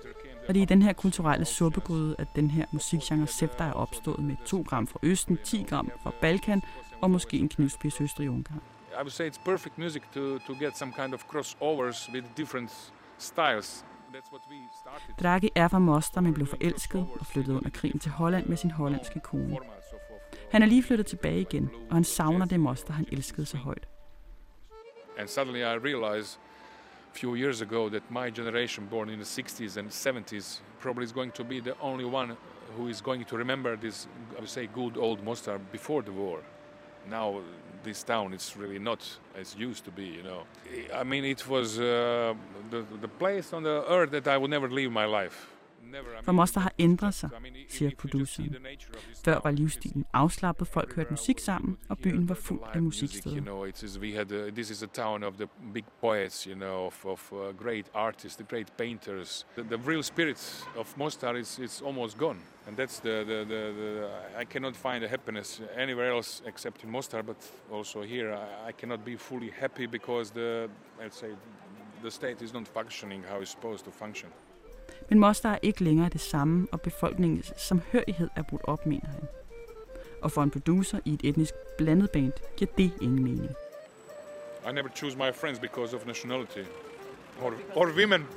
Og 0.49 0.55
det 0.55 0.61
er 0.61 0.63
i 0.63 0.67
den 0.67 0.83
her 0.83 0.93
kulturelle 0.93 1.45
suppegryde, 1.45 2.17
at 2.19 2.29
den 2.37 2.51
her 2.51 2.65
musikgenre 2.73 3.27
Sefta 3.27 3.65
er 3.65 3.73
opstået 3.73 4.25
med 4.25 4.37
2 4.47 4.65
gram 4.69 4.87
fra 4.87 4.99
Østen, 5.03 5.39
10 5.45 5.67
gram 5.69 5.91
fra 6.03 6.13
Balkan 6.21 6.63
og 7.01 7.11
måske 7.11 7.39
en 7.39 7.49
knivspids 7.49 8.01
Østrig-Ungarn. 8.01 8.61
I 8.93 8.97
would 8.97 9.11
say 9.11 9.31
it's 9.31 9.45
perfect 9.45 9.79
music 9.79 10.03
to, 10.15 10.39
to 10.39 10.55
get 10.61 10.77
some 10.77 10.93
kind 10.93 11.15
of 11.15 11.25
crossovers 11.29 12.11
with 12.13 12.27
different 12.37 12.93
styles. 13.19 13.85
Draghi 15.21 15.51
er 15.55 15.69
fra 15.69 15.79
Mostar, 15.79 16.21
men 16.21 16.35
blev 16.35 16.47
forelsket 16.47 17.07
og 17.21 17.27
flyttede 17.27 17.57
under 17.57 17.71
krigen 17.71 17.99
til 17.99 18.11
Holland 18.11 18.47
med 18.47 18.57
sin 18.57 18.71
hollandske 18.71 19.21
kone. 19.21 19.59
Han 20.51 20.63
er 20.63 20.67
lige 20.67 20.83
flyttet 20.83 21.07
tilbage 21.07 21.41
igen, 21.41 21.71
og 21.89 21.97
han 21.97 22.05
savner 22.05 22.47
det 22.47 22.61
moster, 22.61 22.93
han 22.93 23.07
elskede 23.13 23.47
så 23.47 23.57
højt. 23.57 23.89
And 25.19 25.29
suddenly 25.29 25.61
I 25.61 25.77
realized 25.77 26.39
a 27.13 27.19
few 27.19 27.35
years 27.37 27.63
ago 27.63 27.89
that 27.89 28.03
my 28.11 28.31
generation 28.31 28.87
born 28.91 29.09
in 29.09 29.19
the 29.19 29.43
60s 29.43 29.77
and 29.77 29.91
70s 29.91 30.61
probably 30.81 31.05
is 31.05 31.13
going 31.13 31.35
to 31.35 31.45
be 31.45 31.61
the 31.61 31.75
only 31.81 32.05
one 32.05 32.37
who 32.77 32.89
is 32.89 33.01
going 33.03 33.27
to 33.27 33.37
remember 33.37 33.77
this, 33.77 34.09
I 34.37 34.41
would 34.41 34.49
say, 34.49 34.67
good 34.67 34.97
old 34.97 35.23
Mostar 35.25 35.59
before 35.73 36.03
the 36.03 36.13
war. 36.13 36.41
Now 37.11 37.41
this 37.85 38.03
town 38.03 38.33
is 38.33 38.57
really 38.57 38.79
not 38.79 39.01
as 39.37 39.55
used 39.57 39.85
to 39.85 39.91
be, 39.91 40.05
you 40.05 40.23
know. 40.23 40.43
I 40.93 41.05
mean, 41.05 41.25
it 41.25 41.47
was 41.49 41.79
uh, 41.79 42.35
the, 42.71 42.85
the 43.01 43.09
place 43.09 43.53
on 43.53 43.63
the 43.63 43.85
earth 43.89 44.11
that 44.11 44.27
I 44.27 44.37
would 44.37 44.51
never 44.51 44.69
leave 44.69 44.91
my 44.91 45.05
life. 45.05 45.54
For 46.23 46.33
Moster 46.33 46.61
har 46.61 46.73
ændret 46.79 47.15
sig, 47.15 47.31
siger 47.69 47.91
produceren. 47.99 48.57
Før 49.25 49.41
var 49.45 49.51
livsstilen 49.51 50.07
afslappet, 50.13 50.69
folk 50.69 50.95
hørte 50.95 51.11
musik 51.11 51.39
sammen, 51.39 51.79
og 51.89 51.99
byen 51.99 52.29
var 52.29 52.35
fuld 52.35 52.61
af 52.75 52.83
musiksteder. 52.83 53.53
Uh, 54.45 54.53
this 54.53 54.71
is 54.71 54.83
a 54.83 54.87
town 54.87 55.23
of 55.23 55.35
the 55.35 55.49
big 55.75 55.85
poets, 56.01 56.45
you 56.45 56.55
know, 56.55 56.87
of, 56.87 57.05
of 57.05 57.33
uh, 57.33 57.39
great 57.65 57.87
artists, 57.95 58.37
the 58.37 58.47
great 58.49 58.73
painters. 58.77 59.47
The, 59.57 59.63
the 59.63 59.77
real 59.91 60.03
spirit 60.03 60.67
of 60.77 60.97
Mostar 60.97 61.35
is 61.35 61.59
it's 61.59 61.83
almost 61.87 62.19
gone. 62.19 62.39
And 62.67 62.77
that's 62.77 63.01
the, 63.01 63.25
the, 63.27 63.45
the, 63.45 63.73
the, 63.81 64.09
I 64.39 64.45
cannot 64.45 64.77
find 64.77 65.05
a 65.05 65.09
happiness 65.09 65.61
anywhere 65.77 66.11
else 66.11 66.43
except 66.47 66.85
in 66.85 66.91
Mostar, 66.91 67.23
but 67.23 67.37
also 67.71 68.03
here 68.03 68.33
I, 68.33 68.69
I 68.69 68.73
cannot 68.73 69.05
be 69.05 69.17
fully 69.17 69.51
happy 69.51 69.87
because 69.87 70.31
the, 70.31 70.69
let's 70.99 71.19
say, 71.19 71.31
the 72.03 72.11
state 72.11 72.43
is 72.43 72.53
not 72.53 72.67
functioning 72.69 73.23
how 73.29 73.41
it's 73.41 73.51
supposed 73.51 73.85
to 73.85 73.91
function. 73.91 74.31
Men 75.09 75.19
Mostar 75.19 75.53
er 75.53 75.59
ikke 75.63 75.85
længere 75.85 76.09
det 76.09 76.21
samme, 76.21 76.67
og 76.73 76.81
befolkningens 76.81 77.53
samhørighed 77.57 78.29
er 78.37 78.43
brudt 78.43 78.65
op, 78.65 78.87
mener 78.87 79.07
han. 79.07 79.23
Og 80.23 80.33
for 80.33 80.43
en 80.43 80.51
producer 80.51 80.99
i 81.05 81.15
et 81.15 81.21
etnisk 81.25 81.55
blandet 81.79 82.11
band 82.11 82.33
giver 82.57 82.71
det 82.79 82.93
ingen 83.03 83.25
mening. 83.25 83.51
I 84.69 84.73
never 84.73 84.89
choose 84.95 85.17
my 85.17 85.33
friends 85.35 85.59
because 85.59 85.97
of 85.97 86.07
nationality. 86.07 86.65
Or, 87.43 87.55
or 87.75 87.93
women. 87.93 88.27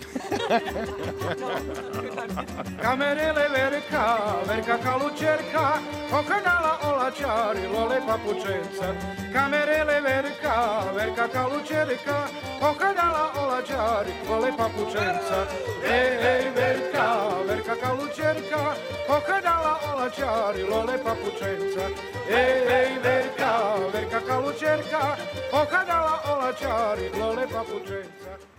Kamerele 2.81 3.47
verka, 3.53 4.03
verka 4.47 4.77
kalučerka, 4.77 5.79
okrenala 6.11 6.73
olačari, 6.89 7.67
lole 7.67 7.99
papučenca. 8.01 8.95
Kamerele 9.33 10.01
verka, 10.01 10.83
verka 10.95 11.27
kalučerka, 11.27 12.27
okrenala 12.61 13.31
olačari, 13.37 14.11
lole 14.29 14.51
papučenca. 14.57 15.47
Ej, 15.83 16.17
ej, 16.31 16.51
verka, 16.55 17.07
verka 17.47 17.75
kalučerka, 17.75 18.75
okrenala 19.09 19.79
olačari, 19.93 20.63
lole 20.63 20.97
papučenca. 20.97 21.85
Ej, 22.29 22.61
ej, 22.77 22.99
verka, 23.03 23.77
verka 23.93 24.19
kalučerka, 24.27 25.17
okrenala 25.53 26.15
olačari, 26.33 27.09
lole 27.19 27.47
papučenca. 27.47 28.56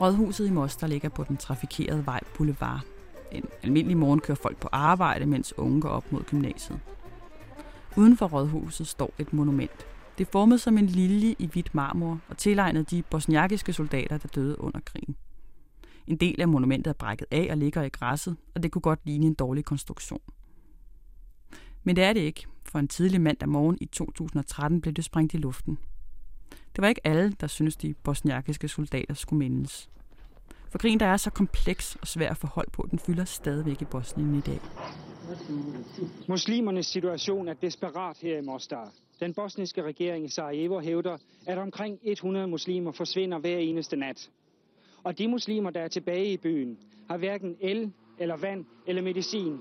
Rådhuset 0.00 0.46
i 0.46 0.50
Moster 0.50 0.86
ligger 0.86 1.08
på 1.08 1.24
den 1.24 1.36
trafikerede 1.36 2.06
vej 2.06 2.20
Boulevard. 2.36 2.80
En 3.32 3.44
almindelig 3.62 3.96
morgen 3.96 4.20
kører 4.20 4.38
folk 4.42 4.56
på 4.56 4.68
arbejde, 4.72 5.26
mens 5.26 5.58
unge 5.58 5.80
går 5.80 5.88
op 5.88 6.12
mod 6.12 6.22
gymnasiet. 6.22 6.80
Uden 7.96 8.16
for 8.16 8.26
rådhuset 8.26 8.86
står 8.86 9.14
et 9.18 9.32
monument. 9.32 9.86
Det 10.18 10.26
er 10.26 10.30
formet 10.32 10.60
som 10.60 10.78
en 10.78 10.86
lilje 10.86 11.34
i 11.38 11.46
hvidt 11.46 11.74
marmor 11.74 12.20
og 12.28 12.38
tilegnet 12.38 12.90
de 12.90 13.02
bosniakiske 13.02 13.72
soldater, 13.72 14.18
der 14.18 14.28
døde 14.28 14.60
under 14.60 14.80
krigen. 14.80 15.16
En 16.06 16.16
del 16.16 16.40
af 16.40 16.48
monumentet 16.48 16.90
er 16.90 16.94
brækket 16.94 17.26
af 17.30 17.48
og 17.50 17.56
ligger 17.56 17.82
i 17.82 17.88
græsset, 17.88 18.36
og 18.54 18.62
det 18.62 18.72
kunne 18.72 18.82
godt 18.82 19.00
ligne 19.04 19.26
en 19.26 19.34
dårlig 19.34 19.64
konstruktion. 19.64 20.20
Men 21.84 21.96
det 21.96 22.04
er 22.04 22.12
det 22.12 22.20
ikke, 22.20 22.46
for 22.64 22.78
en 22.78 22.88
tidlig 22.88 23.20
mandag 23.20 23.48
morgen 23.48 23.78
i 23.80 23.86
2013 23.86 24.80
blev 24.80 24.94
det 24.94 25.04
sprængt 25.04 25.34
i 25.34 25.36
luften. 25.36 25.78
Det 26.76 26.82
var 26.82 26.88
ikke 26.88 27.06
alle, 27.06 27.32
der 27.40 27.46
syntes, 27.46 27.76
de 27.76 27.94
bosniakiske 27.94 28.68
soldater 28.68 29.14
skulle 29.14 29.38
mindes. 29.38 29.88
For 30.70 30.78
krigen, 30.78 31.00
der 31.00 31.06
er 31.06 31.16
så 31.16 31.30
kompleks 31.30 31.96
og 32.00 32.06
svær 32.06 32.30
at 32.30 32.36
forholde 32.36 32.70
på, 32.70 32.88
den 32.90 32.98
fylder 32.98 33.24
stadigvæk 33.24 33.82
i 33.82 33.84
Bosnien 33.84 34.34
i 34.34 34.40
dag. 34.40 34.60
Muslimernes 36.28 36.86
situation 36.86 37.48
er 37.48 37.54
desperat 37.54 38.18
her 38.22 38.38
i 38.38 38.40
Mostar. 38.40 38.92
Den 39.20 39.34
bosniske 39.34 39.82
regering 39.82 40.24
i 40.24 40.28
Sarajevo 40.28 40.80
hævder, 40.80 41.18
at 41.46 41.58
omkring 41.58 41.98
100 42.02 42.46
muslimer 42.46 42.92
forsvinder 42.92 43.38
hver 43.38 43.58
eneste 43.58 43.96
nat. 43.96 44.30
Og 45.04 45.18
de 45.18 45.28
muslimer, 45.28 45.70
der 45.70 45.80
er 45.80 45.88
tilbage 45.88 46.32
i 46.32 46.36
byen, 46.36 46.78
har 47.10 47.16
hverken 47.16 47.56
el 47.60 47.92
eller 48.18 48.36
vand 48.36 48.64
eller 48.86 49.02
medicin. 49.02 49.58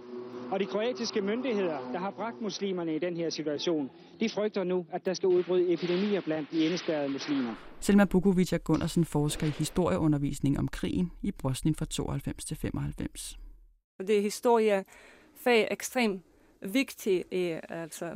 Og 0.52 0.60
de 0.60 0.66
kroatiske 0.66 1.22
myndigheder, 1.22 1.92
der 1.92 2.00
har 2.00 2.12
bragt 2.12 2.42
muslimerne 2.42 2.96
i 2.96 3.00
den 3.00 3.18
her 3.18 3.30
situation, 3.30 3.90
de 4.20 4.30
frygter 4.30 4.64
nu, 4.64 4.86
at 4.92 5.06
der 5.06 5.14
skal 5.14 5.28
udbryde 5.28 5.74
epidemier 5.74 6.22
blandt 6.22 6.52
de 6.52 6.66
indespærrede 6.66 7.10
muslimer. 7.10 7.56
Selma 7.80 8.06
Bukovic 8.06 8.54
Gunnarsen 8.64 9.06
forsker 9.06 9.48
i 9.48 9.50
historieundervisning 9.50 10.60
om 10.60 10.68
krigen 10.68 11.12
i 11.22 11.32
Bosnien 11.32 11.76
fra 11.76 11.86
92 11.86 12.46
til 12.46 12.58
95. 12.58 13.40
Det 14.00 14.18
er 14.18 14.22
historiefag 14.22 15.68
ekstremt 15.72 16.24
vigtigt 16.62 17.28
i, 17.32 17.58
altså, 17.70 18.12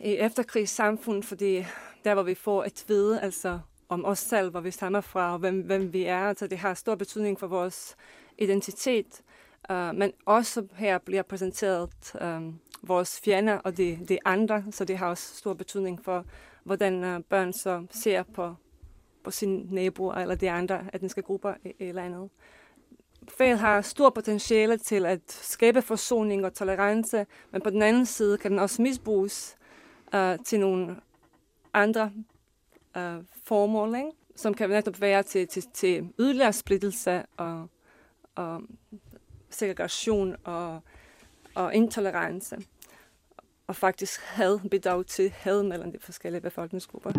i 0.00 0.12
efterkrigssamfund, 0.12 1.22
fordi 1.22 1.64
der 2.04 2.14
hvor 2.14 2.22
vi 2.22 2.34
får 2.34 2.64
et 2.64 2.84
vide 2.88 3.20
altså, 3.20 3.58
om 3.88 4.04
os 4.04 4.18
selv, 4.18 4.50
hvor 4.50 4.60
vi 4.60 4.70
stammer 4.70 5.00
fra, 5.00 5.32
og 5.32 5.38
hvem, 5.38 5.60
hvem 5.60 5.92
vi 5.92 6.04
er. 6.04 6.18
Altså, 6.18 6.46
det 6.46 6.58
har 6.58 6.74
stor 6.74 6.94
betydning 6.94 7.38
for 7.38 7.46
vores 7.46 7.96
identitet. 8.38 9.22
Uh, 9.70 9.94
men 9.94 10.12
også 10.26 10.66
her 10.74 10.98
bliver 10.98 11.22
præsenteret 11.22 12.14
um, 12.20 12.60
vores 12.82 13.20
fjender 13.20 13.58
og 13.58 13.76
de, 13.76 13.98
de 14.08 14.18
andre, 14.24 14.64
så 14.70 14.84
det 14.84 14.98
har 14.98 15.08
også 15.08 15.34
stor 15.36 15.54
betydning 15.54 16.04
for, 16.04 16.24
hvordan 16.64 17.04
uh, 17.04 17.22
børn 17.28 17.52
så 17.52 17.86
ser 17.90 18.22
på, 18.22 18.54
på 19.24 19.30
sine 19.30 19.74
naboer 19.74 20.14
eller 20.14 20.34
de 20.34 20.50
andre 20.50 20.84
etniske 20.94 21.22
grupper 21.22 21.52
e- 21.52 21.72
eller 21.78 22.02
andet. 22.02 22.30
Faget 23.28 23.58
har 23.58 23.80
stor 23.80 24.10
potentiale 24.10 24.78
til 24.78 25.06
at 25.06 25.20
skabe 25.26 25.82
forsoning 25.82 26.44
og 26.44 26.54
tolerance, 26.54 27.26
men 27.50 27.62
på 27.62 27.70
den 27.70 27.82
anden 27.82 28.06
side 28.06 28.38
kan 28.38 28.50
den 28.50 28.58
også 28.58 28.82
misbruges 28.82 29.56
uh, 30.14 30.44
til 30.44 30.60
nogle 30.60 30.96
andre 31.74 32.12
uh, 32.96 33.24
formål, 33.44 33.94
ikke? 33.94 34.10
som 34.36 34.54
kan 34.54 34.70
netop 34.70 35.00
være 35.00 35.22
til, 35.22 35.48
til, 35.48 35.64
til 35.74 36.08
yderligere 36.18 36.52
splittelse 36.52 37.22
og, 37.36 37.68
og 38.34 38.62
segregation 39.50 40.36
og, 40.44 40.80
og 41.54 41.74
intolerance. 41.74 42.56
Og 43.66 43.76
faktisk 43.76 44.20
had 44.20 44.68
bidrag 44.70 45.06
til 45.06 45.30
had 45.30 45.62
mellem 45.62 45.92
de 45.92 45.98
forskellige 46.00 46.40
befolkningsgrupper. 46.40 47.10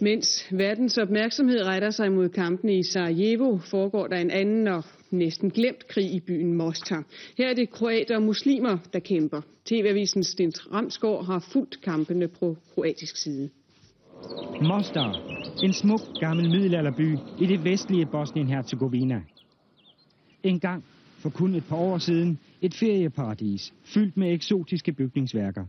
Mens 0.00 0.46
verdens 0.50 0.98
opmærksomhed 0.98 1.62
retter 1.62 1.90
sig 1.90 2.12
mod 2.12 2.28
kampene 2.28 2.78
i 2.78 2.82
Sarajevo, 2.82 3.58
foregår 3.58 4.06
der 4.06 4.16
en 4.16 4.30
anden 4.30 4.68
og 4.68 4.84
næsten 5.10 5.50
glemt 5.50 5.88
krig 5.88 6.12
i 6.14 6.20
byen 6.20 6.54
Mostar. 6.54 7.04
Her 7.38 7.48
er 7.48 7.54
det 7.54 7.70
kroater 7.70 8.16
og 8.16 8.22
muslimer, 8.22 8.78
der 8.92 8.98
kæmper. 8.98 9.40
TV-avisen 9.64 10.24
Stint 10.24 10.72
Ramsgaard 10.72 11.26
har 11.26 11.38
fulgt 11.52 11.82
kampene 11.82 12.28
på 12.28 12.56
kroatisk 12.74 13.16
side. 13.16 13.50
Mostar, 14.62 15.20
en 15.62 15.72
smuk 15.72 16.00
gammel 16.20 16.50
middelalderby 16.50 17.18
i 17.40 17.46
det 17.46 17.64
vestlige 17.64 18.06
Bosnien-Herzegovina. 18.06 19.20
En 20.42 20.60
gang 20.60 20.84
for 21.18 21.30
kun 21.30 21.54
et 21.54 21.64
par 21.68 21.76
år 21.76 21.98
siden 21.98 22.38
et 22.62 22.74
ferieparadis 22.74 23.74
fyldt 23.84 24.16
med 24.16 24.32
eksotiske 24.32 24.92
bygningsværker. 24.92 25.64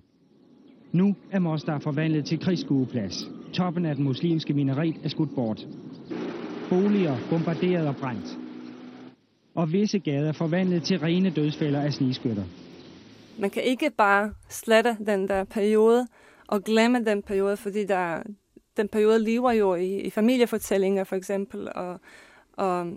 Nu 0.92 1.16
er 1.32 1.40
Mostar 1.40 1.80
forvandlet 1.80 2.26
til 2.26 2.40
krigsskueplads. 2.40 3.30
Toppen 3.54 3.86
af 3.86 3.96
den 3.96 4.04
muslimske 4.04 4.54
minaret 4.54 4.96
er 5.04 5.10
skudt 5.10 5.36
bort. 5.36 5.68
Boliger 6.70 7.18
bombarderet 7.30 7.88
og 7.88 7.96
brændt. 7.96 8.38
Og 9.56 9.74
visse 9.74 10.00
gader 10.00 10.32
forvandlet 10.32 10.84
til 10.84 11.00
rene 11.00 11.30
dødsfælder 11.30 11.82
af 11.82 11.94
snigskytter. 11.94 12.44
Man 13.40 13.50
kan 13.50 13.64
ikke 13.64 13.92
bare 13.98 14.34
slette 14.50 14.98
den 15.06 15.28
der 15.28 15.44
periode 15.44 16.08
og 16.48 16.64
glemme 16.64 17.06
den 17.06 17.22
periode, 17.24 17.58
fordi 17.58 17.86
der, 17.86 18.24
den 18.80 18.88
periode 18.88 19.20
lever 19.20 19.52
jo 19.52 19.76
i, 19.76 20.00
i 20.00 20.10
familiefortællinger 20.10 21.04
for 21.04 21.16
eksempel, 21.16 21.70
og, 21.76 22.00
og 22.54 22.94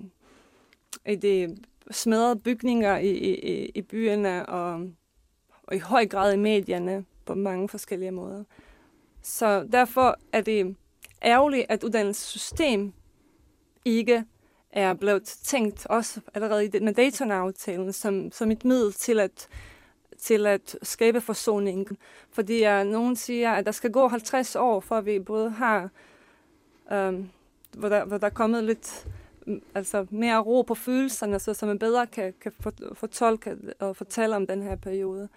i 1.07 1.17
de 1.17 1.57
smadrede 1.91 2.37
bygninger 2.37 2.99
i, 2.99 3.11
i, 3.11 3.67
i 3.75 3.83
byerne, 3.83 4.47
og, 4.47 4.89
og 5.63 5.77
i 5.77 5.79
høj 5.79 6.07
grad 6.07 6.35
i 6.35 6.37
medierne 6.37 7.05
på 7.25 7.35
mange 7.35 7.69
forskellige 7.69 8.11
måder. 8.11 8.45
Så 9.23 9.69
derfor 9.73 10.19
er 10.33 10.41
det 10.41 10.77
ærgerligt, 11.25 11.67
at 11.69 11.85
uddannelsessystem 11.85 12.93
ikke 13.85 14.25
er 14.71 14.95
blevet 14.95 15.25
tænkt 15.25 15.87
også 15.87 16.21
allerede 16.35 16.65
i 16.65 16.71
med 16.81 16.95
Dayton-aftalen 16.95 17.93
som, 17.93 18.33
som 18.33 18.51
et 18.51 18.65
middel 18.65 18.93
til 18.93 19.21
at, 19.21 19.49
til 20.23 20.47
at 20.47 20.77
skabe 20.83 21.21
forsoning. 21.21 21.99
Fordi 22.31 22.67
uh, 22.67 22.87
nogen 22.87 23.17
siger, 23.17 23.53
at 23.53 23.67
der 23.67 23.73
skal 23.73 23.91
gå 23.91 24.09
50 24.09 24.57
år, 24.57 24.81
for 24.81 25.01
vi 25.01 25.19
både 25.19 25.51
har, 25.51 25.91
um, 26.91 27.31
hvor, 27.77 27.89
der, 27.89 28.05
hvor 28.05 28.19
der 28.19 28.27
er 28.27 28.31
kommet 28.31 28.65
lidt 28.65 29.07
mm, 29.47 29.63
altså 29.75 30.07
mere 30.11 30.39
ro 30.39 30.63
på 30.63 30.75
følelserne, 30.75 31.39
så, 31.39 31.55
så 31.55 31.67
man 31.67 31.79
bedre 31.79 32.07
kan, 32.07 32.35
kan 32.41 32.53
fortolke 32.95 33.57
og 33.81 33.97
fortælle 33.97 34.37
om 34.37 34.47
den 34.47 34.63
her 34.63 34.77
periode. 34.77 35.29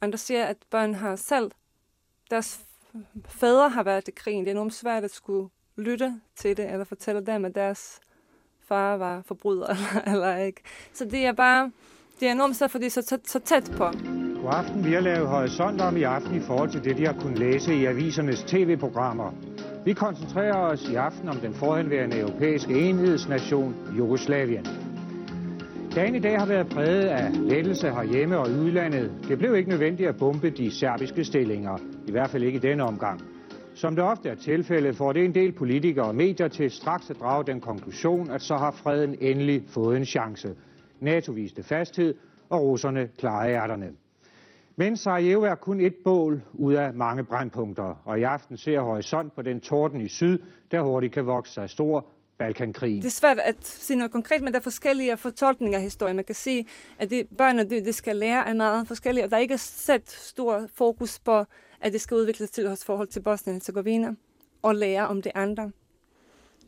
Andre 0.00 0.18
siger, 0.18 0.44
at 0.44 0.56
børn 0.70 0.94
har 0.94 1.16
selv, 1.16 1.50
deres 2.30 2.60
fædre 3.28 3.68
har 3.68 3.82
været 3.82 4.08
i 4.08 4.10
krigen. 4.10 4.44
Det 4.44 4.50
er 4.50 4.54
enormt 4.54 4.74
svært 4.74 5.04
at 5.04 5.10
skulle 5.10 5.48
lytte 5.76 6.20
til 6.36 6.56
det, 6.56 6.72
eller 6.72 6.84
fortælle 6.84 7.26
dem, 7.26 7.44
at 7.44 7.54
deres 7.54 8.00
far 8.60 8.96
var 8.96 9.22
forbryder, 9.22 9.66
eller, 9.66 10.02
eller 10.12 10.36
ikke. 10.36 10.60
Så 10.92 11.04
det 11.04 11.26
er 11.26 11.32
bare, 11.32 11.70
det 12.20 12.28
er 12.28 12.32
enormt 12.32 12.56
svært, 12.56 12.70
fordi 12.70 12.84
det 12.84 12.96
er 12.96 13.02
så, 13.02 13.18
så 13.24 13.38
tæt 13.38 13.72
på. 13.76 13.84
God 14.42 14.50
aften. 14.52 14.84
Vi 14.84 14.92
har 14.92 15.00
lavet 15.00 15.28
horisont 15.28 15.80
om 15.80 15.96
i 15.96 16.02
aften 16.02 16.34
i 16.34 16.40
forhold 16.40 16.70
til 16.70 16.84
det, 16.84 16.96
de 16.96 17.06
har 17.06 17.12
kunnet 17.12 17.38
læse 17.38 17.74
i 17.74 17.84
avisernes 17.84 18.42
tv-programmer. 18.42 19.34
Vi 19.84 19.92
koncentrerer 19.92 20.56
os 20.56 20.88
i 20.88 20.94
aften 20.94 21.28
om 21.28 21.36
den 21.36 21.54
forhenværende 21.54 22.18
europæiske 22.18 22.74
enhedsnation 22.74 23.74
Jugoslavien. 23.98 24.66
Dagen 25.94 26.14
i 26.14 26.18
dag 26.18 26.38
har 26.38 26.46
været 26.46 26.68
præget 26.68 27.06
af 27.06 27.30
lettelse 27.48 27.90
herhjemme 27.90 28.38
og 28.38 28.50
i 28.50 28.54
udlandet. 28.54 29.12
Det 29.28 29.38
blev 29.38 29.56
ikke 29.56 29.70
nødvendigt 29.70 30.08
at 30.08 30.16
bombe 30.16 30.50
de 30.50 30.70
serbiske 30.70 31.24
stillinger, 31.24 31.78
i 32.06 32.10
hvert 32.10 32.30
fald 32.30 32.42
ikke 32.42 32.56
i 32.56 32.60
denne 32.60 32.82
omgang. 32.84 33.20
Som 33.74 33.94
det 33.94 34.04
ofte 34.04 34.28
er 34.28 34.34
tilfældet, 34.34 34.96
får 34.96 35.12
det 35.12 35.24
en 35.24 35.34
del 35.34 35.52
politikere 35.52 36.06
og 36.06 36.14
medier 36.14 36.48
til 36.48 36.70
straks 36.70 37.10
at 37.10 37.16
drage 37.20 37.44
den 37.46 37.60
konklusion, 37.60 38.30
at 38.30 38.42
så 38.42 38.56
har 38.56 38.70
freden 38.70 39.14
endelig 39.20 39.62
fået 39.68 39.96
en 39.96 40.04
chance. 40.04 40.48
NATO 41.02 41.32
viste 41.32 41.62
fasthed, 41.62 42.14
og 42.48 42.62
russerne 42.62 43.08
klarede 43.18 43.52
ærterne. 43.52 43.92
Men 44.76 44.96
Sarajevo 44.96 45.42
er 45.42 45.54
kun 45.54 45.80
et 45.80 45.94
bål 46.04 46.42
ud 46.52 46.74
af 46.74 46.94
mange 46.94 47.24
brandpunkter, 47.24 48.02
og 48.04 48.20
i 48.20 48.22
aften 48.22 48.56
ser 48.56 48.80
horisont 48.80 49.34
på 49.34 49.42
den 49.42 49.60
torden 49.60 50.00
i 50.00 50.08
syd, 50.08 50.38
der 50.70 50.82
hurtigt 50.82 51.12
kan 51.12 51.26
vokse 51.26 51.52
sig 51.52 51.70
stor, 51.70 52.06
Balkankrig. 52.38 52.96
Det 52.96 53.06
er 53.06 53.10
svært 53.10 53.38
at 53.38 53.66
sige 53.66 53.96
noget 53.96 54.12
konkret, 54.12 54.42
men 54.42 54.52
der 54.52 54.58
er 54.58 54.62
forskellige 54.62 55.16
fortolkninger 55.16 55.78
af 55.78 55.84
historien. 55.84 56.16
Man 56.16 56.24
kan 56.24 56.34
sige, 56.34 56.66
at 56.98 57.10
det, 57.10 57.28
børnene 57.38 57.70
det, 57.70 57.84
det 57.84 57.94
skal 57.94 58.16
lære 58.16 58.48
er 58.48 58.54
meget 58.54 58.88
forskellige, 58.88 59.24
og 59.24 59.30
der 59.30 59.36
er 59.36 59.40
ikke 59.40 59.58
sat 59.58 60.10
stor 60.10 60.66
fokus 60.74 61.18
på, 61.18 61.44
at 61.80 61.92
det 61.92 62.00
skal 62.00 62.16
udvikles 62.16 62.50
til 62.50 62.64
vores 62.64 62.84
forhold 62.84 63.08
til 63.08 63.20
Bosnien-Herzegovina 63.20 64.14
og 64.62 64.74
lære 64.74 65.08
om 65.08 65.22
det 65.22 65.32
andre. 65.34 65.70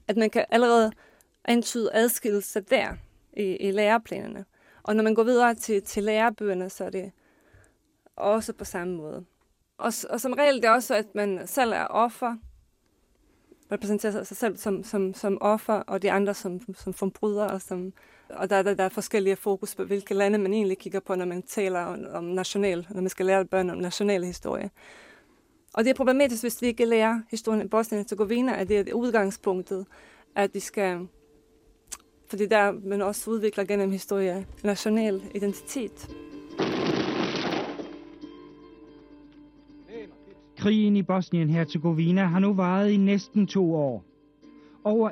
At 0.09 0.17
man 0.17 0.31
kan 0.31 0.45
allerede 0.51 0.93
antyde 1.45 1.91
adskillelse 1.93 2.61
der 2.61 2.89
i, 3.37 3.43
i 3.43 3.71
læreplanerne. 3.71 4.45
Og 4.83 4.97
når 4.97 5.03
man 5.03 5.15
går 5.15 5.23
videre 5.23 5.55
til, 5.55 5.83
til 5.83 6.03
lærebøgerne, 6.03 6.71
så 6.71 6.85
er 6.85 6.91
det 6.91 7.13
også 8.17 8.53
på 8.53 8.65
samme 8.65 8.97
måde. 8.97 9.25
Og, 9.79 9.93
og 10.11 10.21
som 10.21 10.33
regel 10.33 10.57
det 10.57 10.65
er 10.65 10.71
også, 10.71 10.95
at 10.95 11.15
man 11.15 11.47
selv 11.47 11.73
er 11.73 11.87
offer, 11.87 12.37
repræsenterer 13.73 14.25
sig 14.25 14.37
selv 14.37 14.57
som, 14.57 14.85
som, 14.85 15.15
som 15.15 15.39
offer, 15.41 15.75
og 15.75 16.03
de 16.03 16.11
andre 16.11 16.35
som, 16.35 16.75
som 16.75 16.95
forbryder. 16.95 17.45
Og, 17.45 17.63
som, 17.63 17.93
og 18.29 18.51
der, 18.51 18.63
der, 18.63 18.75
der 18.75 18.85
er 18.85 18.89
forskellige 18.89 19.37
fokus 19.37 19.75
på, 19.75 19.85
hvilke 19.85 20.15
lande 20.15 20.39
man 20.39 20.55
egentlig 20.55 20.79
kigger 20.79 21.01
på, 21.01 21.15
når 21.15 21.25
man 21.25 21.43
taler 21.43 21.81
om, 21.81 22.05
om 22.13 22.25
national, 22.25 22.87
når 22.91 23.01
man 23.01 23.11
skal 23.11 23.27
lære 23.27 23.45
børn 23.45 23.71
om 23.71 23.79
national 23.79 24.25
historie. 24.25 24.71
Og 25.75 25.85
det 25.85 25.91
er 25.91 25.95
problematisk, 25.95 26.43
hvis 26.43 26.63
vi 26.63 26.67
ikke 26.67 26.85
lærer 26.85 27.21
historien 27.31 27.63
i 27.63 27.69
Bosnien-Herzegovina, 27.69 28.55
at 28.55 28.69
det 28.69 28.89
er 28.89 28.95
udgangspunktet, 28.95 29.87
at 30.35 30.55
vi 30.55 30.61
skal 30.61 31.09
for 32.33 32.37
det 32.37 32.51
der 32.51 32.73
man 32.85 33.03
også 33.03 33.31
udvikler 33.31 33.65
gennem 33.65 33.91
historie 33.91 34.47
national 34.65 35.23
identitet. 35.35 36.11
Krigen 40.57 40.97
i 40.97 41.03
Bosnien-Herzegovina 41.03 42.25
har 42.25 42.39
nu 42.39 42.53
varet 42.53 42.91
i 42.91 42.97
næsten 42.97 43.47
to 43.47 43.75
år. 43.75 44.05
Over 44.85 45.11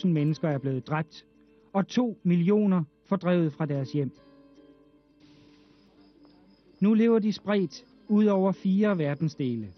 150.000 0.00 0.06
mennesker 0.06 0.48
er 0.48 0.58
blevet 0.58 0.86
dræbt, 0.86 1.26
og 1.72 1.88
2 1.88 2.18
millioner 2.22 2.84
fordrevet 3.04 3.52
fra 3.52 3.66
deres 3.66 3.92
hjem. 3.92 4.10
Nu 6.80 6.94
lever 6.94 7.18
de 7.18 7.32
spredt 7.32 7.84
ud 8.08 8.26
over 8.26 8.52
fire 8.52 8.98
verdensdele. 8.98 9.68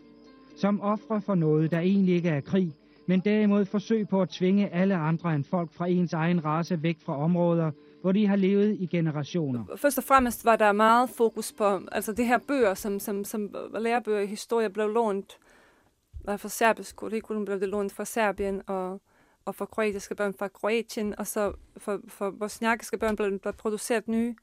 Som 0.57 0.81
ofre 0.81 1.21
for 1.21 1.35
noget, 1.35 1.71
der 1.71 1.79
egentlig 1.79 2.15
ikke 2.15 2.29
er 2.29 2.41
krig, 2.41 2.73
men 3.09 3.21
derimod 3.21 3.65
forsøg 3.65 4.09
på 4.09 4.23
at 4.23 4.29
tvinge 4.29 4.69
alle 4.69 4.95
andre 4.97 5.35
end 5.35 5.45
folk 5.45 5.73
fra 5.73 5.87
ens 5.87 6.13
egen 6.13 6.45
race 6.45 6.83
væk 6.83 6.99
fra 7.01 7.23
områder, 7.23 7.71
hvor 8.01 8.13
de 8.13 8.27
har 8.27 8.37
levet 8.37 8.77
i 8.81 8.87
generationer. 8.87 9.65
Først 9.77 9.99
og 9.99 10.05
fremmest 10.05 10.45
var 10.45 10.57
der 10.57 10.73
meget 10.73 11.11
fokus 11.11 11.53
på, 11.53 11.81
altså 11.93 12.13
det 12.13 12.27
her 12.27 12.39
bøger, 12.39 12.75
som, 12.75 13.01
som, 13.01 13.25
som 13.25 13.55
lærebøger 13.79 14.21
i 14.21 14.27
historie 14.27 14.71
blev 14.71 14.89
lånt 14.89 15.39
fra 16.37 16.49
serbisk 16.49 16.97
curriculum, 16.97 17.45
blev 17.45 17.61
det 17.61 17.69
lånt 17.69 17.93
fra 17.93 18.05
Serbien, 18.05 18.63
og, 18.67 19.01
og 19.45 19.55
for 19.55 19.65
kroatiske 19.65 20.15
børn 20.15 20.35
fra 20.35 20.49
Kroatien, 20.49 21.19
og 21.19 21.27
så 21.27 21.53
for, 21.77 22.01
for 22.09 22.31
bosniakiske 22.31 22.99
børn 22.99 23.17
blev 23.17 23.39
der 23.45 23.53
produceret 23.53 24.09
nye 24.09 24.35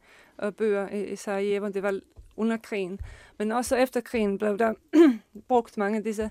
øh, 0.43 0.51
bøger 0.51 0.89
i, 0.89 1.05
i 1.05 1.15
Sarajevo. 1.15 1.67
Det 1.67 1.83
var 1.83 1.99
under 2.37 2.57
krigen. 2.57 2.99
Men 3.37 3.51
også 3.51 3.75
efter 3.75 4.01
krigen 4.01 4.37
blev 4.37 4.57
der 4.57 4.73
brugt 5.49 5.77
mange 5.77 5.97
af 5.97 6.03
disse 6.03 6.23
øh, 6.23 6.29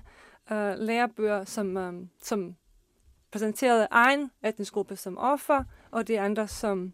Øh, 0.51 0.77
lærebøger, 0.77 1.45
som, 1.45 1.77
øh, 1.77 1.93
som 2.21 2.55
præsenterede 3.31 3.87
egen 3.91 4.31
etnisk 4.43 4.73
gruppe 4.73 4.95
som 4.95 5.17
offer, 5.17 5.63
og 5.91 6.07
de 6.07 6.19
andre 6.19 6.47
som 6.47 6.93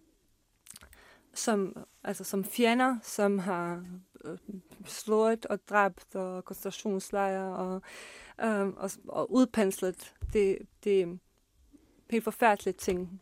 som, 1.33 1.85
altså 2.03 2.23
som 2.23 2.43
fjender, 2.43 2.97
som 3.03 3.39
har 3.39 3.85
øh, 4.25 4.37
slået 4.85 5.45
og 5.45 5.59
dræbt 5.69 6.15
og 6.15 6.45
koncentrationslejre 6.45 7.55
og, 7.55 7.81
øh, 8.43 8.67
og, 8.67 8.91
og 9.07 9.31
udpenslet 9.31 10.13
det, 10.33 10.57
det 10.83 11.19
helt 12.09 12.23
forfærdelige 12.23 12.73
ting. 12.73 13.21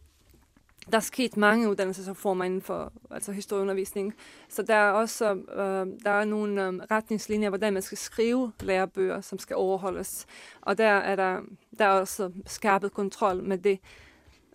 Der 0.91 0.97
er 0.97 1.02
sket 1.02 1.38
mange 1.38 1.69
uddannelsesreformer 1.69 2.45
inden 2.45 2.62
for 2.62 2.93
altså 3.12 3.32
historieundervisning, 3.32 4.13
så 4.49 4.62
der 4.62 4.75
er 4.75 4.91
også 4.91 5.34
øh, 5.34 5.88
der 6.04 6.12
er 6.12 6.25
nogle 6.25 6.67
øh, 6.67 6.73
retningslinjer, 6.73 7.49
hvordan 7.49 7.73
man 7.73 7.82
skal 7.82 7.97
skrive 7.97 8.52
lærebøger, 8.60 9.21
som 9.21 9.39
skal 9.39 9.56
overholdes. 9.56 10.25
Og 10.62 10.78
der 10.78 10.88
er 10.88 11.15
der, 11.15 11.41
der 11.80 11.86
er 11.86 11.99
også 11.99 12.32
skærpet 12.45 12.93
kontrol 12.93 13.43
med 13.43 13.58
det 13.58 13.80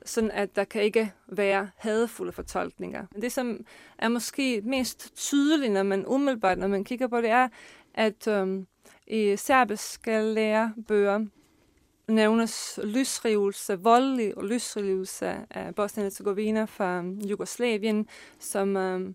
sådan 0.05 0.31
at 0.31 0.57
der 0.57 0.65
kan 0.65 0.83
ikke 0.83 1.13
være 1.27 1.71
hadefulde 1.77 2.33
fortolkninger. 2.33 3.07
Det, 3.23 3.33
som 3.33 3.67
er 3.99 4.09
måske 4.09 4.61
mest 4.61 5.17
tydeligt, 5.17 5.73
når 5.73 5.83
man 5.83 6.07
umiddelbart, 6.07 6.59
når 6.59 6.67
man 6.67 6.85
kigger 6.85 7.07
på 7.07 7.21
det, 7.21 7.31
er, 7.31 7.49
at 7.95 8.29
øh, 8.29 8.65
i 9.07 9.37
serbiske 9.37 10.21
lærebøger 10.21 11.27
nævnes 12.09 12.81
lysrivelse, 12.85 13.79
voldelig 13.81 14.39
og 14.39 14.45
lysrivelse 14.45 15.47
af 15.51 15.75
Bosnien-Herzegovina 15.75 16.65
fra 16.65 17.05
Jugoslavien, 17.29 18.09
som 18.39 18.77
øh, 18.77 19.15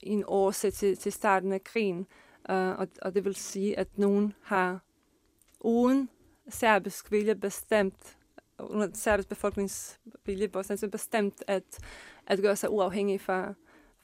en 0.00 0.24
årsag 0.26 0.72
til, 0.72 0.96
til 0.96 1.12
starten 1.12 1.52
af 1.52 1.64
krigen. 1.64 2.06
Øh, 2.50 2.78
og, 2.78 2.88
og 3.02 3.14
det 3.14 3.24
vil 3.24 3.34
sige, 3.34 3.78
at 3.78 3.98
nogen 3.98 4.34
har 4.42 4.80
uden 5.60 6.08
serbisk 6.48 7.12
vilje 7.12 7.34
bestemt 7.34 8.16
under 8.58 8.88
serbisk 8.94 9.28
befolkningsvilje 9.28 10.44
i 10.44 10.48
Bosnien 10.48 10.90
bestemt 10.90 11.44
at, 11.46 11.78
at 12.26 12.42
gøre 12.42 12.56
sig 12.56 12.70
uafhængig 12.70 13.20
fra, 13.20 13.54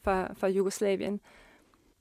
fra, 0.02 0.32
fra 0.32 0.48
Jugoslavien. 0.48 1.20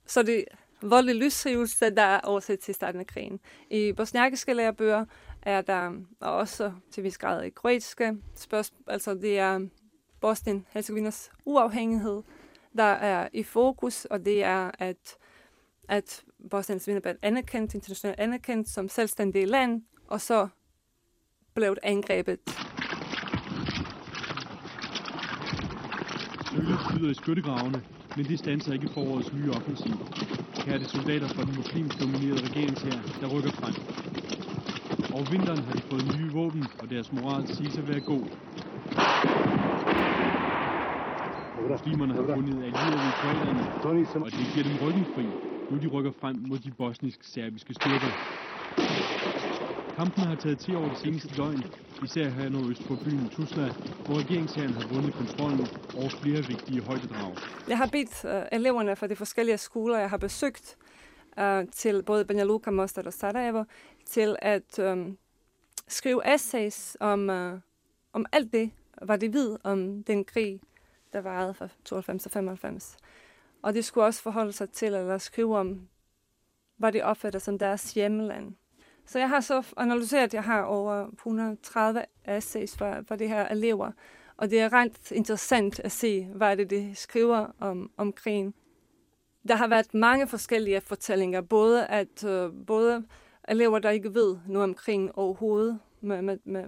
Så 0.06 0.22
det 0.22 0.44
voldelig 0.82 1.16
lysrivelse, 1.16 1.90
der 1.90 2.02
er 2.02 2.20
årsag 2.24 2.58
til 2.58 2.74
starten 2.74 3.00
af 3.00 3.06
krigen. 3.06 3.40
I 3.70 3.92
bosniakiske 3.92 4.54
lærebøger 4.54 5.04
er 5.42 5.60
der 5.60 5.92
også 6.20 6.72
til 6.90 7.04
vis 7.04 7.18
grad 7.18 7.42
i 7.42 7.50
kroatiske 7.50 8.16
spørgsmål, 8.34 8.82
altså 8.86 9.14
det 9.14 9.38
er 9.38 9.60
Bosnien-Herzegovinas 10.20 11.30
uafhængighed, 11.44 12.22
der 12.76 12.82
er 12.84 13.28
i 13.32 13.42
fokus, 13.42 14.04
og 14.04 14.24
det 14.24 14.44
er, 14.44 14.70
at, 14.78 15.16
at 15.88 16.24
Bosnien-Herzegovina 16.50 16.98
blev 17.00 17.14
anerkendt, 17.22 17.74
internationalt 17.74 18.20
anerkendt 18.20 18.68
som 18.68 18.88
selvstændig 18.88 19.48
land, 19.48 19.82
og 20.08 20.20
så 20.20 20.48
blev 21.54 21.74
det 21.74 21.78
angrebet. 21.82 22.38
Sølet 26.50 26.78
skyder 26.88 27.10
i 27.10 27.14
skyttegravene, 27.14 27.82
men 28.16 28.26
det 28.26 28.38
standser 28.38 28.72
ikke 28.72 28.88
forårets 28.94 29.32
nye 29.32 29.50
offensiv. 29.50 29.94
Her 30.64 30.74
er 30.74 30.78
det 30.78 30.90
soldater 30.90 31.28
fra 31.28 31.42
den 31.42 31.56
muslimsk 31.56 32.00
dominerede 32.00 32.48
regeringsher, 32.48 32.92
der 33.20 33.26
rykker 33.26 33.50
frem. 33.50 33.74
Over 35.18 35.30
vinteren 35.30 35.58
har 35.58 35.72
de 35.72 35.82
fået 35.90 36.04
nye 36.18 36.32
våben, 36.32 36.64
og 36.80 36.90
deres 36.90 37.12
moral 37.12 37.46
siges 37.46 37.78
at 37.78 37.88
være 37.88 38.00
god. 38.00 38.24
Muslimerne 41.70 42.14
har 42.14 42.34
fundet 42.34 42.54
allierede 42.66 43.08
i 43.10 43.14
kroaterne, 43.20 43.64
og 44.24 44.30
det 44.30 44.44
giver 44.52 44.64
dem 44.68 44.76
ryggen 44.82 45.06
fri, 45.14 45.26
nu 45.70 45.78
de 45.82 45.86
rykker 45.86 46.12
frem 46.20 46.36
mod 46.48 46.58
de 46.58 46.70
bosnisk-serbiske 46.70 47.74
styrker. 47.74 48.12
Kampen 49.96 50.22
har 50.22 50.34
taget 50.34 50.58
til 50.58 50.76
over 50.76 50.88
det 50.88 50.98
seneste 50.98 51.28
døgn, 51.36 51.64
især 52.04 52.28
her 52.28 52.48
nordøst 52.48 52.88
på 52.88 52.94
byen 53.04 53.28
Tuzla, 53.28 53.68
hvor 54.06 54.18
regeringsherren 54.18 54.74
har 54.74 54.86
vundet 54.94 55.14
kontrollen 55.14 55.66
over 55.96 56.08
flere 56.08 56.42
vigtige 56.52 56.80
højdedrag. 56.80 57.32
Jeg 57.68 57.78
har 57.78 57.88
bedt 57.92 58.24
uh, 58.24 58.58
eleverne 58.58 58.96
fra 58.96 59.06
de 59.06 59.16
forskellige 59.16 59.58
skoler, 59.58 59.98
jeg 59.98 60.10
har 60.10 60.18
besøgt, 60.18 60.76
uh, 61.40 61.68
til 61.72 62.02
både 62.02 62.24
Banja 62.24 62.44
Luka, 62.44 62.70
Mostar 62.70 63.02
og 63.02 63.12
Sarajevo, 63.12 63.64
til 64.08 64.36
at 64.42 64.78
um, 64.78 65.18
skrive 65.88 66.34
essays 66.34 66.96
om, 67.00 67.28
uh, 67.28 67.60
om 68.12 68.26
alt 68.32 68.52
det, 68.52 68.70
hvad 69.02 69.18
de 69.18 69.32
ved 69.32 69.58
om 69.64 70.02
den 70.04 70.24
krig, 70.24 70.60
der 71.12 71.20
varede 71.20 71.54
fra 71.54 71.68
92 71.84 72.22
til 72.22 72.30
95. 72.30 72.96
Og 73.62 73.74
de 73.74 73.82
skulle 73.82 74.04
også 74.04 74.22
forholde 74.22 74.52
sig 74.52 74.70
til, 74.70 74.94
eller 74.94 75.18
skrive 75.18 75.58
om, 75.58 75.88
hvad 76.76 76.92
de 76.92 77.02
opfatter 77.02 77.38
som 77.38 77.58
deres 77.58 77.94
hjemland. 77.94 78.54
Så 79.06 79.18
jeg 79.18 79.28
har 79.28 79.40
så 79.40 79.62
analyseret, 79.76 80.34
jeg 80.34 80.44
har 80.44 80.62
over 80.62 81.06
130 81.06 82.04
essays 82.28 82.76
for, 82.76 83.04
for 83.08 83.16
de 83.16 83.28
her 83.28 83.48
elever, 83.48 83.92
og 84.36 84.50
det 84.50 84.60
er 84.60 84.72
ret 84.72 85.10
interessant 85.12 85.80
at 85.80 85.92
se, 85.92 86.24
hvad 86.24 86.56
det 86.56 86.70
de 86.70 86.94
skriver 86.94 87.46
om, 87.60 87.90
om 87.96 88.12
krigen. 88.12 88.54
Der 89.48 89.56
har 89.56 89.68
været 89.68 89.94
mange 89.94 90.26
forskellige 90.26 90.80
fortællinger, 90.80 91.40
både 91.40 91.86
at 91.86 92.24
øh, 92.24 92.50
både 92.66 93.04
elever, 93.50 93.78
der 93.78 93.90
ikke 93.90 94.14
ved 94.14 94.36
noget 94.46 94.64
omkring 94.64 95.18
overhovedet, 95.18 95.78
med, 96.00 96.22
med, 96.22 96.38
med, 96.44 96.64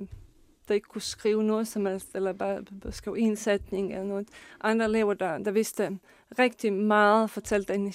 der 0.69 0.75
ikke 0.75 0.89
kunne 0.89 1.03
skrive 1.03 1.45
noget 1.45 1.69
som 1.69 1.87
helst, 1.87 2.11
eller 2.15 2.33
bare 2.33 2.65
skrive 2.91 3.19
en 3.19 3.37
sætning 3.37 3.93
eller 3.93 4.05
noget. 4.05 4.29
Andre 4.61 4.85
elever, 4.85 5.15
der, 5.15 5.39
der 5.39 5.51
vidste 5.51 5.99
rigtig 6.39 6.73
meget, 6.73 7.31
fortalte 7.31 7.75
en 7.75 7.93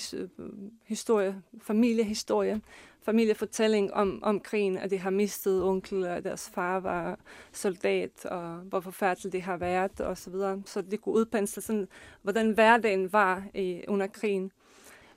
historie, 0.83 1.41
familiehistorie, 1.61 2.61
familiefortælling 3.03 3.93
om, 3.93 4.19
om 4.23 4.39
krigen, 4.39 4.77
at 4.77 4.91
de 4.91 4.97
har 4.97 5.09
mistet 5.09 5.63
onkel, 5.63 6.05
og 6.05 6.23
deres 6.23 6.49
far 6.49 6.79
var 6.79 7.19
soldat, 7.51 8.25
og 8.25 8.55
hvor 8.55 8.79
forfærdeligt 8.79 9.33
det 9.33 9.41
har 9.41 9.57
været, 9.57 10.01
og 10.01 10.17
så 10.17 10.29
videre. 10.29 10.61
Så 10.65 10.81
de 10.81 10.97
kunne 10.97 11.15
udpensle 11.15 11.61
sådan, 11.61 11.87
hvordan 12.21 12.51
hverdagen 12.51 13.13
var 13.13 13.43
i, 13.53 13.81
under 13.87 14.07
krigen. 14.07 14.51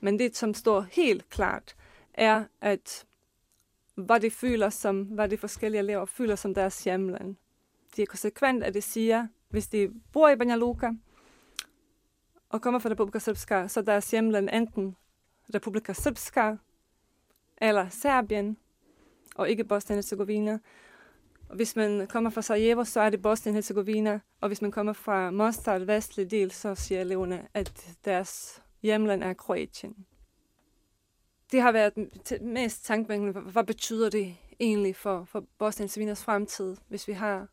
Men 0.00 0.18
det, 0.18 0.36
som 0.36 0.54
står 0.54 0.80
helt 0.80 1.30
klart, 1.30 1.76
er, 2.14 2.44
at 2.60 3.04
hvad 4.04 4.20
de 4.20 4.30
føler 4.30 4.70
som, 4.70 5.02
hvad 5.02 5.28
de 5.28 5.36
forskellige 5.36 5.78
elever 5.78 6.04
føler 6.04 6.36
som 6.36 6.54
deres 6.54 6.84
hjemland. 6.84 7.36
De 7.96 8.02
er 8.02 8.06
konsekvent, 8.06 8.64
at 8.64 8.74
de 8.74 8.80
siger, 8.80 9.26
hvis 9.48 9.68
de 9.68 9.92
bor 10.12 10.28
i 10.28 10.36
Banja 10.36 10.56
Luka, 10.56 10.90
og 12.48 12.62
kommer 12.62 12.80
fra 12.80 12.90
Republika 12.90 13.18
Srpska, 13.18 13.68
så 13.68 13.82
deres 13.82 14.10
hjemland 14.10 14.48
enten 14.52 14.96
Republika 15.54 15.92
Srpska, 15.92 16.54
eller 17.56 17.88
Serbien, 17.88 18.56
og 19.34 19.50
ikke 19.50 19.64
Bosnien-Herzegovina. 19.64 20.58
Og 21.48 21.56
hvis 21.56 21.76
man 21.76 22.06
kommer 22.06 22.30
fra 22.30 22.42
Sarajevo, 22.42 22.84
så 22.84 23.00
er 23.00 23.10
det 23.10 23.26
Bosnien-Herzegovina, 23.26 24.20
og 24.40 24.48
hvis 24.48 24.62
man 24.62 24.70
kommer 24.70 24.92
fra 24.92 25.30
Mostar, 25.30 25.78
vestlig 25.78 26.30
del, 26.30 26.50
så 26.50 26.74
siger 26.74 27.00
eleverne, 27.00 27.48
at 27.54 27.96
deres 28.04 28.62
hjemland 28.82 29.22
er 29.22 29.32
Kroatien. 29.32 30.06
Det 31.52 31.62
har 31.62 31.72
været 31.72 31.92
mest 32.40 32.84
tankevækkende, 32.84 33.32
hvad 33.32 33.64
betyder 33.64 34.10
det 34.10 34.34
egentlig 34.60 34.96
for, 34.96 35.24
for 35.24 35.44
Bosnien-Herzegovinas 35.58 36.24
fremtid, 36.24 36.76
hvis 36.88 37.08
vi 37.08 37.12
har 37.12 37.46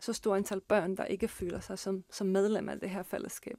så 0.00 0.12
stort 0.12 0.36
antal 0.36 0.60
børn, 0.60 0.96
der 0.96 1.04
ikke 1.04 1.28
føler 1.28 1.60
sig 1.60 1.78
som, 1.78 2.04
som 2.10 2.26
medlem 2.26 2.68
af 2.68 2.80
det 2.80 2.90
her 2.90 3.02
fællesskab. 3.02 3.58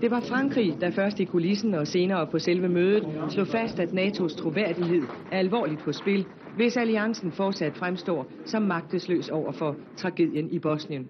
Det 0.00 0.10
var 0.10 0.20
Frankrig, 0.20 0.80
der 0.80 0.90
først 0.90 1.20
i 1.20 1.24
kulissen 1.24 1.74
og 1.74 1.86
senere 1.86 2.26
på 2.26 2.38
selve 2.38 2.68
mødet 2.68 3.06
slog 3.30 3.46
fast, 3.46 3.78
at 3.78 3.88
NATO's 3.88 4.36
troværdighed 4.42 5.02
er 5.32 5.38
alvorligt 5.38 5.80
på 5.80 5.92
spil, 5.92 6.26
hvis 6.56 6.76
alliancen 6.76 7.32
fortsat 7.32 7.76
fremstår 7.76 8.26
som 8.46 8.62
magtesløs 8.62 9.28
over 9.28 9.52
for 9.52 9.76
tragedien 9.96 10.50
i 10.50 10.58
Bosnien 10.58 11.08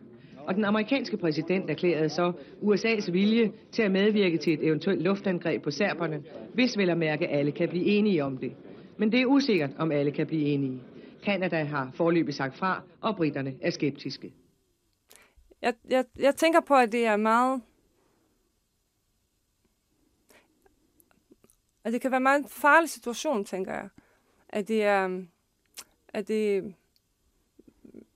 og 0.49 0.55
den 0.55 0.65
amerikanske 0.65 1.17
præsident 1.17 1.71
erklærede 1.71 2.09
så 2.09 2.33
USA's 2.63 3.11
vilje 3.11 3.53
til 3.73 3.83
at 3.83 3.91
medvirke 3.91 4.39
til 4.39 4.53
et 4.53 4.67
eventuelt 4.67 5.03
luftangreb 5.03 5.63
på 5.63 5.71
serberne, 5.71 6.23
hvis 6.55 6.79
vel 6.79 6.91
at 6.91 6.99
mærke 6.99 7.29
alle 7.29 7.53
kan 7.53 7.69
blive 7.69 7.85
enige 7.85 8.25
om 8.25 8.39
det. 8.39 8.57
Men 8.97 9.13
det 9.13 9.21
er 9.21 9.27
usikkert, 9.27 9.71
om 9.79 9.93
alle 9.93 10.13
kan 10.13 10.27
blive 10.27 10.43
enige. 10.43 10.83
Kanada 11.25 11.65
har 11.65 11.91
forløbig 11.95 12.35
sagt 12.35 12.57
fra, 12.57 12.83
og 13.01 13.17
britterne 13.17 13.55
er 13.61 13.71
skeptiske. 13.71 14.33
Jeg, 15.63 15.75
jeg, 15.89 16.05
jeg 16.19 16.37
tænker 16.37 16.61
på, 16.61 16.75
at 16.75 16.93
det 16.93 17.07
er 17.07 17.17
meget... 17.17 17.63
At 21.85 21.93
det 21.93 22.01
kan 22.01 22.11
være 22.11 22.17
en 22.17 22.23
meget 22.23 22.45
farlig 22.49 22.91
situation, 22.91 23.45
tænker 23.45 23.73
jeg. 23.73 23.89
At 24.49 24.69
det 24.69 24.83
er... 24.83 25.23
At 26.09 26.29
det... 26.29 26.63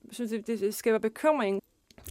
Jeg 0.05 0.15
synes, 0.15 0.31
det, 0.31 0.47
det 0.47 0.75
skaber 0.75 0.99
bekymring. 0.99 1.63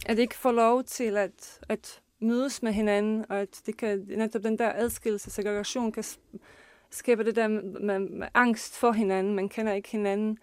At 0.06 0.16
det 0.16 0.22
ikke 0.22 0.34
få 0.34 0.50
lov 0.50 0.84
til 0.84 1.16
at, 1.16 1.60
at 1.68 2.00
mødes 2.20 2.62
med 2.62 2.72
hinanden, 2.72 3.24
og 3.28 3.40
at 3.40 3.62
det 3.66 3.76
kan, 3.76 4.04
netop 4.08 4.42
den 4.42 4.58
der 4.58 4.72
adskillelse, 4.74 5.30
segregation, 5.30 5.92
kan 5.92 6.04
skabe 6.90 7.24
det 7.24 7.36
der 7.36 7.48
med, 7.48 7.98
med 7.98 8.28
angst 8.34 8.76
for 8.76 8.92
hinanden. 8.92 9.34
Man 9.34 9.48
kender 9.48 9.72
ikke 9.72 9.88
hinanden, 9.88 10.38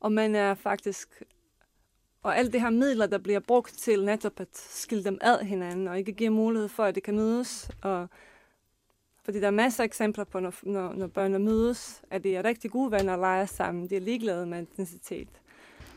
og 0.00 0.12
man 0.12 0.34
er 0.34 0.54
faktisk 0.54 1.22
og 2.22 2.38
alle 2.38 2.52
de 2.52 2.60
her 2.60 2.70
midler, 2.70 3.06
der 3.06 3.18
bliver 3.18 3.40
brugt 3.40 3.78
til 3.78 4.04
netop 4.04 4.40
at 4.40 4.48
skille 4.52 5.04
dem 5.04 5.18
ad 5.20 5.38
hinanden, 5.44 5.88
og 5.88 5.98
ikke 5.98 6.12
give 6.12 6.30
mulighed 6.30 6.68
for, 6.68 6.84
at 6.84 6.94
det 6.94 7.02
kan 7.02 7.16
mødes. 7.16 7.70
Og, 7.82 8.08
fordi 9.24 9.40
der 9.40 9.46
er 9.46 9.50
masser 9.50 9.82
af 9.82 9.86
eksempler 9.86 10.24
på, 10.24 10.40
når, 10.40 10.54
når, 10.62 10.92
når 10.92 11.06
børnene 11.06 11.38
mødes, 11.38 12.02
at 12.10 12.24
de 12.24 12.36
er 12.36 12.44
rigtig 12.44 12.70
gode 12.70 12.92
venner 12.92 13.12
og 13.12 13.18
leger 13.18 13.46
sammen. 13.46 13.90
De 13.90 13.96
er 13.96 14.00
ligeglade 14.00 14.46
med 14.46 14.58
intensitet. 14.58 15.28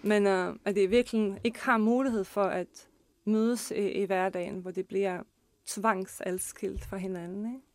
Men 0.03 0.27
uh, 0.27 0.55
at 0.65 0.75
de 0.75 0.87
virkelig 0.87 1.39
ikke 1.43 1.59
har 1.59 1.77
mulighed 1.77 2.23
for 2.23 2.43
at 2.43 2.87
mødes 3.25 3.71
i, 3.71 3.87
i 3.89 4.05
hverdagen, 4.05 4.59
hvor 4.59 4.71
det 4.71 4.87
bliver 4.87 5.23
tvangsadskilt 5.65 6.85
fra 6.85 6.97
hinanden. 6.97 7.45
Ikke? 7.45 7.65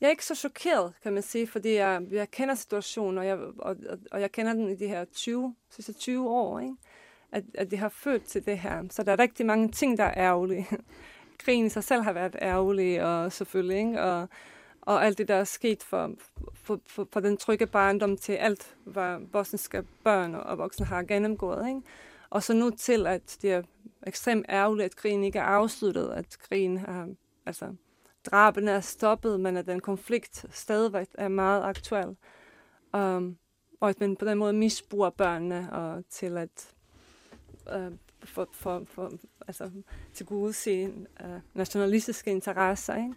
Jeg 0.00 0.06
er 0.06 0.10
ikke 0.10 0.24
så 0.24 0.34
chokeret, 0.34 0.92
kan 1.02 1.12
man 1.12 1.22
sige, 1.22 1.46
fordi 1.46 1.74
jeg, 1.74 2.02
jeg 2.10 2.30
kender 2.30 2.54
situationen, 2.54 3.18
og 3.18 3.26
jeg, 3.26 3.38
og, 3.38 3.76
og 4.10 4.20
jeg 4.20 4.32
kender 4.32 4.52
den 4.52 4.70
i 4.70 4.74
de 4.74 4.88
her 4.88 5.04
20, 5.04 5.54
sidste 5.70 5.92
20 5.92 6.28
år. 6.28 6.60
Ikke? 6.60 6.76
at, 7.32 7.44
at 7.54 7.70
det 7.70 7.78
har 7.78 7.88
ført 7.88 8.22
til 8.22 8.46
det 8.46 8.58
her. 8.58 8.84
Så 8.90 9.02
der 9.02 9.12
er 9.12 9.18
rigtig 9.18 9.46
mange 9.46 9.68
ting, 9.68 9.98
der 9.98 10.04
er 10.04 10.14
ærgerlige. 10.16 10.66
Krigen 11.44 11.66
i 11.66 11.68
sig 11.68 11.84
selv 11.84 12.02
har 12.02 12.12
været 12.12 12.36
ærgerlig, 12.42 13.04
og 13.04 13.32
selvfølgelig, 13.32 13.78
ikke? 13.78 14.02
Og, 14.02 14.28
og 14.80 15.06
alt 15.06 15.18
det, 15.18 15.28
der 15.28 15.34
er 15.34 15.44
sket 15.44 15.82
for, 15.82 16.10
for, 16.54 16.80
for, 16.86 17.08
for 17.12 17.20
den 17.20 17.36
trygge 17.36 17.66
barndom 17.66 18.16
til 18.16 18.32
alt, 18.32 18.76
hvad 18.84 19.26
bosniske 19.32 19.84
børn 20.04 20.34
og 20.34 20.58
voksne 20.58 20.86
har 20.86 21.02
gennemgået. 21.02 21.68
Ikke? 21.68 21.80
Og 22.30 22.42
så 22.42 22.54
nu 22.54 22.70
til, 22.70 23.06
at 23.06 23.38
det 23.42 23.52
er 23.52 23.62
ekstremt 24.06 24.46
ærgerligt, 24.48 24.84
at 24.84 24.96
krigen 24.96 25.24
ikke 25.24 25.38
er 25.38 25.42
afsluttet, 25.42 26.10
at 26.10 26.36
krigen 26.38 26.76
har, 26.76 27.08
altså, 27.46 27.74
drabene 28.30 28.70
er 28.70 28.80
stoppet, 28.80 29.40
men 29.40 29.56
at 29.56 29.66
den 29.66 29.80
konflikt 29.80 30.46
stadigvæk 30.50 31.08
er 31.14 31.28
meget 31.28 31.62
aktuel. 31.62 32.16
Um, 32.92 33.36
og 33.80 33.88
at 33.88 34.00
man 34.00 34.16
på 34.16 34.24
den 34.24 34.38
måde 34.38 34.52
misbruger 34.52 35.10
børnene 35.10 35.72
og 35.72 36.04
til 36.10 36.36
at 36.36 36.74
uh, 37.76 37.92
for, 38.24 38.48
for, 38.52 38.82
for 38.86 39.12
altså, 39.48 39.70
til 40.14 40.26
gode 40.26 40.52
se 40.52 40.88
uh, 40.88 41.40
nationalistiske 41.54 42.30
interesser. 42.30 42.96
Ikke? 42.96 43.14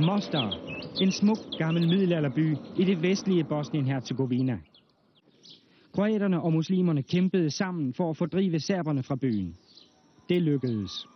Mostar, 0.00 0.54
en 1.00 1.12
smuk 1.12 1.38
gammel 1.58 1.88
middelalderby 1.88 2.56
i 2.76 2.84
det 2.84 3.02
vestlige 3.02 3.44
Bosnien-Herzegovina. 3.44 4.58
Kroaterne 5.92 6.42
og 6.42 6.52
muslimerne 6.52 7.02
kæmpede 7.02 7.50
sammen 7.50 7.94
for 7.94 8.10
at 8.10 8.16
fordrive 8.16 8.60
serberne 8.60 9.02
fra 9.02 9.16
byen. 9.16 9.56
Det 10.28 10.42
lykkedes. 10.42 11.08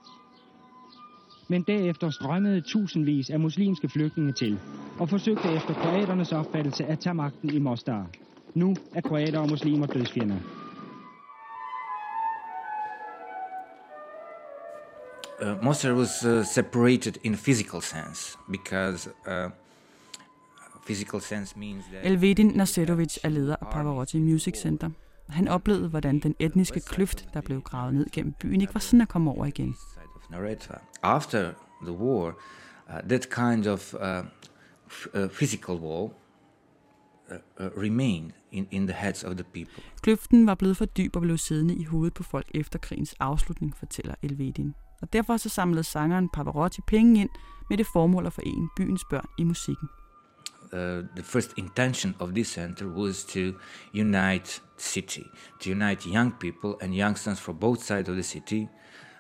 Men 1.49 1.63
derefter 1.63 2.11
strømmede 2.11 2.61
tusindvis 2.61 3.31
af 3.31 3.41
muslimske 3.41 3.89
flygtninge 3.89 4.33
til 4.33 4.59
og 4.99 5.09
forsøgte 5.09 5.53
efter 5.53 5.75
kroaternes 5.75 6.33
opfattelse 6.33 6.85
at 6.85 6.99
tage 6.99 7.15
magten 7.15 7.51
i 7.51 7.59
Mostar. 7.59 8.07
Nu 8.55 8.77
er 8.95 9.01
kroater 9.01 9.39
og 9.39 9.49
muslimer 9.49 9.87
dødsfjender. 9.87 10.37
uh, 15.43 15.65
Mostar 15.65 15.93
was 15.93 16.25
uh, 16.25 16.45
separated 16.45 17.15
in 17.23 17.37
physical 17.37 17.83
sense 17.83 18.39
because 18.51 19.11
uh, 19.27 19.51
physical 20.87 21.21
sense 21.21 21.59
means 21.59 21.85
that 21.93 22.07
Elvedin 22.07 22.47
Naserovic 22.47 23.19
er 23.25 23.29
leder 23.29 23.57
af 23.61 23.67
Pavarotti 23.73 24.19
Music 24.19 24.55
Center. 24.59 24.91
Han 25.29 25.49
oplevede, 25.49 25.89
hvordan 25.89 26.20
den 26.20 26.35
etniske 26.39 26.81
kløft, 26.81 27.29
der 27.35 27.41
blev 27.41 27.61
gravet 27.61 27.95
ned 27.95 28.07
gennem 28.12 28.33
byen, 28.41 28.61
ikke 28.61 28.75
var 28.75 28.81
sådan 28.81 29.01
at 29.01 29.09
komme 29.09 29.31
over 29.31 29.47
igen. 29.47 29.77
After 31.03 31.53
the 31.83 31.93
war, 31.93 32.27
uh, 32.89 33.09
that 33.09 33.29
kind 33.31 33.66
of 33.66 33.95
uh, 33.95 34.01
uh, 35.23 35.31
physical 35.31 35.75
wall 35.75 36.11
uh, 37.31 37.66
uh, 37.66 37.83
remained 37.83 38.31
in, 38.51 38.68
in 38.70 38.87
the 38.87 38.97
heads 38.97 39.25
of 39.25 39.35
the 39.35 39.45
people. 39.45 39.83
Kløften 40.03 40.47
var 40.47 40.55
blevet 40.55 40.77
for 40.77 40.85
dyb 40.85 41.16
og 41.16 41.23
blev 41.23 41.39
siddende 41.39 41.75
i 41.75 41.85
hovedet 41.85 42.14
på 42.14 42.23
folk 42.23 42.51
efter 42.55 42.79
krigens 42.79 43.14
afslutning, 43.20 43.77
fortæller 43.77 44.14
Elvedin 44.23 44.75
og 45.03 45.12
derfor 45.12 45.37
så 45.37 45.49
samlede 45.49 45.85
sangeren 45.85 46.29
Pavarotti 46.29 46.81
penge 46.87 47.20
ind 47.20 47.31
med 47.70 47.79
det 47.79 47.87
formål 47.93 48.27
at 48.27 48.33
forene 48.33 48.68
byens 48.77 49.05
børn 49.11 49.27
i 49.39 49.45
musikken. 49.45 49.89
Uh, 50.73 51.03
the 51.14 51.23
first 51.23 51.53
intention 51.59 52.14
of 52.18 52.35
this 52.35 52.49
center 52.49 52.89
was 52.89 53.25
to 53.25 53.55
unite 53.93 54.61
city, 54.79 55.25
to 55.61 55.70
unite 55.70 56.07
young 56.07 56.33
people 56.41 56.79
and 56.81 56.95
youngsters 56.95 57.39
from 57.39 57.59
both 57.59 57.85
sides 57.85 58.09
of 58.09 58.16
the 58.16 58.23
city, 58.23 58.68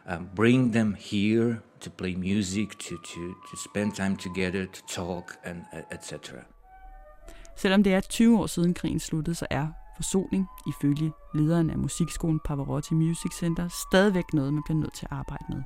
um, 0.06 0.28
bring 0.34 0.72
them 0.72 0.94
here 0.94 1.60
to 1.80 1.90
play 1.90 2.14
music, 2.14 2.78
to, 2.78 2.96
to, 3.04 3.34
to 3.50 3.56
spend 3.56 3.94
time 3.94 4.16
together, 4.16 4.66
to 4.66 4.82
talk, 4.86 5.36
and 5.44 5.64
uh, 5.72 5.82
etc. 5.90 6.44
Selvom 7.56 7.82
det 7.82 7.94
er 7.94 8.00
20 8.00 8.38
år 8.38 8.46
siden 8.46 8.74
krigen 8.74 9.00
sluttede, 9.00 9.34
så 9.34 9.46
er 9.50 9.68
forsoning, 9.96 10.46
ifølge 10.68 11.12
lederen 11.34 11.70
af 11.70 11.78
musikskolen 11.78 12.40
Pavarotti 12.44 12.94
Music 12.94 13.32
Center, 13.38 13.68
stadigvæk 13.68 14.24
noget, 14.32 14.54
man 14.54 14.62
bliver 14.66 14.78
nødt 14.78 14.94
til 14.94 15.06
at 15.10 15.16
arbejde 15.16 15.44
med. 15.48 15.62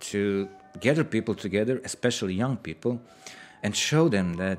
To 0.00 0.50
gather 0.80 1.02
people 1.02 1.34
together, 1.34 1.78
especially 1.84 2.40
young 2.40 2.58
people, 2.58 2.98
and 3.62 3.74
show 3.74 4.08
them 4.08 4.34
that 4.34 4.58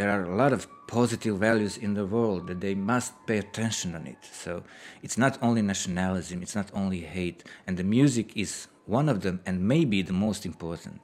there 0.00 0.10
are 0.10 0.24
a 0.32 0.36
lot 0.42 0.52
of 0.52 0.66
positive 0.86 1.36
values 1.36 1.76
in 1.76 1.92
the 1.92 2.06
world 2.06 2.46
that 2.46 2.60
they 2.60 2.74
must 2.74 3.12
pay 3.26 3.38
attention 3.38 3.94
on 3.94 4.06
it. 4.06 4.22
So 4.44 4.62
it's 5.02 5.18
not 5.18 5.38
only 5.42 5.62
nationalism, 5.62 6.42
it's 6.42 6.56
not 6.60 6.70
only 6.72 7.00
hate, 7.00 7.44
and 7.66 7.76
the 7.76 7.84
music 7.84 8.26
is 8.34 8.68
one 8.86 9.08
of 9.10 9.20
them, 9.20 9.40
and 9.46 9.60
maybe 9.60 10.02
the 10.02 10.18
most 10.26 10.46
important. 10.46 11.00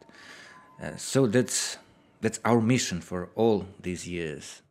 Uh, 0.83 0.97
so 0.97 1.27
that's 1.27 1.79
that's 2.23 2.41
our 2.45 2.61
mission 2.61 3.03
for 3.03 3.29
all 3.37 3.65
these 3.83 4.11
years. 4.11 4.63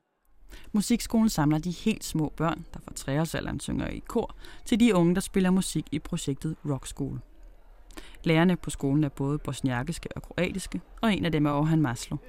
Musikskolen 0.71 1.29
samler 1.29 1.57
de 1.57 1.71
helt 1.71 2.03
små 2.03 2.33
børn, 2.37 2.65
der 2.73 2.79
fra 2.79 2.93
treårsalderen 2.95 3.59
synger 3.59 3.87
i 3.87 4.03
kor, 4.07 4.35
til 4.65 4.79
de 4.79 4.95
unge, 4.95 5.15
der 5.15 5.21
spiller 5.21 5.51
musik 5.51 5.85
i 5.91 5.99
projektet 5.99 6.55
Rock 6.69 6.87
School. 6.87 7.19
Lærerne 8.23 8.55
på 8.55 8.69
skolen 8.69 9.03
er 9.03 9.09
både 9.09 9.37
bosniakiske 9.37 10.09
og 10.15 10.21
kroatiske, 10.21 10.81
og 11.01 11.13
en 11.13 11.25
af 11.25 11.31
dem 11.31 11.45
er 11.45 11.51
Orhan 11.51 11.81
Maslow. 11.81 12.19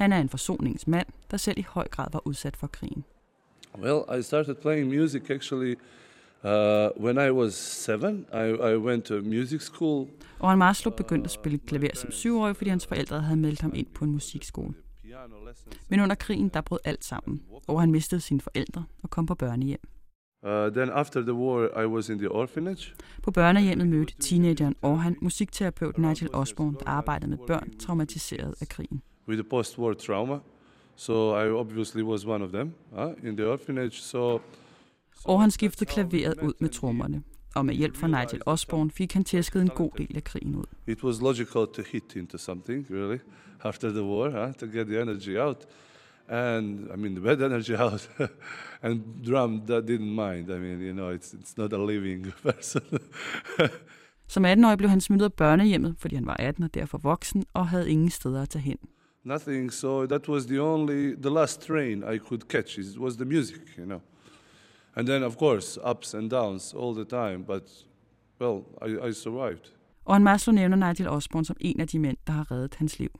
Han 0.00 0.12
er 0.12 0.20
en 0.20 0.28
forsoningsmand, 0.28 1.06
der 1.30 1.36
selv 1.36 1.58
i 1.58 1.64
høj 1.68 1.88
grad 1.88 2.06
var 2.12 2.26
udsat 2.26 2.56
for 2.56 2.66
krigen. 2.66 3.04
Well, 3.78 4.18
I 4.20 4.22
started 4.22 4.54
playing 4.54 4.88
music 4.88 5.30
actually 5.30 5.74
uh, 6.44 7.04
when 7.04 7.28
I 7.28 7.30
was 7.30 7.54
seven. 7.54 8.26
I, 8.34 8.72
I 8.72 8.76
went 8.76 9.04
to 9.04 9.14
music 9.14 9.60
school. 9.60 10.08
Orhan 10.40 10.58
Maslow 10.58 10.94
begyndte 10.94 11.24
at 11.24 11.30
spille 11.30 11.58
klaver 11.58 11.88
som 11.94 12.10
syvårig, 12.10 12.56
fordi 12.56 12.70
hans 12.70 12.86
forældre 12.86 13.20
havde 13.20 13.40
meldt 13.40 13.60
ham 13.60 13.72
ind 13.74 13.86
på 13.94 14.04
en 14.04 14.10
musikskole. 14.10 14.74
Men 15.88 16.00
under 16.00 16.14
krigen, 16.14 16.48
der 16.48 16.60
brød 16.60 16.78
alt 16.84 17.04
sammen, 17.04 17.42
og 17.68 17.80
han 17.80 17.90
mistede 17.90 18.20
sine 18.20 18.40
forældre 18.40 18.84
og 19.02 19.10
kom 19.10 19.26
på 19.26 19.34
børnehjem. 19.34 19.80
Uh, 20.42 20.50
then 20.50 20.90
after 20.90 21.20
the 21.20 21.34
war, 21.34 21.82
I 21.82 21.86
was 21.86 22.08
in 22.08 22.18
the 22.18 22.30
orphanage. 22.30 22.94
På 23.22 23.30
børnehjemmet 23.30 23.88
mødte 23.88 24.14
teenageren 24.20 24.76
Orhan 24.82 25.16
musikterapeut 25.20 25.98
Nigel 25.98 26.34
Osborne, 26.34 26.76
der 26.80 26.86
arbejdede 26.86 27.30
med 27.30 27.38
børn 27.46 27.78
traumatiseret 27.78 28.54
af 28.60 28.68
krigen. 28.68 29.02
With 29.30 29.38
the 29.38 29.48
post-war 29.50 29.94
trauma, 29.94 30.40
so 30.96 31.34
I 31.34 31.48
obviously 31.50 32.02
was 32.02 32.26
one 32.26 32.44
of 32.44 32.50
them 32.50 32.74
uh, 32.98 33.28
in 33.28 33.36
the 33.36 33.46
orphanage. 33.46 34.00
So, 34.02 34.40
Orhan 35.24 35.50
skiftede 35.50 35.90
klaveret 35.90 36.34
ud 36.42 36.52
med 36.60 36.68
trommerne, 36.68 37.22
og 37.54 37.66
med 37.66 37.74
hjælp 37.74 37.96
fra 37.96 38.06
Nigel 38.06 38.42
Osborne 38.46 38.90
fik 38.90 39.12
han 39.12 39.24
tæsket 39.24 39.62
en 39.62 39.68
god 39.68 39.90
del 39.98 40.16
af 40.16 40.24
krigen 40.24 40.54
ud. 40.54 40.64
It 40.86 41.04
was 41.04 41.20
logical 41.20 41.66
to 41.74 41.82
hit 41.92 42.16
into 42.16 42.38
something, 42.38 42.86
really, 42.90 43.18
after 43.62 43.88
the 43.88 44.02
war, 44.02 44.46
huh, 44.46 44.54
to 44.54 44.66
get 44.66 44.86
the 44.86 45.02
energy 45.02 45.38
out. 45.38 45.66
And 46.28 46.88
I 46.94 46.96
mean, 46.96 47.14
the 47.16 47.20
bad 47.20 47.40
energy 47.40 47.74
out. 47.86 48.10
and 48.82 49.02
drum 49.26 49.60
that 49.66 49.84
didn't 49.84 50.14
mind. 50.14 50.50
I 50.50 50.58
mean, 50.58 50.80
you 50.80 50.92
know, 50.92 51.14
it's, 51.14 51.34
it's 51.34 51.54
not 51.56 51.72
a 51.72 51.86
living 51.86 52.26
person. 52.42 52.82
Som 54.26 54.44
18-årig 54.44 54.78
blev 54.78 54.90
han 54.90 55.00
smidt 55.00 55.20
ud 55.20 55.24
af 55.24 55.32
børnehjemmet, 55.32 55.94
fordi 55.98 56.14
han 56.14 56.26
var 56.26 56.36
18 56.38 56.64
og 56.64 56.74
derfor 56.74 56.98
voksen, 56.98 57.44
og 57.54 57.68
havde 57.68 57.90
ingen 57.90 58.10
steder 58.10 58.42
at 58.42 58.48
tage 58.48 58.62
hen. 58.62 58.78
Nothing, 59.24 59.70
so 59.70 60.06
that 60.06 60.28
was 60.28 60.46
the 60.46 60.58
only, 60.58 61.14
the 61.14 61.30
last 61.30 61.66
train 61.66 62.02
I 62.14 62.18
could 62.18 62.48
catch, 62.48 62.78
it 62.78 62.98
was 62.98 63.16
the 63.16 63.24
music, 63.24 63.60
you 63.78 63.84
know. 63.84 64.00
And 64.96 65.06
then, 65.06 65.22
of 65.22 65.36
course, 65.36 65.78
ups 65.84 66.14
and 66.14 66.30
downs 66.30 66.74
all 66.74 66.94
the 66.94 67.04
time, 67.04 67.44
but 67.44 67.62
well, 68.40 68.64
I, 68.82 69.08
I 69.08 69.12
survived. 69.12 69.72
Og 70.04 70.14
han 70.14 70.22
Maslow 70.24 70.54
nævner 70.54 70.88
Nigel 70.88 71.08
Osborne 71.08 71.44
som 71.44 71.56
en 71.60 71.80
af 71.80 71.88
de 71.88 71.98
mænd, 71.98 72.16
der 72.26 72.32
har 72.32 72.50
reddet 72.50 72.74
hans 72.74 72.98
liv. 72.98 73.10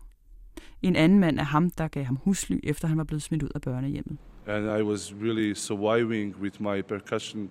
En 0.83 0.97
anden 0.97 1.19
mand 1.19 1.39
er 1.39 1.43
ham, 1.43 1.71
der 1.71 1.89
gav 1.89 2.05
ham 2.05 2.17
husly, 2.17 2.57
efter 2.63 2.89
han 2.89 2.99
var 2.99 3.05
blevet 3.05 3.23
smidt 3.23 3.43
ud 3.43 3.51
af 3.55 3.61
børnehjemmet. 3.61 4.19
And 4.47 4.81
I 4.81 4.83
was 4.83 5.15
really 5.23 5.55
surviving 5.55 6.37
with 6.41 6.63
my 6.63 6.83
percussion, 6.83 7.51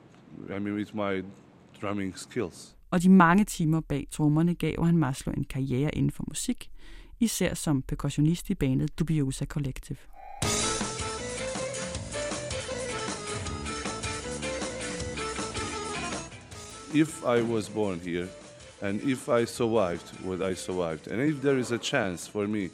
I 0.49 0.59
mean 0.59 0.75
with 0.75 0.95
my 0.95 1.23
drumming 1.81 2.17
skills. 2.17 2.75
Og 2.91 3.03
de 3.03 3.09
mange 3.09 3.45
timer 3.45 3.81
bag 3.81 4.07
trommerne 4.11 4.55
gav 4.55 4.85
han 4.85 4.97
Maslow 4.97 5.33
en 5.37 5.43
karriere 5.43 5.95
inden 5.95 6.11
for 6.11 6.23
musik, 6.27 6.71
især 7.19 7.53
som 7.53 7.81
percussionist 7.81 8.49
i 8.49 8.53
bandet 8.55 8.99
Dubiosa 8.99 9.45
Collective. 9.45 9.97
If 16.93 17.23
I 17.23 17.41
was 17.53 17.69
born 17.69 17.99
here, 17.99 18.27
and 18.81 19.01
if 19.01 19.27
I 19.27 19.45
survived 19.45 20.25
what 20.25 20.51
I 20.51 20.55
survived, 20.55 21.07
and 21.07 21.21
if 21.21 21.41
there 21.41 21.59
is 21.59 21.71
a 21.71 21.77
chance 21.77 22.31
for 22.31 22.47
me 22.47 22.69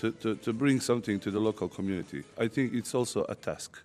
to, 0.00 0.10
to, 0.10 0.34
to 0.34 0.52
bring 0.52 0.82
something 0.82 1.22
to 1.22 1.30
the 1.30 1.40
local 1.40 1.68
community, 1.68 2.22
I 2.44 2.48
think 2.48 2.72
it's 2.72 2.94
also 2.94 3.24
a 3.28 3.34
task. 3.34 3.84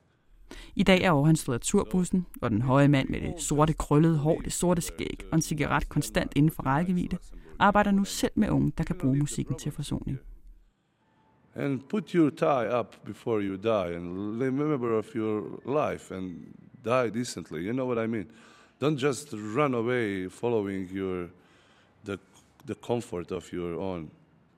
I 0.76 0.84
dag 0.84 1.02
er 1.02 1.12
over 1.12 1.26
han 1.26 1.36
stået 1.36 1.56
af 1.56 1.62
turbussen, 1.62 2.26
og 2.42 2.50
den 2.50 2.62
høje 2.62 2.88
mand 2.88 3.10
med 3.10 3.22
det 3.22 3.34
sorte 3.42 3.74
krøllede 3.74 4.18
hår, 4.18 4.42
det 4.42 4.54
sorte 4.54 4.82
skæg 4.82 5.24
og 5.32 5.36
en 5.36 5.42
cigaret 5.42 5.90
konstant 5.90 6.32
inden 6.36 6.52
for 6.52 6.64
rækkevidde, 6.64 7.18
arbejder 7.60 7.92
nu 7.92 8.04
selv 8.04 8.32
med 8.36 8.50
unge, 8.50 8.72
der 8.78 8.84
kan 8.84 8.98
bruge 8.98 9.18
musikken 9.18 9.56
til 9.56 9.72
forsoning. 9.72 10.20
And 11.56 11.80
put 11.90 12.12
your 12.12 12.30
tie 12.30 12.80
up 12.80 12.96
before 13.06 13.42
you 13.42 13.58
die, 13.58 13.96
and 13.96 14.42
remember 14.42 14.98
of 14.98 15.16
your 15.16 15.60
life, 15.66 16.16
and 16.16 16.54
die 16.86 17.10
decently. 17.10 17.60
You 17.60 17.74
know 17.74 17.86
what 17.86 18.04
I 18.04 18.08
mean? 18.08 18.32
Don't 18.82 18.98
just 18.98 19.34
run 19.34 19.74
away 19.74 20.30
following 20.30 20.90
your 20.96 21.28
the 22.06 22.18
the 22.66 22.76
comfort 22.76 23.32
of 23.32 23.52
your 23.52 23.80
own 23.80 24.10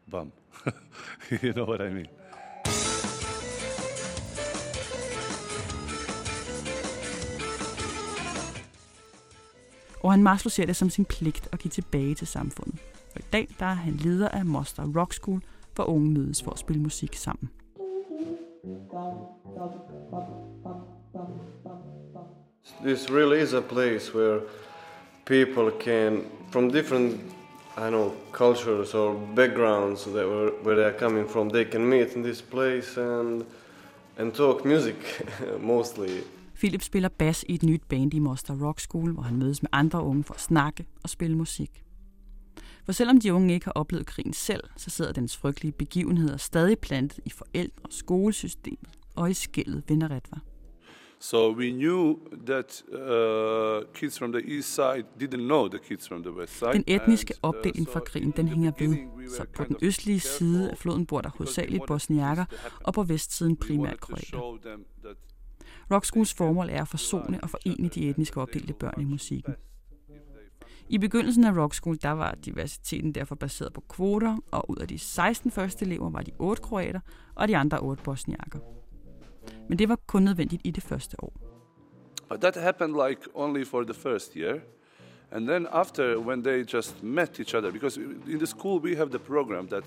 bum. 0.07 0.31
you 1.41 1.53
know 1.53 1.65
what 1.65 1.81
I 1.81 1.89
mean? 1.89 2.07
Og 10.03 10.11
han 10.11 10.23
Maslow 10.23 10.49
ser 10.49 10.65
det 10.65 10.75
som 10.75 10.89
sin 10.89 11.05
pligt 11.05 11.49
at 11.51 11.59
give 11.59 11.69
tilbage 11.69 12.15
til 12.15 12.27
samfundet. 12.27 12.79
Og 13.15 13.21
i 13.21 13.25
dag 13.33 13.47
der 13.59 13.65
er 13.65 13.73
han 13.73 13.93
leder 13.93 14.29
af 14.29 14.45
Moster 14.45 14.83
Rock 14.97 15.13
School, 15.13 15.41
hvor 15.75 15.83
unge 15.83 16.11
mødes 16.11 16.43
for 16.43 16.51
at 16.51 16.59
spille 16.59 16.81
musik 16.81 17.15
sammen. 17.15 17.49
This 22.85 23.11
really 23.11 23.41
is 23.43 23.53
a 23.53 23.61
place 23.61 24.15
where 24.15 24.39
people 25.25 25.71
can, 25.79 26.25
from 26.51 26.71
different, 26.71 27.19
I 27.77 27.89
know, 27.89 28.11
cultures 28.31 28.93
or 28.93 29.13
backgrounds 29.35 30.03
that 30.03 30.25
were, 30.25 30.51
where 30.63 30.75
they 30.75 30.85
are 30.85 30.99
coming 30.99 31.29
from, 31.29 31.49
they 31.49 31.63
can 31.63 31.85
meet 31.85 32.15
in 32.15 32.23
this 32.23 32.41
place 32.41 32.97
and 32.97 33.43
and 34.17 34.33
talk 34.33 34.65
music 34.65 34.95
mostly. 35.59 36.23
Philip 36.61 36.81
spiller 36.81 37.09
bas 37.09 37.45
i 37.49 37.55
et 37.55 37.63
nyt 37.63 37.81
band 37.89 38.13
i 38.13 38.19
Moster 38.19 38.65
Rock 38.65 38.79
School, 38.79 39.13
hvor 39.13 39.21
han 39.21 39.37
mødes 39.37 39.61
med 39.61 39.69
andre 39.71 40.03
unge 40.03 40.23
for 40.23 40.33
at 40.33 40.41
snakke 40.41 40.85
og 41.03 41.09
spille 41.09 41.37
musik. 41.37 41.83
For 42.85 42.91
selvom 42.91 43.19
de 43.19 43.33
unge 43.33 43.53
ikke 43.53 43.65
har 43.65 43.71
oplevet 43.71 44.05
krigen 44.05 44.33
selv, 44.33 44.63
så 44.77 44.89
sidder 44.89 45.13
dens 45.13 45.37
frygtelige 45.37 45.71
begivenheder 45.71 46.37
stadig 46.37 46.79
plantet 46.79 47.19
i 47.25 47.29
forældre, 47.29 47.83
skolesystemet 47.89 48.89
og 49.15 49.29
i 49.29 49.33
skældet 49.33 49.83
Vinderetva. 49.87 50.37
So 51.19 51.51
we 51.51 51.69
knew 51.71 52.15
that 52.45 52.83
uh, 52.87 53.93
kids 53.93 54.19
from 54.19 54.31
the 54.31 54.55
east 54.55 54.75
side 54.75 55.03
didn't 55.21 55.45
know 55.45 55.67
the 55.67 55.79
kids 55.87 56.07
from 56.07 56.23
the 56.23 56.31
west 56.31 56.59
side. 56.59 56.73
Den 56.73 56.83
etniske 56.87 57.33
uh, 57.43 57.49
opdeling 57.49 57.89
fra 57.89 57.99
krigen, 57.99 58.31
den 58.31 58.47
hænger 58.47 58.71
ved. 58.79 58.97
Så 59.29 59.45
på 59.55 59.63
den 59.63 59.75
østlige 59.81 60.19
side 60.19 60.71
af 60.71 60.77
floden 60.77 61.05
bor 61.05 61.21
der 61.21 61.29
hovedsageligt 61.29 61.83
bosniakker, 61.87 62.45
og 62.83 62.93
på 62.93 63.03
vestsiden 63.03 63.57
primært 63.57 63.99
kroater. 63.99 64.57
Rock 65.91 66.05
Schools 66.05 66.33
formål 66.33 66.69
er 66.69 66.81
at 66.81 66.87
forsone 66.87 67.39
og 67.43 67.49
forene 67.49 67.87
de 67.87 68.09
etniske 68.09 68.41
opdelte 68.41 68.73
børn 68.73 69.01
i 69.01 69.05
musikken. 69.05 69.55
I 70.89 70.97
begyndelsen 70.97 71.43
af 71.43 71.57
Rock 71.57 71.73
School, 71.73 71.97
der 72.01 72.09
var 72.09 72.35
diversiteten 72.45 73.11
derfor 73.11 73.35
baseret 73.35 73.73
på 73.73 73.81
kvoter, 73.81 74.37
og 74.51 74.69
ud 74.69 74.75
af 74.75 74.87
de 74.87 74.99
16 74.99 75.51
første 75.51 75.85
elever 75.85 76.09
var 76.09 76.21
de 76.21 76.31
8 76.39 76.61
kroater, 76.61 76.99
og 77.35 77.47
de 77.47 77.57
andre 77.57 77.79
8 77.79 78.03
bosniakker. 78.03 78.59
Men 79.69 79.79
det 79.79 79.89
var 79.89 79.95
kun 79.95 80.23
nødvendigt 80.23 80.61
i 80.65 80.71
det 80.71 80.83
første 80.83 81.23
år. 81.23 81.33
But 82.29 82.41
that 82.41 82.55
happened 82.55 83.07
like 83.07 83.21
only 83.33 83.65
for 83.65 83.83
the 83.83 83.93
first 83.93 84.33
year. 84.33 84.59
And 85.31 85.47
then 85.47 85.67
after, 85.71 86.17
when 86.17 86.43
they 86.43 86.73
just 86.73 87.03
met 87.03 87.39
each 87.39 87.55
other, 87.55 87.71
because 87.71 88.01
in 88.27 88.37
the 88.37 88.45
school 88.45 88.81
we 88.81 88.95
have 88.95 89.09
the 89.09 89.19
program 89.19 89.67
that 89.67 89.83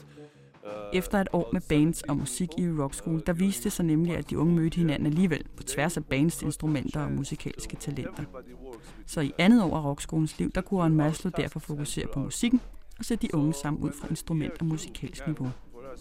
efter 0.92 1.20
et 1.20 1.28
år 1.32 1.50
med 1.52 1.60
bands 1.68 2.02
og 2.02 2.16
musik 2.16 2.48
i 2.58 2.68
Rock 2.68 2.94
School, 2.94 3.22
der 3.26 3.32
viste 3.32 3.64
det 3.64 3.72
sig 3.72 3.84
nemlig, 3.84 4.16
at 4.16 4.30
de 4.30 4.38
unge 4.38 4.54
mødte 4.54 4.76
hinanden 4.76 5.06
alligevel 5.06 5.44
på 5.56 5.62
tværs 5.62 5.96
af 5.96 6.04
bands, 6.04 6.42
instrumenter 6.42 7.00
og 7.00 7.12
musikalske 7.12 7.76
talenter. 7.76 8.24
Så 9.06 9.20
i 9.20 9.32
andet 9.38 9.62
år 9.62 9.76
af 9.76 9.84
rockskolens 9.84 10.38
liv, 10.38 10.50
der 10.50 10.60
kunne 10.60 10.82
Ron 10.82 10.94
Maslow 10.94 11.32
derfor 11.36 11.60
fokusere 11.60 12.06
på 12.06 12.20
musikken 12.20 12.60
og 12.98 13.04
sætte 13.04 13.26
de 13.26 13.34
unge 13.34 13.52
sammen 13.52 13.82
ud 13.82 13.92
fra 13.92 14.08
instrument 14.10 14.52
og 14.60 14.66
musikalsk 14.66 15.26
niveau. 15.26 15.50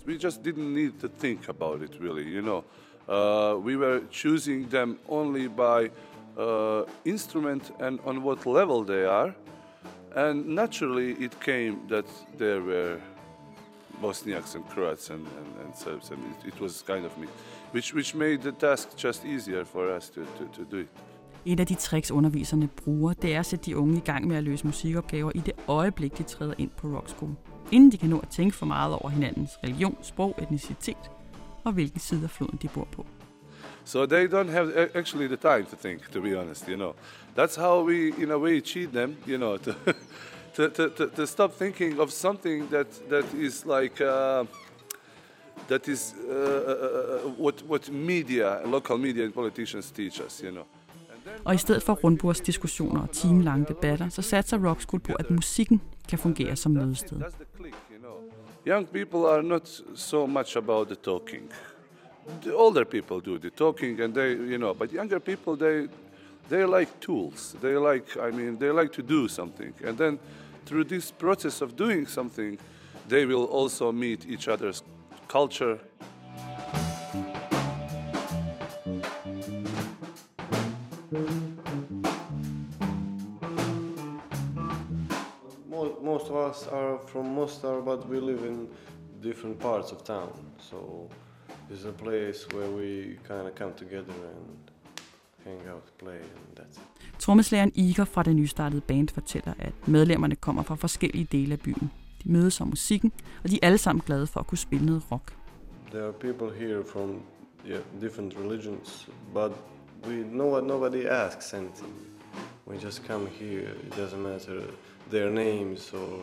we 0.05 0.17
just 0.17 0.43
didn't 0.43 0.73
need 0.73 0.99
to 0.99 1.07
think 1.07 1.49
about 1.49 1.81
it 1.81 1.91
really, 1.99 2.23
you 2.23 2.41
know. 2.41 2.63
Uh, 3.07 3.57
we 3.57 3.75
were 3.75 4.01
choosing 4.11 4.67
them 4.69 4.97
only 5.09 5.47
by 5.47 5.89
uh, 6.37 6.83
instrument 7.05 7.71
and 7.79 7.99
on 8.05 8.23
what 8.23 8.45
level 8.45 8.83
they 8.83 9.05
are. 9.05 9.35
And 10.15 10.47
naturally, 10.47 11.11
it 11.13 11.39
came 11.41 11.87
that 11.89 12.05
there 12.37 12.61
were 12.61 12.99
Bosniaks 14.01 14.55
and 14.55 14.63
Croats 14.69 15.09
and, 15.09 15.19
and, 15.19 15.65
and 15.65 15.73
Serbs, 15.75 16.11
and 16.11 16.19
it, 16.19 16.53
it 16.53 16.61
was 16.61 16.83
kind 16.87 17.05
of 17.05 17.17
me, 17.17 17.27
which, 17.71 17.93
which 17.93 18.15
made 18.15 18.37
the 18.37 18.51
task 18.51 18.97
just 18.97 19.25
easier 19.25 19.63
for 19.65 19.95
us 19.97 20.09
to, 20.09 20.21
to, 20.21 20.45
to 20.57 20.63
do 20.71 20.77
it. 20.77 20.87
Et 21.45 21.59
af 21.59 21.67
de 21.67 21.75
tricks, 21.75 22.11
underviserne 22.11 22.67
bruger, 22.67 23.13
det 23.13 23.35
er 23.35 23.39
at 23.39 23.45
sætte 23.45 23.65
de 23.65 23.77
unge 23.77 23.97
i 23.97 23.99
gang 23.99 24.27
med 24.27 24.37
at 24.37 24.43
løse 24.43 24.65
musikopgaver 24.65 25.31
i 25.35 25.39
det 25.39 25.53
øjeblik, 25.67 26.17
de 26.17 26.23
træder 26.23 26.53
ind 26.57 26.69
på 26.77 26.87
Rock 26.87 27.09
School. 27.09 27.31
Inden 27.71 27.91
de 27.91 27.97
kan 27.97 28.09
nå 28.09 28.19
at 28.19 28.29
tænke 28.29 28.55
for 28.55 28.65
meget 28.65 28.93
over 28.93 29.09
hinandens 29.09 29.51
religion, 29.63 29.97
sprog, 30.01 30.35
etnicitet 30.41 31.11
og 31.63 31.71
hvilken 31.71 31.99
side 31.99 32.23
af 32.23 32.29
floden 32.29 32.59
de 32.61 32.67
bor 32.67 32.87
på. 32.91 33.05
So 33.85 34.05
they 34.05 34.27
don't 34.27 34.51
have 34.51 34.95
actually 34.95 35.27
the 35.27 35.35
time 35.35 35.65
to 35.65 35.75
think, 35.75 36.11
to 36.11 36.21
be 36.21 36.39
honest, 36.39 36.65
you 36.65 36.75
know. 36.75 36.93
That's 37.37 37.55
how 37.55 37.83
we, 37.87 38.23
in 38.23 38.31
a 38.31 38.37
way, 38.37 38.61
cheat 38.61 38.89
them, 38.93 39.15
you 39.27 39.37
know, 39.37 39.57
to, 39.57 39.71
to, 40.55 40.69
to, 40.69 40.89
to, 40.89 41.07
to 41.07 41.27
stop 41.27 41.53
thinking 41.53 41.99
of 41.99 42.11
something 42.11 42.67
that, 42.69 42.87
that 43.09 43.25
is 43.33 43.65
like, 43.65 44.01
uh, 44.01 44.45
that 45.67 45.87
is 45.87 46.13
uh, 46.29 46.33
uh, 46.33 47.29
what, 47.37 47.63
what 47.67 47.89
media, 47.91 48.61
local 48.65 48.97
media 48.97 49.23
and 49.23 49.33
politicians 49.33 49.91
teach 49.91 50.21
us, 50.21 50.41
you 50.43 50.51
know. 50.51 50.65
Og 51.43 51.53
i 51.53 51.57
stedet 51.57 51.83
for 51.83 51.93
rundbords 52.03 52.41
diskussioner 52.41 53.01
og 53.01 53.11
timelange 53.11 53.65
debatter, 53.65 54.09
så 54.09 54.21
satser 54.21 54.57
Rock 54.57 54.81
School 54.81 54.99
på, 54.99 55.13
at 55.13 55.29
musikken 55.31 55.81
kan 56.09 56.19
fungere 56.19 56.55
som 56.55 56.71
mødested. 56.71 57.21
Young 58.67 58.87
people 58.87 59.19
are 59.19 59.43
not 59.43 59.81
so 59.95 60.25
much 60.25 60.57
about 60.57 60.87
the 60.87 60.95
talking. 60.95 61.51
The 62.41 62.55
older 62.55 62.83
people 62.83 63.19
do 63.19 63.37
the 63.37 63.49
talking, 63.49 64.01
and 64.01 64.13
they, 64.13 64.31
you 64.31 64.57
know, 64.57 64.73
but 64.73 64.93
younger 64.93 65.19
people, 65.19 65.57
they, 65.57 65.87
they 66.49 66.65
like 66.65 66.87
tools. 67.01 67.55
They 67.61 67.77
like, 67.77 68.05
I 68.27 68.31
mean, 68.31 68.57
they 68.57 68.71
like 68.71 68.93
to 68.93 69.01
do 69.01 69.27
something, 69.27 69.73
and 69.87 69.97
then 69.97 70.19
through 70.65 70.85
this 70.85 71.11
process 71.11 71.61
of 71.61 71.75
doing 71.75 72.07
something, 72.07 72.57
they 73.07 73.25
will 73.25 73.45
also 73.45 73.91
meet 73.91 74.25
each 74.27 74.47
other's 74.47 74.83
culture. 75.27 75.79
Most, 86.01 86.29
of 86.29 86.35
us 86.35 86.67
are 86.67 86.99
from 86.99 87.33
Mostar, 87.33 87.81
but 87.81 88.07
we 88.07 88.19
live 88.19 88.43
in 88.45 88.67
different 89.21 89.59
parts 89.59 89.91
of 89.91 90.03
town. 90.03 90.31
So 90.59 91.09
it's 91.69 91.85
a 91.85 91.91
place 91.91 92.45
where 92.51 92.69
we 92.69 93.17
kind 93.27 93.47
of 93.47 93.55
come 93.55 93.73
together 93.73 94.13
and 94.13 94.71
hang 95.43 95.67
out, 95.69 95.85
play, 95.97 96.17
and 96.17 96.55
that's 96.55 96.77
it. 96.77 97.02
Trommeslageren 97.19 97.71
Iger 97.75 98.05
fra 98.05 98.23
det 98.23 98.35
nystartede 98.35 98.81
band 98.81 99.09
fortæller, 99.09 99.53
at 99.59 99.87
medlemmerne 99.87 100.35
kommer 100.35 100.63
fra 100.63 100.75
forskellige 100.75 101.27
dele 101.31 101.53
af 101.53 101.59
byen. 101.59 101.91
De 102.23 102.31
mødes 102.31 102.61
om 102.61 102.67
musikken, 102.67 103.11
og 103.43 103.49
de 103.49 103.55
er 103.61 103.67
alle 103.67 103.77
sammen 103.77 104.03
glade 104.05 104.27
for 104.27 104.39
at 104.39 104.47
kunne 104.47 104.57
spille 104.57 104.85
noget 104.85 105.11
rock. 105.11 105.33
There 105.91 106.03
are 106.03 106.13
people 106.13 106.59
here 106.59 106.83
from 106.93 107.21
yeah, 107.69 107.81
different 108.01 108.33
religions, 108.37 109.09
but 109.33 109.51
we 110.07 110.15
no 110.31 110.59
nobody 110.61 111.05
asks 111.05 111.53
anything. 111.53 111.93
We 112.67 112.75
just 112.83 113.05
come 113.07 113.27
here. 113.27 113.69
It 113.87 113.93
doesn't 113.93 114.17
matter 114.17 114.61
their 115.11 115.29
names 115.29 115.93
or 115.93 116.19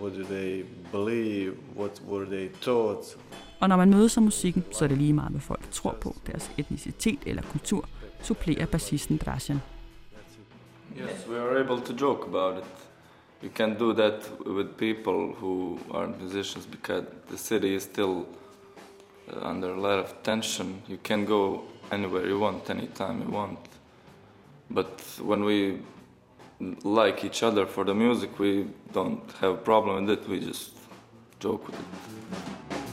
what 0.00 0.12
do 0.14 0.24
they 0.24 0.64
believe, 0.92 1.52
what 1.76 2.02
were 2.08 2.24
they 2.24 2.48
taught. 2.60 3.16
Og 3.60 3.68
når 3.68 3.76
man 3.76 3.90
mødes 3.90 4.16
om 4.16 4.22
musikken, 4.22 4.64
så 4.72 4.84
er 4.84 4.88
det 4.88 4.98
lige 4.98 5.12
meget, 5.12 5.30
hvad 5.30 5.40
folk 5.40 5.70
tror 5.70 5.96
på, 6.00 6.16
deres 6.26 6.50
etnicitet 6.58 7.18
eller 7.26 7.42
kultur, 7.42 7.88
supplerer 8.22 8.66
bassisten 8.66 9.16
Drajan. 9.16 9.60
Yes, 10.94 11.26
we 11.26 11.36
are 11.36 11.58
able 11.58 11.80
to 11.80 11.92
joke 11.92 12.26
about 12.26 12.58
it. 12.58 12.64
you 13.44 13.50
can 13.50 13.76
do 13.76 13.92
that 13.92 14.46
with 14.46 14.76
people 14.78 15.34
who 15.34 15.78
are 15.90 16.06
musicians 16.06 16.64
because 16.64 17.04
the 17.28 17.36
city 17.36 17.74
is 17.74 17.82
still 17.82 18.26
uh, 19.30 19.48
under 19.48 19.70
a 19.72 19.80
lot 19.80 19.98
of 19.98 20.22
tension. 20.22 20.82
You 20.88 20.98
can 21.02 21.26
go 21.26 21.64
anywhere 21.92 22.26
you 22.26 22.38
want, 22.38 22.70
anytime 22.70 23.20
you 23.20 23.28
want. 23.28 23.58
But 24.70 25.00
when 25.20 25.44
we 25.44 25.80
like 26.84 27.22
each 27.22 27.42
other 27.42 27.66
for 27.66 27.84
the 27.84 27.94
music, 27.94 28.38
we 28.38 28.66
don't 28.92 29.30
have 29.40 29.52
a 29.52 29.62
problem 29.70 30.06
with 30.06 30.18
it. 30.18 30.28
We 30.28 30.40
just 30.40 30.70
joke 31.38 31.66
with 31.66 31.78
it. 31.78 32.83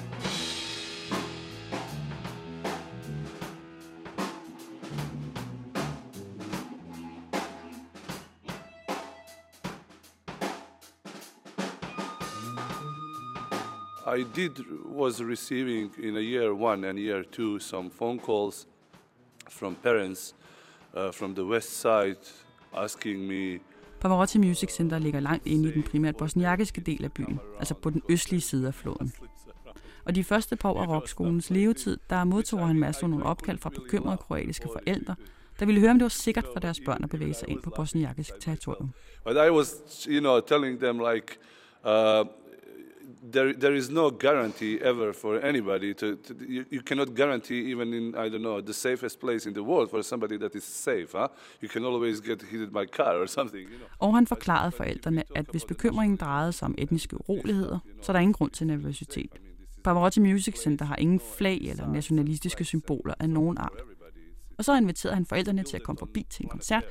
I 14.18 14.24
did 14.36 14.52
was 14.86 15.24
receiving 15.24 15.92
in 16.04 16.18
a 16.18 16.20
year 16.20 16.54
one 16.54 16.90
and 16.90 17.00
year 17.00 17.24
two 17.32 17.60
some 17.60 17.90
phone 18.00 18.20
calls 18.20 18.68
from 19.50 19.76
parents 19.84 20.36
uh, 20.94 21.12
from 21.12 21.36
the 21.36 21.46
west 21.46 21.82
side 21.82 22.18
asking 22.74 23.28
me 23.28 23.60
Pavarotti 24.02 24.38
Music 24.38 24.70
Center 24.72 25.00
ligger 25.00 25.20
langt 25.20 25.48
inde 25.48 25.70
i 25.70 25.72
den 25.72 25.84
primært 25.84 26.18
bosniakiske 26.18 26.82
del 26.82 27.04
af 27.04 27.12
byen, 27.12 27.40
altså 27.60 27.74
på 27.74 27.90
den 27.90 28.02
østlige 28.10 28.42
side 28.42 28.68
af 28.68 28.74
floden. 28.74 29.14
Og 30.06 30.16
de 30.16 30.24
første 30.24 30.56
par 30.56 30.70
år 30.70 30.82
af 30.82 30.88
rockskolens 30.88 31.50
levetid, 31.50 31.98
der 32.10 32.24
modtog 32.24 32.68
han 32.68 32.80
masser 32.80 33.08
nogle 33.08 33.26
opkald 33.26 33.58
fra 33.58 33.70
bekymrede 33.70 34.18
kroatiske 34.18 34.68
forældre, 34.74 35.16
der 35.60 35.66
ville 35.66 35.82
høre, 35.82 35.92
om 35.92 36.00
det 36.00 36.04
var 36.04 36.10
sikkert 36.10 36.46
for 36.54 36.60
deres 36.60 36.80
børn 36.86 37.04
at 37.04 37.10
bevæge 37.10 37.34
sig 37.34 37.50
ind 37.50 37.62
på 37.62 37.70
bosniakisk 37.76 38.32
territorium. 38.40 38.92
But 39.24 39.36
I 39.36 39.50
was, 39.50 39.76
you 40.10 40.20
know, 40.20 40.40
telling 40.40 40.80
them 40.80 41.00
like, 41.14 41.38
uh, 41.84 42.41
there, 43.22 43.54
there 43.54 43.74
is 43.74 43.90
no 43.90 44.10
guarantee 44.10 44.80
ever 44.82 45.14
for 45.14 45.40
anybody 45.40 45.94
to, 45.94 46.16
to 46.16 46.36
you, 46.48 46.66
you, 46.70 46.82
cannot 46.82 47.16
guarantee 47.16 47.72
even 47.72 47.94
in 47.94 48.16
I 48.16 48.30
don't 48.30 48.42
know 48.42 48.62
the 48.62 48.74
safest 48.74 49.20
place 49.20 49.46
in 49.46 49.54
the 49.54 49.64
world 49.64 49.90
for 49.90 50.02
somebody 50.02 50.38
that 50.38 50.56
is 50.56 50.64
safe. 50.64 51.12
Huh? 51.12 51.28
You 51.62 51.70
can 51.70 51.86
always 51.86 52.20
get 52.22 52.42
hit 52.42 52.74
by 52.74 52.86
car 52.86 53.22
or 53.22 53.28
something. 53.28 53.62
You 53.62 53.78
know? 53.78 53.88
Og 54.00 54.16
han 54.16 54.28
forklarede 54.28 54.72
forældrene, 54.72 55.24
at 55.36 55.46
hvis 55.52 55.66
bekymringen 55.66 56.18
drejede 56.18 56.52
sig 56.52 56.66
om 56.66 56.76
etniske 56.78 57.18
uroligheder, 57.30 57.80
så 58.02 58.12
er 58.12 58.14
der 58.14 58.20
ingen 58.20 58.34
grund 58.34 58.52
til 58.52 58.68
nervøsitet. 58.68 59.32
Pavarotti 59.84 60.20
Music 60.20 60.60
Center 60.60 60.86
har 60.86 60.96
ingen 60.96 61.20
flag 61.38 61.58
eller 61.58 61.88
nationalistiske 61.88 62.64
symboler 62.64 63.14
af 63.20 63.30
nogen 63.30 63.58
art. 63.58 63.82
Og 64.58 64.66
så 64.66 64.78
inviterede 64.78 65.16
han 65.16 65.26
forældrene 65.26 65.64
til 65.64 65.76
at 65.76 65.84
komme 65.84 66.00
forbi 66.00 66.26
til 66.30 66.44
en 66.44 66.50
koncert 66.50 66.84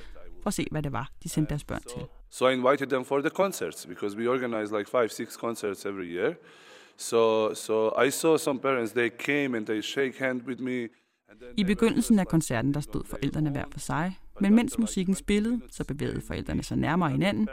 for 0.42 0.48
at 0.48 0.54
se, 0.54 0.66
hvad 0.70 0.82
det 0.82 0.92
var, 0.92 1.10
de 1.22 1.28
sendte 1.28 1.50
deres 1.50 1.64
børn 1.64 1.82
til. 1.82 2.02
So 2.30 2.46
I 2.48 2.52
invited 2.52 2.88
them 2.90 3.04
for 3.04 3.20
the 3.20 3.30
concerts 3.30 3.86
because 3.86 4.16
we 4.16 4.28
organize 4.28 4.70
like 4.70 4.88
five, 4.88 5.08
six 5.08 5.36
concerts 5.36 5.84
every 5.84 6.08
year. 6.16 6.34
So, 6.96 7.54
so 7.54 7.92
I 8.06 8.10
saw 8.10 8.36
some 8.36 8.58
parents, 8.58 8.92
they 8.92 9.10
came 9.18 9.56
and 9.56 9.66
they 9.66 9.82
shake 9.82 10.18
hand 10.18 10.42
with 10.46 10.60
me. 10.60 10.88
I 11.56 11.64
begyndelsen 11.64 12.18
af 12.18 12.26
koncerten, 12.28 12.74
der 12.74 12.80
stod 12.80 13.04
forældrene 13.04 13.50
hver 13.50 13.64
for 13.72 13.80
sig, 13.80 14.18
men 14.40 14.54
mens 14.54 14.78
musikken 14.78 15.14
spillede, 15.14 15.60
så 15.70 15.84
bevægede 15.84 16.20
forældrene 16.20 16.62
sig 16.62 16.76
nærmere 16.76 17.10
hinanden, 17.10 17.48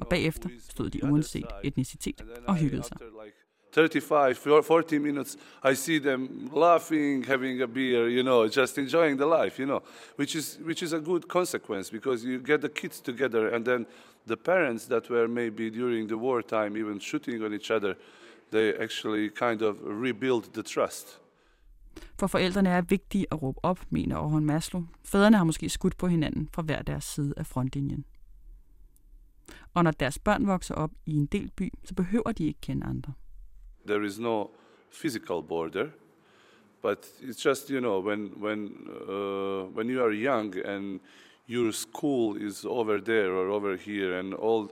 og 0.00 0.06
bagefter 0.08 0.48
stod 0.68 0.90
de 0.90 1.04
uanset 1.04 1.46
etnicitet 1.64 2.24
og 2.46 2.56
hyggede 2.56 2.82
sig. 2.82 2.96
35, 3.72 4.38
40 4.62 4.98
minutes, 4.98 5.36
I 5.62 5.74
see 5.74 5.98
them 5.98 6.50
laughing, 6.52 7.22
having 7.22 7.62
a 7.62 7.66
beer, 7.66 8.08
you 8.08 8.22
know, 8.22 8.48
just 8.48 8.78
enjoying 8.78 9.16
the 9.16 9.26
life, 9.26 9.58
you 9.58 9.66
know, 9.66 9.82
which 10.16 10.34
is 10.34 10.58
which 10.64 10.82
is 10.82 10.92
a 10.92 10.98
good 10.98 11.28
consequence 11.28 11.90
because 11.90 12.24
you 12.24 12.38
get 12.38 12.60
the 12.60 12.68
kids 12.68 13.00
together, 13.00 13.54
and 13.54 13.64
then 13.64 13.86
the 14.26 14.36
parents 14.36 14.86
that 14.86 15.08
were 15.10 15.28
maybe 15.28 15.70
during 15.70 16.08
the 16.08 16.16
wartime 16.16 16.76
even 16.76 17.00
shooting 17.00 17.44
on 17.44 17.54
each 17.54 17.70
other, 17.70 17.94
they 18.50 18.74
actually 18.74 19.30
kind 19.30 19.62
of 19.62 19.76
rebuild 19.82 20.44
the 20.54 20.62
trust. 20.62 21.20
For 22.18 22.26
forældrene 22.26 22.68
er 22.68 22.80
vigtige 22.80 23.26
at 23.30 23.42
råbe 23.42 23.64
op, 23.64 23.80
mener 23.90 24.16
Orhan 24.16 24.44
Maslow. 24.44 24.84
Fædrene 25.04 25.36
har 25.36 25.44
måske 25.44 25.68
skudt 25.68 25.96
på 25.96 26.06
hinanden 26.06 26.48
fra 26.52 26.62
hver 26.62 26.82
deres 26.82 27.04
side 27.04 27.34
af 27.36 27.46
frontlinjen. 27.46 28.04
Og 29.74 29.84
når 29.84 29.90
deres 29.90 30.18
børn 30.18 30.46
vokser 30.46 30.74
op 30.74 30.90
i 31.06 31.16
en 31.16 31.26
del 31.26 31.50
by, 31.56 31.72
så 31.84 31.94
behøver 31.94 32.32
de 32.32 32.46
ikke 32.46 32.60
kende 32.60 32.86
andre. 32.86 33.12
There 33.84 34.02
is 34.02 34.18
no 34.18 34.50
physical 34.90 35.42
border, 35.42 35.90
but 36.82 37.06
it's 37.20 37.42
just 37.42 37.70
you 37.70 37.80
know 37.80 38.00
when 38.00 38.28
when 38.40 38.88
uh, 39.08 39.64
when 39.72 39.88
you 39.88 40.02
are 40.02 40.12
young 40.12 40.56
and 40.58 41.00
your 41.46 41.72
school 41.72 42.36
is 42.36 42.64
over 42.64 43.00
there 43.00 43.32
or 43.32 43.48
over 43.48 43.76
here 43.76 44.18
and 44.18 44.34
all 44.34 44.70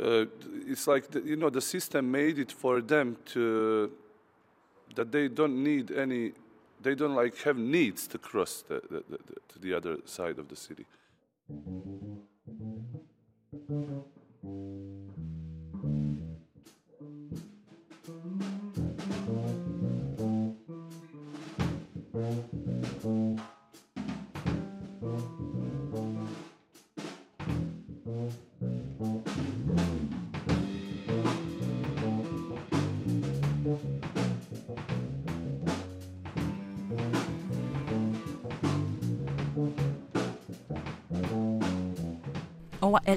uh, 0.00 0.26
it's 0.66 0.86
like 0.86 1.10
the, 1.10 1.20
you 1.20 1.36
know 1.36 1.50
the 1.50 1.60
system 1.60 2.10
made 2.10 2.38
it 2.38 2.52
for 2.52 2.80
them 2.80 3.16
to 3.24 3.90
that 4.94 5.10
they 5.12 5.28
don't 5.28 5.62
need 5.62 5.90
any 5.90 6.32
they 6.82 6.94
don't 6.94 7.14
like 7.14 7.36
have 7.38 7.56
needs 7.56 8.06
to 8.06 8.18
cross 8.18 8.62
the, 8.68 8.82
the, 8.90 9.02
the, 9.08 9.18
to 9.48 9.58
the 9.60 9.72
other 9.72 9.96
side 10.04 10.38
of 10.38 10.48
the 10.48 10.56
city 10.56 10.84
Overalt 22.14 22.46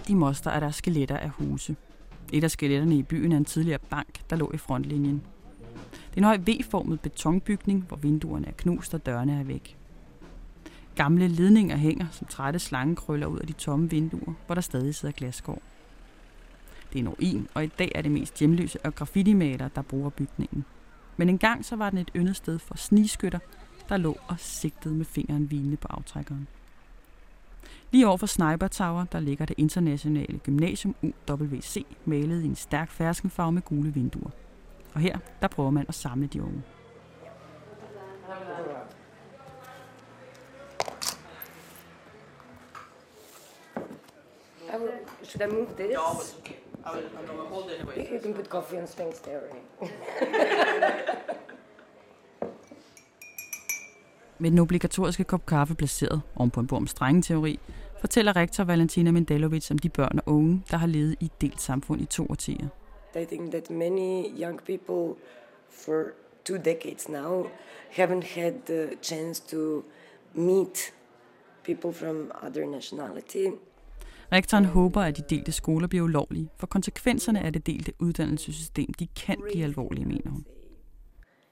i 0.09 0.13
Moster 0.13 0.51
er 0.51 0.59
der 0.59 0.71
skeletter 0.71 1.17
af 1.17 1.29
huse. 1.29 1.75
Et 2.33 2.43
af 2.43 2.51
skeletterne 2.51 2.97
i 2.97 3.03
byen 3.03 3.31
er 3.31 3.37
en 3.37 3.45
tidligere 3.45 3.79
bank, 3.89 4.29
der 4.29 4.35
lå 4.35 4.51
i 4.53 4.57
frontlinjen. 4.57 5.23
Det 6.17 6.23
er 6.23 6.27
en 6.27 6.39
høj 6.45 6.55
V-formet 6.55 6.99
betonbygning, 6.99 7.85
hvor 7.87 7.97
vinduerne 7.97 8.47
er 8.47 8.51
knust 8.51 8.93
og 8.93 9.05
dørene 9.05 9.39
er 9.39 9.43
væk. 9.43 9.77
Gamle 10.95 11.27
ledninger 11.27 11.75
hænger 11.75 12.05
som 12.11 12.27
trætte 12.27 12.59
slangekrøller 12.59 13.27
ud 13.27 13.39
af 13.39 13.47
de 13.47 13.53
tomme 13.53 13.89
vinduer, 13.89 14.33
hvor 14.45 14.55
der 14.55 14.61
stadig 14.61 14.95
sidder 14.95 15.13
glasskår. 15.13 15.61
Det 16.93 16.99
er 16.99 17.03
en 17.03 17.09
ruin, 17.09 17.47
og 17.53 17.63
i 17.63 17.67
dag 17.67 17.91
er 17.95 18.01
det 18.01 18.11
mest 18.11 18.39
hjemløse 18.39 18.79
og 18.85 18.95
graffiti-maler, 18.95 19.67
der 19.67 19.81
bruger 19.81 20.09
bygningen. 20.09 20.65
Men 21.17 21.29
engang 21.29 21.65
så 21.65 21.75
var 21.75 21.89
den 21.89 21.99
et 21.99 22.11
yndet 22.15 22.35
sted 22.35 22.59
for 22.59 22.77
snigskytter, 22.77 23.39
der 23.89 23.97
lå 23.97 24.17
og 24.27 24.35
sigtede 24.39 24.95
med 24.95 25.05
fingeren 25.05 25.43
hvilende 25.43 25.77
på 25.77 25.87
aftrækkeren. 25.89 26.47
Lige 27.91 28.07
over 28.07 28.17
for 28.17 28.27
Sniper 28.27 28.67
Tower, 28.67 29.03
der 29.03 29.19
ligger 29.19 29.45
det 29.45 29.55
internationale 29.57 30.37
gymnasium 30.37 30.95
UWC, 31.01 31.85
malet 32.05 32.43
i 32.43 32.45
en 32.45 32.55
stærk 32.55 32.91
ferskenfarve 32.91 33.51
med 33.51 33.61
gule 33.61 33.93
vinduer. 33.93 34.31
Og 34.97 35.01
her, 35.01 35.17
der 35.41 35.47
prøver 35.47 35.69
man 35.69 35.85
at 35.87 35.95
samle 35.95 36.27
de 36.27 36.43
unge. 36.43 36.63
I 44.73 44.77
will, 44.79 44.91
should 45.23 45.41
I 45.41 45.53
move 45.55 45.67
this? 45.77 45.87
No. 45.93 46.01
I 46.85 46.95
will, 46.95 47.05
I 47.05 47.35
will 47.35 47.47
hold 47.49 47.65
it 47.71 47.79
anyway. 47.79 48.13
You 48.13 48.21
can 48.21 48.33
put 48.33 48.45
coffee 48.45 48.77
and 48.79 48.87
things 48.87 49.19
there. 49.19 49.41
Med 54.39 54.51
den 54.51 54.59
obligatoriske 54.59 55.23
kop 55.23 55.45
kaffe 55.45 55.75
placeret 55.75 56.21
oven 56.35 56.51
på 56.51 56.59
en 56.59 56.67
bord 56.67 56.81
om 56.81 56.87
strengeteori, 56.87 57.59
fortæller 57.99 58.35
rektor 58.35 58.63
Valentina 58.63 59.11
Mendelovic 59.11 59.71
om 59.71 59.77
de 59.77 59.89
børn 59.89 60.19
og 60.25 60.33
unge, 60.33 60.63
der 60.71 60.77
har 60.77 60.87
levet 60.87 61.15
i 61.19 61.25
et 61.25 61.41
delt 61.41 61.61
samfund 61.61 62.01
i 62.01 62.05
to 62.05 62.27
årtier. 62.29 62.67
I 63.17 63.25
think 63.25 63.51
that 63.51 63.69
many 63.69 64.29
young 64.29 64.59
people 64.65 65.17
for 65.69 66.13
two 66.43 66.57
decades 66.57 67.09
now 67.09 67.47
haven't 67.89 68.23
had 68.23 68.53
the 68.65 68.95
chance 69.01 69.39
to 69.51 69.83
meet 70.33 70.93
people 71.63 71.91
from 71.91 72.31
other 72.41 72.65
nationality. 72.65 73.47
Rektoren 74.31 74.65
håber, 74.65 75.01
at 75.01 75.17
de 75.17 75.21
delte 75.29 75.51
skoler 75.51 75.87
bliver 75.87 76.03
ulovlige, 76.03 76.49
for 76.57 76.67
konsekvenserne 76.67 77.41
af 77.41 77.53
det 77.53 77.67
delte 77.67 77.93
uddannelsessystem, 77.99 78.93
de 78.93 79.07
kan 79.07 79.41
blive 79.43 79.63
alvorlige, 79.63 80.05
mener 80.05 80.29
hun. 80.31 80.45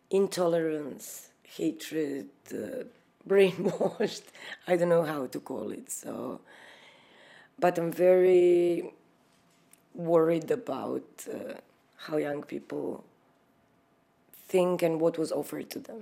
Intolerance, 0.09 1.31
hatred, 1.57 2.25
uh, 2.51 2.85
brainwashed. 3.29 4.25
I 4.67 4.71
don't 4.71 4.89
know 4.89 5.03
how 5.03 5.27
to 5.27 5.39
call 5.39 5.71
it. 5.71 5.91
So, 5.91 6.39
but 7.61 7.79
I'm 7.79 7.91
very 7.97 8.81
worried 9.97 10.51
about 10.51 11.27
uh, 11.27 11.53
how 11.97 12.17
young 12.17 12.45
people 12.45 13.03
think 14.49 14.83
and 14.83 15.01
what 15.01 15.17
was 15.19 15.31
offered 15.31 15.69
to 15.69 15.79
them. 15.79 16.01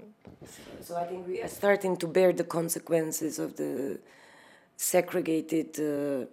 So 0.82 0.94
I 0.96 1.06
think 1.10 1.28
we 1.28 1.42
are 1.42 1.50
starting 1.50 2.00
to 2.00 2.08
bear 2.08 2.32
the 2.34 2.44
consequences 2.44 3.40
of 3.40 3.50
the 3.54 3.98
segregated 4.78 5.80
uh, 5.80 6.26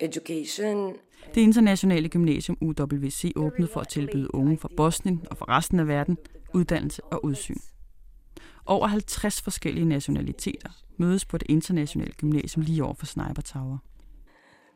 education. 0.00 0.96
Det 1.34 1.40
internationale 1.40 2.08
gymnasium 2.08 2.58
UWC 2.60 3.32
åbnede 3.36 3.68
for 3.72 3.80
at 3.80 3.88
tilbyde 3.88 4.34
unge 4.34 4.58
fra 4.58 4.68
Bosnien 4.76 5.20
og 5.30 5.36
fra 5.36 5.56
resten 5.56 5.80
af 5.80 5.88
verden 5.88 6.18
uddannelse 6.54 7.04
og 7.04 7.24
udsyn. 7.24 7.56
Over 8.66 8.86
50 8.86 9.42
forskellige 9.42 9.84
nationaliteter 9.84 10.70
mødes 10.96 11.24
på 11.24 11.38
det 11.38 11.50
internationale 11.50 12.12
gymnasium 12.12 12.64
lige 12.64 12.84
over 12.84 12.94
for 12.94 13.06
Sniper 13.06 13.42
Tower. 13.42 13.78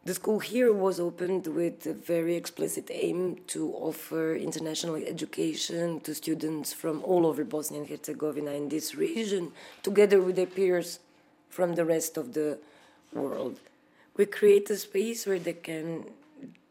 The 0.07 0.15
school 0.15 0.39
here 0.39 0.73
was 0.73 1.01
opened 1.01 1.49
with 1.49 1.85
a 1.85 1.93
very 1.93 2.37
explicit 2.37 2.89
aim 2.93 3.39
to 3.49 3.73
offer 3.73 4.37
international 4.37 4.95
education 4.95 5.99
to 6.03 6.15
students 6.15 6.73
from 6.73 7.03
all 7.03 7.27
over 7.27 7.43
Bosnia 7.43 7.81
and 7.81 7.89
Herzegovina 7.89 8.53
in 8.53 8.69
this 8.69 8.95
region, 8.95 9.51
together 9.83 10.23
with 10.23 10.37
their 10.37 10.47
peers 10.47 11.01
from 11.51 11.75
the 11.75 11.85
rest 11.85 12.17
of 12.17 12.35
the 12.35 12.61
world. 13.13 13.59
We 14.17 14.27
create 14.27 14.71
a 14.71 14.77
space 14.77 15.27
where 15.27 15.41
they 15.41 15.55
can 15.55 16.05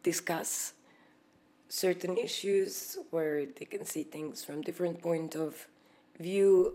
discuss 0.01 0.71
certain 1.67 2.17
issues, 2.17 2.97
where 3.09 3.45
they 3.45 3.65
can 3.65 3.83
see 3.83 4.03
things 4.03 4.45
from 4.45 4.61
different 4.61 5.01
point 5.01 5.35
of 5.35 5.67
view. 6.19 6.65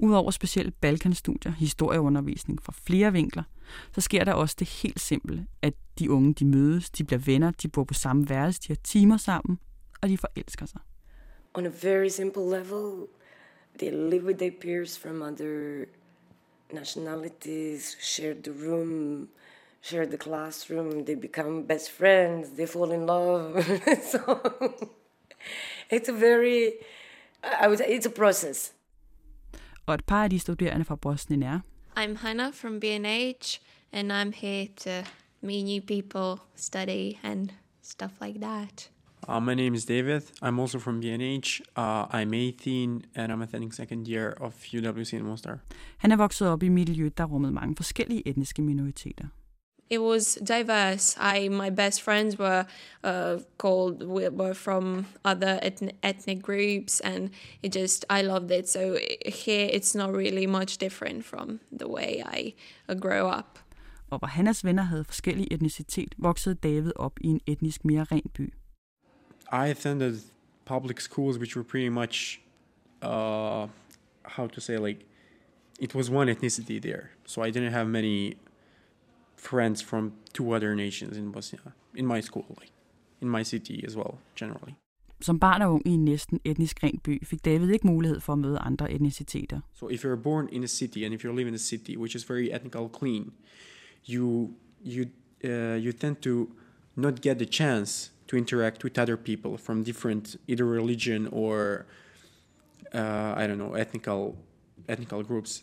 Udover 0.00 0.30
specielle 0.30 0.70
Balkanstudier, 0.70 1.52
historieundervisning 1.52 2.62
fra 2.62 2.72
flere 2.86 3.12
vinkler, 3.12 3.42
så 3.94 4.00
sker 4.00 4.24
der 4.24 4.32
også 4.32 4.56
det 4.58 4.68
helt 4.68 5.00
simple, 5.00 5.46
at 5.62 5.74
de 5.98 6.10
unge 6.10 6.34
de 6.34 6.44
mødes, 6.44 6.90
de 6.90 7.04
bliver 7.04 7.20
venner, 7.20 7.50
de 7.50 7.68
bor 7.68 7.84
på 7.84 7.94
samme 7.94 8.28
værelse, 8.28 8.60
de 8.60 8.68
har 8.68 8.80
timer 8.84 9.16
sammen, 9.16 9.58
og 10.02 10.08
de 10.08 10.18
forelsker 10.18 10.66
sig. 10.66 10.80
On 11.54 11.66
a 11.66 11.70
very 11.82 12.08
simple 12.08 12.42
level, 12.42 13.06
they 13.78 13.90
live 13.90 14.24
with 14.24 14.38
their 14.38 14.52
peers 14.60 14.98
from 14.98 15.22
other 15.22 15.84
nationalities, 16.72 17.96
share 18.00 18.34
the 18.34 18.52
room, 18.52 19.28
share 19.82 20.06
the 20.06 20.16
classroom, 20.16 21.04
they 21.04 21.14
become 21.14 21.66
best 21.66 21.90
friends, 21.90 22.48
they 22.56 22.66
fall 22.66 22.92
in 22.92 23.06
love. 23.06 23.64
so 24.12 24.20
it's 25.90 26.08
a 26.08 26.12
very, 26.12 26.72
I 27.42 27.66
would 27.68 27.78
say 27.78 27.86
it's 27.86 28.06
a 28.06 28.10
process. 28.10 28.72
Og 29.90 29.94
et 29.94 30.04
par 30.04 30.24
af 30.24 30.30
de 30.30 30.38
studerende 30.38 30.84
fra 30.84 30.96
Bosnien 30.96 31.42
er 31.42 31.60
I'm 31.96 32.16
Hannah 32.16 32.54
from 32.54 32.80
BNH, 32.80 33.58
and 33.92 34.12
I'm 34.12 34.32
here 34.40 34.66
to 34.76 34.90
meet 35.40 35.64
new 35.64 35.80
people, 35.86 36.42
study, 36.56 37.18
and 37.24 37.48
stuff 37.82 38.10
like 38.22 38.40
that. 38.40 38.90
Uh, 39.28 39.42
my 39.42 39.54
name 39.54 39.74
is 39.74 39.84
David. 39.84 40.20
I'm 40.20 40.60
also 40.60 40.78
from 40.78 41.00
BNH. 41.00 41.60
Uh, 41.76 42.20
I'm 42.20 42.34
18, 42.34 43.02
and 43.14 43.32
I'm 43.32 43.42
attending 43.42 43.74
second 43.74 44.08
year 44.08 44.34
of 44.40 44.54
UWC 44.74 45.12
in 45.12 45.24
Mostar. 45.24 45.58
Han 45.96 46.12
er 46.12 46.16
vokset 46.16 46.48
op 46.48 46.62
i 46.62 46.66
et 46.66 46.72
miljø, 46.72 47.10
der 47.16 47.24
rummede 47.24 47.52
mange 47.52 47.76
forskellige 47.76 48.28
etniske 48.28 48.62
minoriteter. 48.62 49.26
It 49.90 49.98
was 49.98 50.34
diverse. 50.36 51.16
I 51.18 51.48
my 51.48 51.70
best 51.70 52.02
friends 52.02 52.38
were 52.38 52.64
uh, 53.04 53.38
called 53.58 54.02
were 54.38 54.54
from 54.54 55.06
other 55.24 55.58
ethnic, 55.62 55.94
ethnic 56.02 56.42
groups, 56.42 57.00
and 57.00 57.30
it 57.62 57.72
just 57.74 58.04
I 58.10 58.22
loved 58.22 58.50
it. 58.50 58.68
So 58.68 58.98
here 59.26 59.68
it's 59.72 59.94
not 59.94 60.12
really 60.12 60.46
much 60.46 60.78
different 60.78 61.24
from 61.24 61.58
the 61.78 61.88
way 61.88 62.22
I 62.26 62.54
uh, 62.88 62.94
grow 62.94 63.28
up. 63.28 63.58
Og 64.10 64.18
hvor 64.18 64.26
Hannas 64.26 64.64
venner 64.64 64.82
havde 64.82 65.04
forskellig 65.04 65.48
etnicitet, 65.50 66.14
voksede 66.18 66.54
David 66.54 66.92
op 66.96 67.20
i 67.20 67.26
en 67.26 67.40
etnisk 67.46 67.84
mere 67.84 68.04
ren 68.04 68.30
by. 68.36 68.52
I 69.52 69.70
attended 69.70 70.20
public 70.64 71.00
schools, 71.00 71.38
which 71.38 71.56
were 71.56 71.64
pretty 71.64 71.88
much, 71.88 72.40
uh, 73.02 73.68
how 74.24 74.46
to 74.46 74.60
say, 74.60 74.76
like, 74.76 75.00
it 75.80 75.94
was 75.94 76.10
one 76.10 76.32
ethnicity 76.32 76.80
there. 76.80 77.02
So 77.26 77.42
I 77.42 77.50
didn't 77.50 77.72
have 77.72 77.86
many 77.88 78.36
friends 79.40 79.82
from 79.82 80.12
two 80.32 80.52
other 80.52 80.74
nations 80.74 81.16
in 81.16 81.32
Bosnia, 81.32 81.72
in 81.94 82.06
my 82.06 82.20
school, 82.20 82.46
like, 82.60 82.72
in 83.20 83.28
my 83.28 83.42
city 83.42 83.84
as 83.86 83.96
well, 83.96 84.18
generally. 84.36 84.74
Som 85.20 85.38
barn 85.38 85.62
og 85.62 85.72
ung 85.72 85.82
i 85.86 85.90
en 85.90 86.04
næsten 86.04 86.40
etnisk 86.44 86.82
ren 86.82 86.98
by, 87.04 87.18
fik 87.22 87.44
David 87.44 87.70
ikke 87.70 87.86
mulighed 87.86 88.20
for 88.20 88.32
at 88.32 88.38
møde 88.38 88.58
andre 88.58 88.92
etniciteter. 88.92 89.60
So 89.72 89.88
if 89.88 90.04
you're 90.04 90.16
born 90.16 90.48
in 90.52 90.64
a 90.64 90.66
city 90.66 91.04
and 91.04 91.14
if 91.14 91.24
you 91.24 91.32
live 91.32 91.48
in 91.48 91.54
a 91.54 91.58
city 91.58 91.96
which 91.96 92.14
is 92.14 92.24
very 92.24 92.52
ethnical 92.52 92.88
clean, 92.88 93.32
you 94.08 94.50
you 94.84 95.04
uh, 95.44 95.84
you 95.84 95.92
tend 95.92 96.16
to 96.22 96.48
not 96.96 97.20
get 97.20 97.38
the 97.38 97.46
chance 97.46 98.12
to 98.28 98.36
interact 98.36 98.84
with 98.84 98.98
other 98.98 99.16
people 99.16 99.58
from 99.58 99.82
different 99.82 100.36
either 100.46 100.64
religion 100.64 101.28
or 101.32 101.86
uh, 102.94 103.34
I 103.36 103.46
don't 103.46 103.58
know 103.58 103.74
ethnical 103.74 104.36
ethnical 104.88 105.22
groups. 105.22 105.62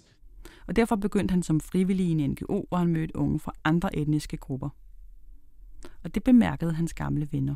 Og 0.67 0.75
derfor 0.75 0.95
begyndte 0.95 1.31
han 1.31 1.43
som 1.43 1.59
frivillig 1.59 2.05
i 2.05 2.11
en 2.11 2.29
NGO, 2.29 2.65
hvor 2.69 2.77
han 2.77 2.87
mødte 2.87 3.15
unge 3.15 3.39
fra 3.39 3.51
andre 3.63 3.97
etniske 3.97 4.37
grupper. 4.37 4.69
Og 6.03 6.15
det 6.15 6.23
bemærkede 6.23 6.73
hans 6.73 6.93
gamle 6.93 7.27
venner. 7.31 7.55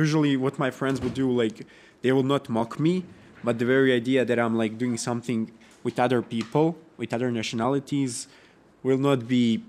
Usually 0.00 0.36
what 0.36 0.58
my 0.58 0.70
friends 0.70 1.00
would 1.00 1.14
do 1.14 1.42
like 1.42 1.64
they 2.02 2.12
will 2.12 2.26
not 2.26 2.48
mock 2.48 2.80
me, 2.80 3.02
but 3.44 3.54
the 3.54 3.66
very 3.66 3.96
idea 3.96 4.24
that 4.24 4.38
I'm 4.38 4.62
like 4.62 4.78
doing 4.80 4.98
something 4.98 5.52
with 5.84 6.00
other 6.00 6.20
people, 6.20 6.74
with 6.98 7.14
other 7.14 7.30
nationalities 7.30 8.28
will 8.82 9.00
not 9.00 9.18
be 9.28 9.62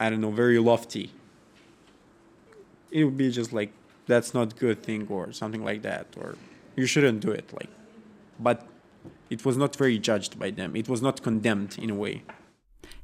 I 0.00 0.10
don't 0.10 0.20
know, 0.20 0.30
very 0.30 0.58
lofty. 0.58 1.10
It 2.90 3.04
would 3.04 3.16
be 3.16 3.30
just 3.30 3.52
like 3.52 3.72
that's 4.06 4.34
not 4.34 4.58
good 4.58 4.82
thing 4.82 5.06
or 5.08 5.32
something 5.32 5.64
like 5.64 5.82
that 5.82 6.06
or 6.16 6.36
you 6.76 6.86
shouldn't 6.86 7.20
do 7.20 7.30
it 7.30 7.52
like 7.52 7.70
but 8.38 8.66
it 9.30 9.46
was 9.46 9.56
not 9.56 9.76
very 9.78 9.98
judged 9.98 10.38
by 10.38 10.50
them. 10.50 10.76
It 10.76 10.88
was 10.88 11.02
not 11.02 11.22
condemned 11.22 11.78
in 11.78 11.90
a 11.90 11.94
way. 11.94 12.22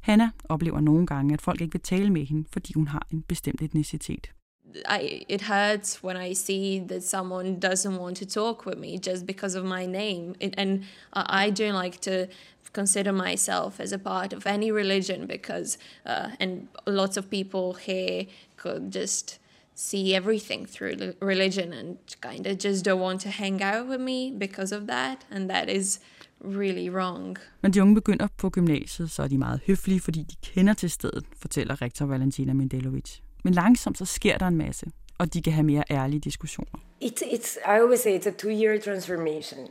Hanna 0.01 0.31
oplever 0.49 0.81
nogle 0.81 1.07
gange, 1.07 1.33
at 1.33 1.41
folk 1.41 1.61
ikke 1.61 1.73
vil 1.73 1.81
tale 1.81 2.11
med 2.11 2.27
hende, 2.27 2.49
fordi 2.53 2.73
hun 2.73 2.89
har 2.89 3.07
en 3.13 3.23
bestemt 3.23 3.63
etnicitet. 3.63 4.31
I, 4.75 5.25
it 5.29 5.43
hurts 5.43 6.05
when 6.05 6.17
I 6.31 6.35
see 6.35 6.79
that 6.89 7.03
someone 7.03 7.59
doesn't 7.61 7.97
want 7.99 8.17
to 8.17 8.27
talk 8.27 8.67
with 8.67 8.79
me 8.79 8.99
just 8.99 9.27
because 9.27 9.59
of 9.59 9.65
my 9.65 9.87
name. 9.87 10.35
It, 10.41 10.55
and 10.59 10.85
I 11.13 11.51
don't 11.51 11.85
like 11.85 12.01
to 12.01 12.27
consider 12.73 13.13
myself 13.13 13.81
as 13.81 13.93
a 13.93 13.99
part 13.99 14.33
of 14.33 14.47
any 14.47 14.71
religion 14.71 15.27
because, 15.27 15.79
uh, 16.07 16.29
and 16.41 16.69
lots 16.87 17.17
of 17.17 17.31
people 17.31 17.75
here 17.75 18.27
could 18.57 18.93
just 18.93 19.39
see 19.79 20.13
everything 20.13 20.67
through 20.67 21.15
religion 21.23 21.73
and 21.73 21.97
kind 22.21 22.47
of 22.47 22.59
just 22.59 22.85
don't 22.85 23.01
want 23.01 23.21
to 23.21 23.29
hang 23.29 23.63
out 23.63 23.87
with 23.89 24.01
me 24.01 24.33
because 24.39 24.73
of 24.73 24.83
that. 24.89 25.19
And 25.31 25.49
that 25.51 25.69
is 25.71 26.01
really 26.41 26.91
wrong. 26.91 27.39
Men 27.63 27.73
de 27.73 27.83
unge 27.83 27.95
begynder 27.95 28.29
på 28.37 28.51
gymnasiet, 28.51 29.11
så 29.11 29.23
er 29.23 29.29
de 29.29 29.39
meget 29.39 29.61
høflige, 29.67 30.01
fordi 30.01 30.23
de 30.23 30.35
kender 30.43 30.75
til 30.75 30.91
stedet, 30.91 31.25
fortæller 31.37 31.83
rektor 31.83 32.07
Valentina 32.07 32.53
Mendelovic. 32.53 33.19
Men 33.45 33.55
langsomt 33.55 33.99
så 33.99 34.05
sker 34.05 34.39
der 34.39 34.47
en 34.47 34.57
masse, 34.57 34.87
og 35.19 35.35
de 35.35 35.43
kan 35.43 35.53
have 35.53 35.65
mere 35.65 35.85
ærlige 35.91 36.21
diskussioner. 36.21 36.81
It's, 37.05 37.23
it's, 37.23 37.57
I 37.59 37.79
always 37.81 38.01
say 38.01 38.19
it's 38.19 38.29
a 38.29 38.31
two-year 38.31 38.81
transformation. 38.81 39.69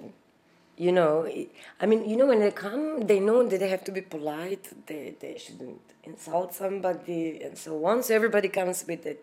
You 0.80 0.92
know, 0.92 1.26
I 1.82 1.86
mean, 1.86 2.10
you 2.10 2.16
know, 2.16 2.28
when 2.28 2.40
they 2.40 2.52
come, 2.52 3.08
they 3.08 3.20
know 3.20 3.50
that 3.50 3.60
they 3.60 3.70
have 3.70 3.84
to 3.86 3.92
be 3.92 4.02
polite. 4.02 4.66
They, 4.88 5.16
they 5.22 5.36
shouldn't 5.38 5.82
insult 6.04 6.54
somebody 6.54 7.42
and 7.46 7.58
so 7.58 7.72
on. 7.86 8.04
So 8.04 8.14
everybody 8.16 8.50
comes 8.50 8.86
with 8.88 9.04
that 9.04 9.18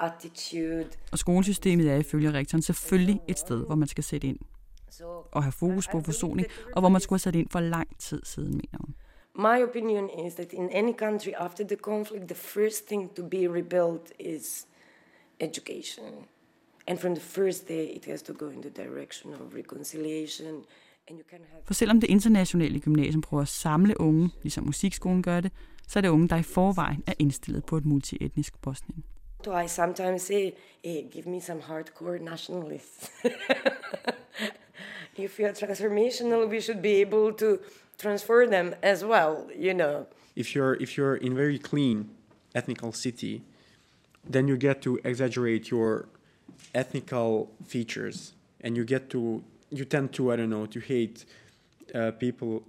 attitude. 0.00 0.88
Og 1.12 1.18
skolesystemet 1.18 1.90
er 1.90 1.96
ifølge 1.96 2.32
rektoren 2.32 2.62
selvfølgelig 2.62 3.20
et 3.28 3.38
sted, 3.38 3.66
hvor 3.66 3.74
man 3.74 3.88
skal 3.88 4.04
sætte 4.04 4.26
ind 4.26 4.38
og 5.32 5.42
have 5.42 5.52
fokus 5.52 5.88
på 5.88 6.00
forsoning, 6.00 6.48
og 6.72 6.82
hvor 6.82 6.88
man 6.88 7.00
skulle 7.00 7.16
have 7.16 7.22
sat 7.22 7.34
ind 7.34 7.48
for 7.50 7.60
lang 7.60 7.98
tid 7.98 8.20
siden, 8.24 8.50
mener 8.50 8.78
hun. 8.80 8.94
My 9.34 9.62
opinion 9.68 10.26
is 10.26 10.34
that 10.34 10.52
in 10.52 10.68
any 10.72 10.92
country 10.92 11.30
after 11.36 11.66
the 11.66 11.76
conflict, 11.76 12.26
the 12.26 12.34
first 12.34 12.86
thing 12.86 13.14
to 13.16 13.22
be 13.28 13.36
rebuilt 13.36 14.12
is 14.20 14.66
education. 15.40 16.04
And 16.86 16.98
from 16.98 17.14
the 17.14 17.24
first 17.24 17.68
day, 17.68 17.96
it 17.96 18.04
has 18.04 18.22
to 18.22 18.32
go 18.32 18.48
in 18.48 18.62
the 18.62 18.70
direction 18.70 19.32
of 19.32 19.40
reconciliation. 19.54 20.46
And 21.08 21.18
you 21.18 21.24
can 21.30 21.38
have... 21.52 21.62
For 21.64 21.74
selvom 21.74 22.00
det 22.00 22.10
internationale 22.10 22.80
gymnasium 22.80 23.20
prøver 23.20 23.42
at 23.42 23.48
samle 23.48 24.00
unge, 24.00 24.30
ligesom 24.42 24.64
musikskolen 24.64 25.22
gør 25.22 25.40
det, 25.40 25.52
så 25.88 25.98
er 25.98 26.00
det 26.00 26.08
unge, 26.08 26.28
der 26.28 26.36
i 26.36 26.42
forvejen 26.42 27.02
er 27.06 27.12
indstillet 27.18 27.64
på 27.64 27.76
et 27.76 27.84
multietnisk 27.84 28.62
Bosnien. 28.62 29.04
So 29.44 29.52
I 29.54 29.66
sometimes 29.66 30.24
say, 30.24 30.54
hey, 30.82 31.02
give 31.02 31.26
me 31.26 31.38
some 31.38 31.60
hardcore 31.60 32.20
nationalists. 32.20 33.10
if 35.16 35.38
you're 35.38 35.52
transformational, 35.52 36.48
we 36.48 36.60
should 36.60 36.82
be 36.82 37.00
able 37.00 37.32
to 37.34 37.60
transfer 37.98 38.46
them 38.48 38.74
as 38.82 39.04
well, 39.04 39.48
you 39.56 39.74
know. 39.74 40.08
If 40.34 40.54
you're 40.54 40.74
if 40.74 40.96
you're 40.96 41.16
in 41.16 41.36
very 41.36 41.58
clean 41.58 42.10
ethnical 42.54 42.92
city, 42.92 43.42
then 44.28 44.48
you 44.48 44.56
get 44.56 44.82
to 44.82 44.98
exaggerate 45.04 45.70
your 45.70 46.08
ethnical 46.74 47.50
features, 47.64 48.32
and 48.60 48.76
you 48.76 48.84
get 48.84 49.08
to 49.10 49.44
you 49.70 49.84
tend 49.84 50.12
to 50.14 50.32
I 50.32 50.36
don't 50.36 50.50
know 50.50 50.66
to 50.66 50.80
hate 50.80 51.24
uh, 51.94 52.10
people 52.12 52.64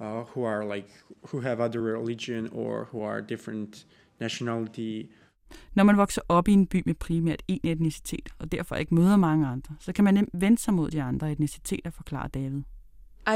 uh, 0.00 0.24
who 0.24 0.44
are 0.44 0.64
like 0.64 0.88
who 1.28 1.40
have 1.40 1.60
other 1.60 1.82
religion 1.82 2.50
or 2.54 2.86
who 2.86 3.02
are 3.02 3.20
different 3.20 3.84
nationality. 4.18 5.10
Når 5.74 5.84
man 5.84 5.96
vokser 5.96 6.22
op 6.28 6.48
i 6.48 6.52
en 6.52 6.66
by 6.66 6.82
med 6.86 6.94
primært 6.94 7.42
én 7.52 7.58
etnicitet, 7.62 8.28
og 8.38 8.52
derfor 8.52 8.74
ikke 8.74 8.94
møder 8.94 9.16
mange 9.16 9.46
andre, 9.46 9.74
så 9.80 9.92
kan 9.92 10.04
man 10.04 10.14
nemt 10.14 10.30
vende 10.32 10.58
sig 10.58 10.74
mod 10.74 10.90
de 10.90 11.02
andre 11.02 11.32
etniciteter, 11.32 11.90
forklarer 11.90 12.28
David. 12.28 12.62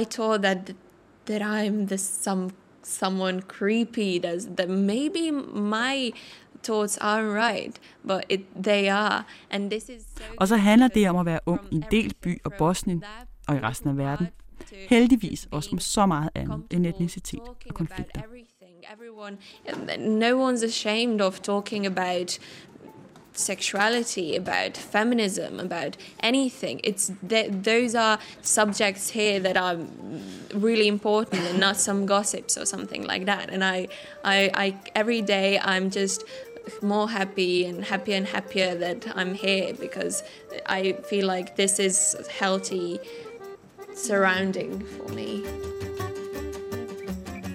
I 0.00 0.04
thought 0.10 0.42
that 0.42 0.74
that 1.26 1.42
I'm 1.42 1.86
the 1.86 1.98
some 1.98 2.50
someone 2.82 3.40
creepy. 3.40 4.18
Does 4.18 4.48
that 4.56 4.68
maybe 4.68 5.30
my 5.54 6.12
thoughts 6.62 6.98
aren't 6.98 7.32
right, 7.32 7.80
but 8.06 8.24
it, 8.28 8.40
they 8.64 8.88
are. 8.88 9.24
And 9.50 9.70
this 9.70 9.88
is 9.88 10.02
so 10.16 10.22
Og 10.36 10.48
så 10.48 10.56
handler 10.56 10.88
det 10.88 11.10
om 11.10 11.16
at 11.16 11.26
være 11.26 11.40
ung 11.46 11.60
i 11.70 11.74
en 11.74 11.84
del 11.90 12.14
by 12.20 12.40
og 12.44 12.52
Bosnien 12.58 13.04
og 13.48 13.56
i 13.56 13.58
resten 13.60 13.90
af 13.90 13.96
verden. 13.96 14.26
Heldigvis 14.88 15.48
også 15.50 15.70
om 15.72 15.78
så 15.78 16.06
meget 16.06 16.30
andet 16.34 16.62
end 16.70 16.86
etnicitet 16.86 17.40
og 17.40 17.74
konflikter. 17.74 18.20
Everyone, 19.20 20.18
no 20.18 20.36
one's 20.36 20.62
ashamed 20.62 21.20
of 21.20 21.42
talking 21.42 21.84
about 21.84 22.38
sexuality, 23.32 24.34
about 24.34 24.76
feminism, 24.76 25.60
about 25.60 25.96
anything. 26.20 26.80
It's 26.84 27.12
th- 27.28 27.50
those 27.50 27.94
are 27.94 28.18
subjects 28.42 29.10
here 29.10 29.38
that 29.40 29.56
are 29.56 29.76
really 30.54 30.88
important 30.88 31.42
and 31.42 31.60
not 31.60 31.76
some 31.76 32.06
gossips 32.06 32.56
or 32.56 32.64
something 32.64 33.04
like 33.04 33.26
that. 33.26 33.50
And 33.50 33.62
I, 33.62 33.88
I, 34.24 34.50
I 34.54 34.80
every 34.94 35.22
day 35.22 35.58
I'm 35.58 35.90
just 35.90 36.24
more 36.82 37.08
happy 37.08 37.64
and 37.64 37.84
happier 37.84 38.16
and 38.16 38.26
happier 38.26 38.74
that 38.74 39.06
I'm 39.16 39.34
here 39.34 39.74
because 39.74 40.22
I 40.66 40.92
feel 40.92 41.26
like 41.26 41.56
this 41.56 41.78
is 41.78 42.16
healthy 42.30 42.98
surrounding 43.94 44.80
for 44.80 45.08
me. 45.12 45.44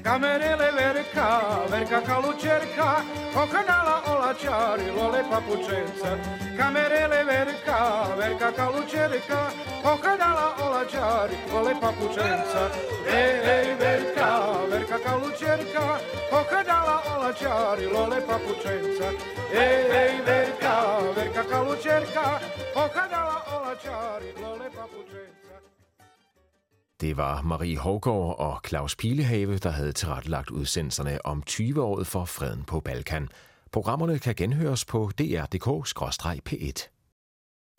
Kamenele 0.05 0.69
verka, 0.77 1.65
verka 1.71 1.99
kalučerka, 2.01 2.89
okanala 3.33 3.95
olačari, 4.05 4.91
lole 4.91 5.23
papučenca. 5.31 6.11
Kamerele 6.57 7.25
verka, 7.25 7.79
verka 8.15 8.51
kalučerka, 8.51 9.39
okanala 9.83 10.47
olačari, 10.61 11.37
lole 11.51 11.73
papučenca. 11.81 12.63
Ej, 13.09 13.33
ej, 13.55 13.67
verka, 13.81 14.29
verka 14.69 14.97
kalučerka, 15.05 15.85
okanala 16.31 16.97
olačari, 17.15 17.85
lole 17.89 18.21
papučenca. 18.29 19.07
Ej, 19.51 19.89
ej, 20.01 20.21
verka, 20.21 20.75
verka 21.17 21.43
kalučerka, 21.49 22.25
okanala 22.75 23.37
olačari, 23.57 24.29
lole 24.37 24.69
papučenca. 24.69 25.44
Det 27.01 27.17
var 27.17 27.41
Marie 27.41 27.77
Hågård 27.77 28.39
og 28.39 28.61
Claus 28.67 28.95
Pilehave, 28.95 29.57
der 29.57 29.69
havde 29.69 29.91
tilrettelagt 29.91 30.51
udsendelserne 30.51 31.25
om 31.25 31.43
20-året 31.49 32.07
for 32.07 32.25
freden 32.25 32.63
på 32.63 32.79
Balkan. 32.79 33.29
Programmerne 33.71 34.19
kan 34.19 34.35
genhøres 34.35 34.85
på 34.85 35.11
dr.dk-p1. 35.19 36.91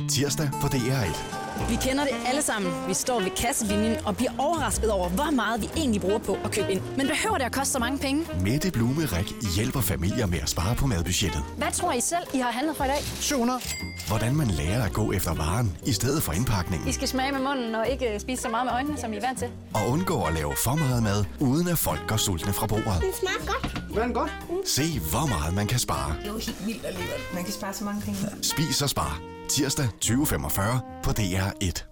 Tirsdag 0.09 0.51
på 0.61 0.67
DR1. 0.67 1.46
Vi 1.69 1.77
kender 1.77 2.05
det 2.05 2.13
alle 2.27 2.43
sammen. 2.43 2.73
Vi 2.89 2.95
står 2.95 3.21
ved 3.21 3.31
kasselinjen 3.31 3.97
og 4.07 4.17
bliver 4.17 4.31
overrasket 4.39 4.91
over, 4.91 5.09
hvor 5.09 5.31
meget 5.31 5.63
vi 5.63 5.69
egentlig 5.77 6.01
bruger 6.01 6.19
på 6.19 6.39
at 6.45 6.51
købe 6.53 6.73
ind. 6.73 6.81
Men 6.97 7.07
behøver 7.07 7.39
det 7.39 7.45
at 7.45 7.53
koste 7.53 7.73
så 7.73 7.79
mange 7.79 7.99
penge? 7.99 8.27
Mette 8.41 8.71
Blumerik 8.71 9.33
hjælper 9.57 9.81
familier 9.81 10.27
med 10.27 10.39
at 10.43 10.49
spare 10.51 10.75
på 10.75 10.87
madbudgettet. 10.87 11.43
Hvad 11.57 11.73
tror 11.73 11.93
I 11.93 12.01
selv, 12.01 12.23
I 12.35 12.39
har 12.39 12.51
handlet 12.51 12.77
for 12.77 12.85
i 12.85 12.89
dag? 12.89 13.03
700. 13.21 13.61
Hvordan 14.09 14.37
man 14.37 14.47
lærer 14.47 14.85
at 14.85 14.93
gå 14.93 15.13
efter 15.13 15.35
varen 15.35 15.77
i 15.87 15.93
stedet 15.93 16.23
for 16.23 16.33
indpakningen. 16.33 16.89
I 16.89 16.93
skal 16.93 17.09
smage 17.09 17.33
med 17.33 17.41
munden 17.41 17.75
og 17.75 17.89
ikke 17.89 18.21
spise 18.21 18.43
så 18.43 18.49
meget 18.49 18.67
med 18.67 18.73
øjnene, 18.73 18.99
som 18.99 19.13
I 19.13 19.17
er 19.17 19.21
vant 19.21 19.39
til. 19.39 19.49
Og 19.75 19.89
undgå 19.89 20.23
at 20.23 20.35
lave 20.35 20.53
for 20.65 20.75
meget 20.75 21.03
mad, 21.03 21.25
uden 21.41 21.69
at 21.69 21.79
folk 21.79 22.01
går 22.09 22.17
sultne 22.17 22.53
fra 22.53 22.67
bordet. 22.67 22.85
Det 23.01 23.15
smager 23.21 23.47
godt. 23.47 23.83
Smager 23.93 24.13
godt? 24.13 24.31
Se, 24.69 25.01
hvor 25.11 25.27
meget 25.27 25.55
man 25.55 25.67
kan 25.67 25.79
spare. 25.79 26.15
Det 26.19 26.29
er 26.29 26.33
jo 26.33 26.39
helt 26.39 26.67
vildt 26.67 26.87
alligevel. 26.87 27.21
Man 27.35 27.45
kan 27.45 27.53
spare 27.53 27.75
så 27.75 27.85
mange 27.85 28.01
penge. 28.03 28.19
Spis 28.43 28.83
og 28.83 28.91
spar. 28.91 29.21
Tirsdag 29.49 29.89
20.45 30.05 31.03
på 31.03 31.11
DR1. 31.11 31.85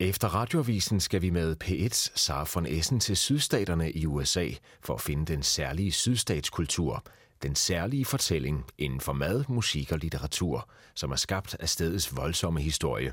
Efter 0.00 0.28
radioavisen 0.28 1.00
skal 1.00 1.22
vi 1.22 1.30
med 1.30 1.56
P1's 1.64 2.12
Sara 2.14 2.46
von 2.54 2.66
Essen 2.66 3.00
til 3.00 3.16
sydstaterne 3.16 3.92
i 3.92 4.06
USA 4.06 4.48
for 4.82 4.94
at 4.94 5.00
finde 5.00 5.32
den 5.32 5.42
særlige 5.42 5.92
sydstatskultur, 5.92 7.04
den 7.42 7.54
særlige 7.54 8.04
fortælling 8.04 8.64
inden 8.78 9.00
for 9.00 9.12
mad, 9.12 9.44
musik 9.48 9.92
og 9.92 9.98
litteratur, 9.98 10.68
som 10.94 11.10
er 11.10 11.16
skabt 11.16 11.56
af 11.60 11.68
stedets 11.68 12.16
voldsomme 12.16 12.60
historie. 12.60 13.12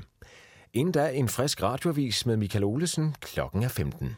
Inden 0.72 0.92
da 0.92 1.10
en 1.10 1.28
frisk 1.28 1.62
radioavis 1.62 2.26
med 2.26 2.36
Michael 2.36 2.64
Olesen, 2.64 3.14
klokken 3.20 3.62
er 3.62 3.68
15. 3.68 4.16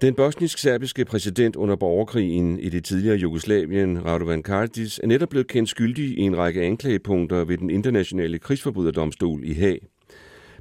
Den 0.00 0.14
bosnisk-serbiske 0.14 1.04
præsident 1.04 1.56
under 1.56 1.76
borgerkrigen 1.76 2.58
i 2.58 2.68
det 2.68 2.84
tidligere 2.84 3.16
Jugoslavien, 3.16 4.04
Radovan 4.04 4.42
Karadzic, 4.42 4.98
er 5.02 5.06
netop 5.06 5.28
blevet 5.28 5.46
kendt 5.46 5.68
skyldig 5.68 6.18
i 6.18 6.20
en 6.20 6.36
række 6.36 6.62
anklagepunkter 6.62 7.44
ved 7.44 7.58
den 7.58 7.70
internationale 7.70 8.38
krigsforbryderdomstol 8.38 9.44
i 9.44 9.52
Haag. 9.52 9.80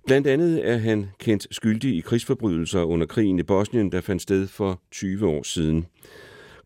Blandt 0.06 0.28
andet 0.28 0.70
er 0.70 0.78
han 0.78 1.10
kendt 1.20 1.48
skyldig 1.52 1.98
i 1.98 2.00
krigsforbrydelser 2.00 2.84
under 2.84 3.08
krigen 3.08 3.40
i 3.40 3.44
Bosnien, 3.44 3.92
der 3.92 4.02
fandt 4.02 4.22
sted 4.22 4.48
for 4.48 4.82
20 4.92 5.28
år 5.28 5.44
siden. 5.44 5.86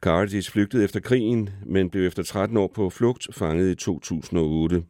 Karadzic 0.02 0.50
flygtede 0.50 0.84
efter 0.84 1.00
krigen, 1.00 1.50
men 1.66 1.90
blev 1.90 2.08
efter 2.08 2.24
13 2.24 2.58
år 2.58 2.72
på 2.76 2.90
flugt 2.90 3.28
fanget 3.32 3.72
i 3.72 3.76
2008. 3.76 4.84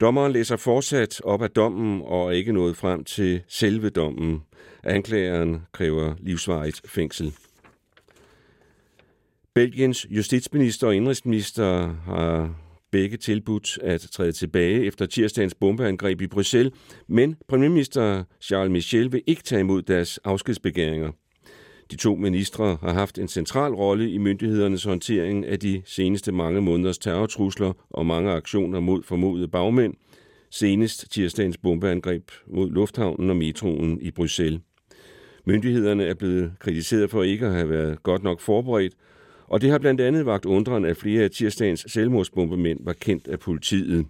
Dommeren 0.00 0.32
læser 0.32 0.56
fortsat 0.56 1.20
op 1.24 1.42
af 1.42 1.50
dommen 1.50 2.02
og 2.04 2.26
er 2.26 2.30
ikke 2.30 2.52
nået 2.52 2.76
frem 2.76 3.04
til 3.04 3.42
selve 3.48 3.90
dommen. 3.90 4.42
Anklageren 4.84 5.62
kræver 5.72 6.14
livsvarigt 6.20 6.80
fængsel. 6.84 7.32
Belgiens 9.54 10.06
justitsminister 10.10 10.86
og 10.86 10.94
indrigsminister 10.94 11.94
har 12.04 12.54
begge 12.90 13.16
tilbudt 13.16 13.78
at 13.82 14.00
træde 14.00 14.32
tilbage 14.32 14.84
efter 14.84 15.06
tirsdagens 15.06 15.54
bombeangreb 15.54 16.20
i 16.20 16.26
Bruxelles, 16.26 16.72
men 17.08 17.36
premierminister 17.48 18.24
Charles 18.40 18.72
Michel 18.72 19.12
vil 19.12 19.22
ikke 19.26 19.42
tage 19.42 19.60
imod 19.60 19.82
deres 19.82 20.18
afskedsbegæringer. 20.18 21.10
De 21.90 21.96
to 21.96 22.14
ministre 22.14 22.78
har 22.80 22.92
haft 22.92 23.18
en 23.18 23.28
central 23.28 23.72
rolle 23.72 24.10
i 24.10 24.18
myndighedernes 24.18 24.84
håndtering 24.84 25.46
af 25.46 25.60
de 25.60 25.82
seneste 25.84 26.32
mange 26.32 26.60
måneders 26.60 26.98
terrortrusler 26.98 27.72
og 27.90 28.06
mange 28.06 28.32
aktioner 28.32 28.80
mod 28.80 29.02
formodede 29.02 29.48
bagmænd, 29.48 29.94
senest 30.50 31.12
tirsdagens 31.12 31.58
bombeangreb 31.58 32.30
mod 32.46 32.70
lufthavnen 32.70 33.30
og 33.30 33.36
metroen 33.36 34.00
i 34.00 34.10
Bruxelles. 34.10 34.60
Myndighederne 35.44 36.04
er 36.04 36.14
blevet 36.14 36.52
kritiseret 36.58 37.10
for 37.10 37.22
ikke 37.22 37.46
at 37.46 37.52
have 37.52 37.68
været 37.68 38.02
godt 38.02 38.22
nok 38.22 38.40
forberedt, 38.40 38.94
og 39.48 39.60
det 39.60 39.70
har 39.70 39.78
blandt 39.78 40.00
andet 40.00 40.26
vagt 40.26 40.44
undren, 40.44 40.84
at 40.84 40.96
flere 40.96 41.24
af 41.24 41.30
tirsdagens 41.30 41.86
selvmordsbombemænd 41.88 42.80
var 42.84 42.92
kendt 42.92 43.28
af 43.28 43.38
politiet. 43.38 44.06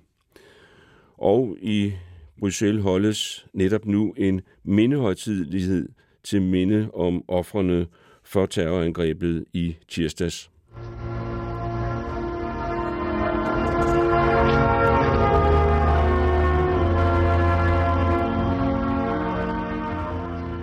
Og 1.18 1.56
i 1.62 1.92
Bruxelles 2.38 2.82
holdes 2.82 3.46
netop 3.52 3.86
nu 3.86 4.14
en 4.16 4.40
mindehøjtidlighed 4.64 5.88
til 6.26 6.42
minde 6.42 6.88
om 6.94 7.22
offrene 7.28 7.86
for 8.24 8.46
terrorangrebet 8.46 9.44
i 9.52 9.76
tirsdags. 9.88 10.50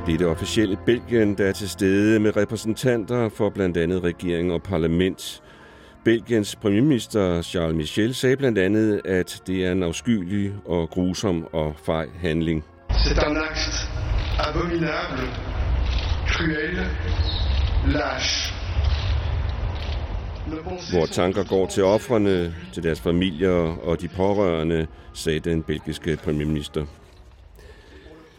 Det 0.05 0.13
er 0.13 0.17
det 0.17 0.27
officielle 0.27 0.77
Belgien, 0.85 1.37
der 1.37 1.45
er 1.45 1.51
til 1.51 1.69
stede 1.69 2.19
med 2.19 2.37
repræsentanter 2.37 3.29
for 3.29 3.49
blandt 3.49 3.77
andet 3.77 4.03
regering 4.03 4.51
og 4.51 4.63
parlament. 4.63 5.43
Belgiens 6.05 6.55
premierminister 6.55 7.41
Charles 7.41 7.75
Michel 7.75 8.13
sagde 8.13 8.37
blandt 8.37 8.57
andet, 8.57 9.01
at 9.05 9.41
det 9.47 9.65
er 9.65 9.71
en 9.71 9.83
afskyelig 9.83 10.53
og 10.65 10.89
grusom 10.89 11.47
og 11.53 11.75
fej 11.85 12.07
handling. 12.21 12.63
C'est 12.89 13.29
un 13.29 13.37
acte 13.37 13.93
abominable, 14.39 15.52
cruel, 16.33 16.77
lâche. 17.87 18.53
Hvor 20.91 21.05
tanker 21.05 21.43
går 21.43 21.67
til 21.67 21.83
offrene, 21.83 22.55
til 22.73 22.83
deres 22.83 23.01
familier 23.01 23.77
og 23.87 24.01
de 24.01 24.07
pårørende, 24.07 24.87
sagde 25.13 25.39
den 25.39 25.63
belgiske 25.63 26.17
premierminister. 26.23 26.85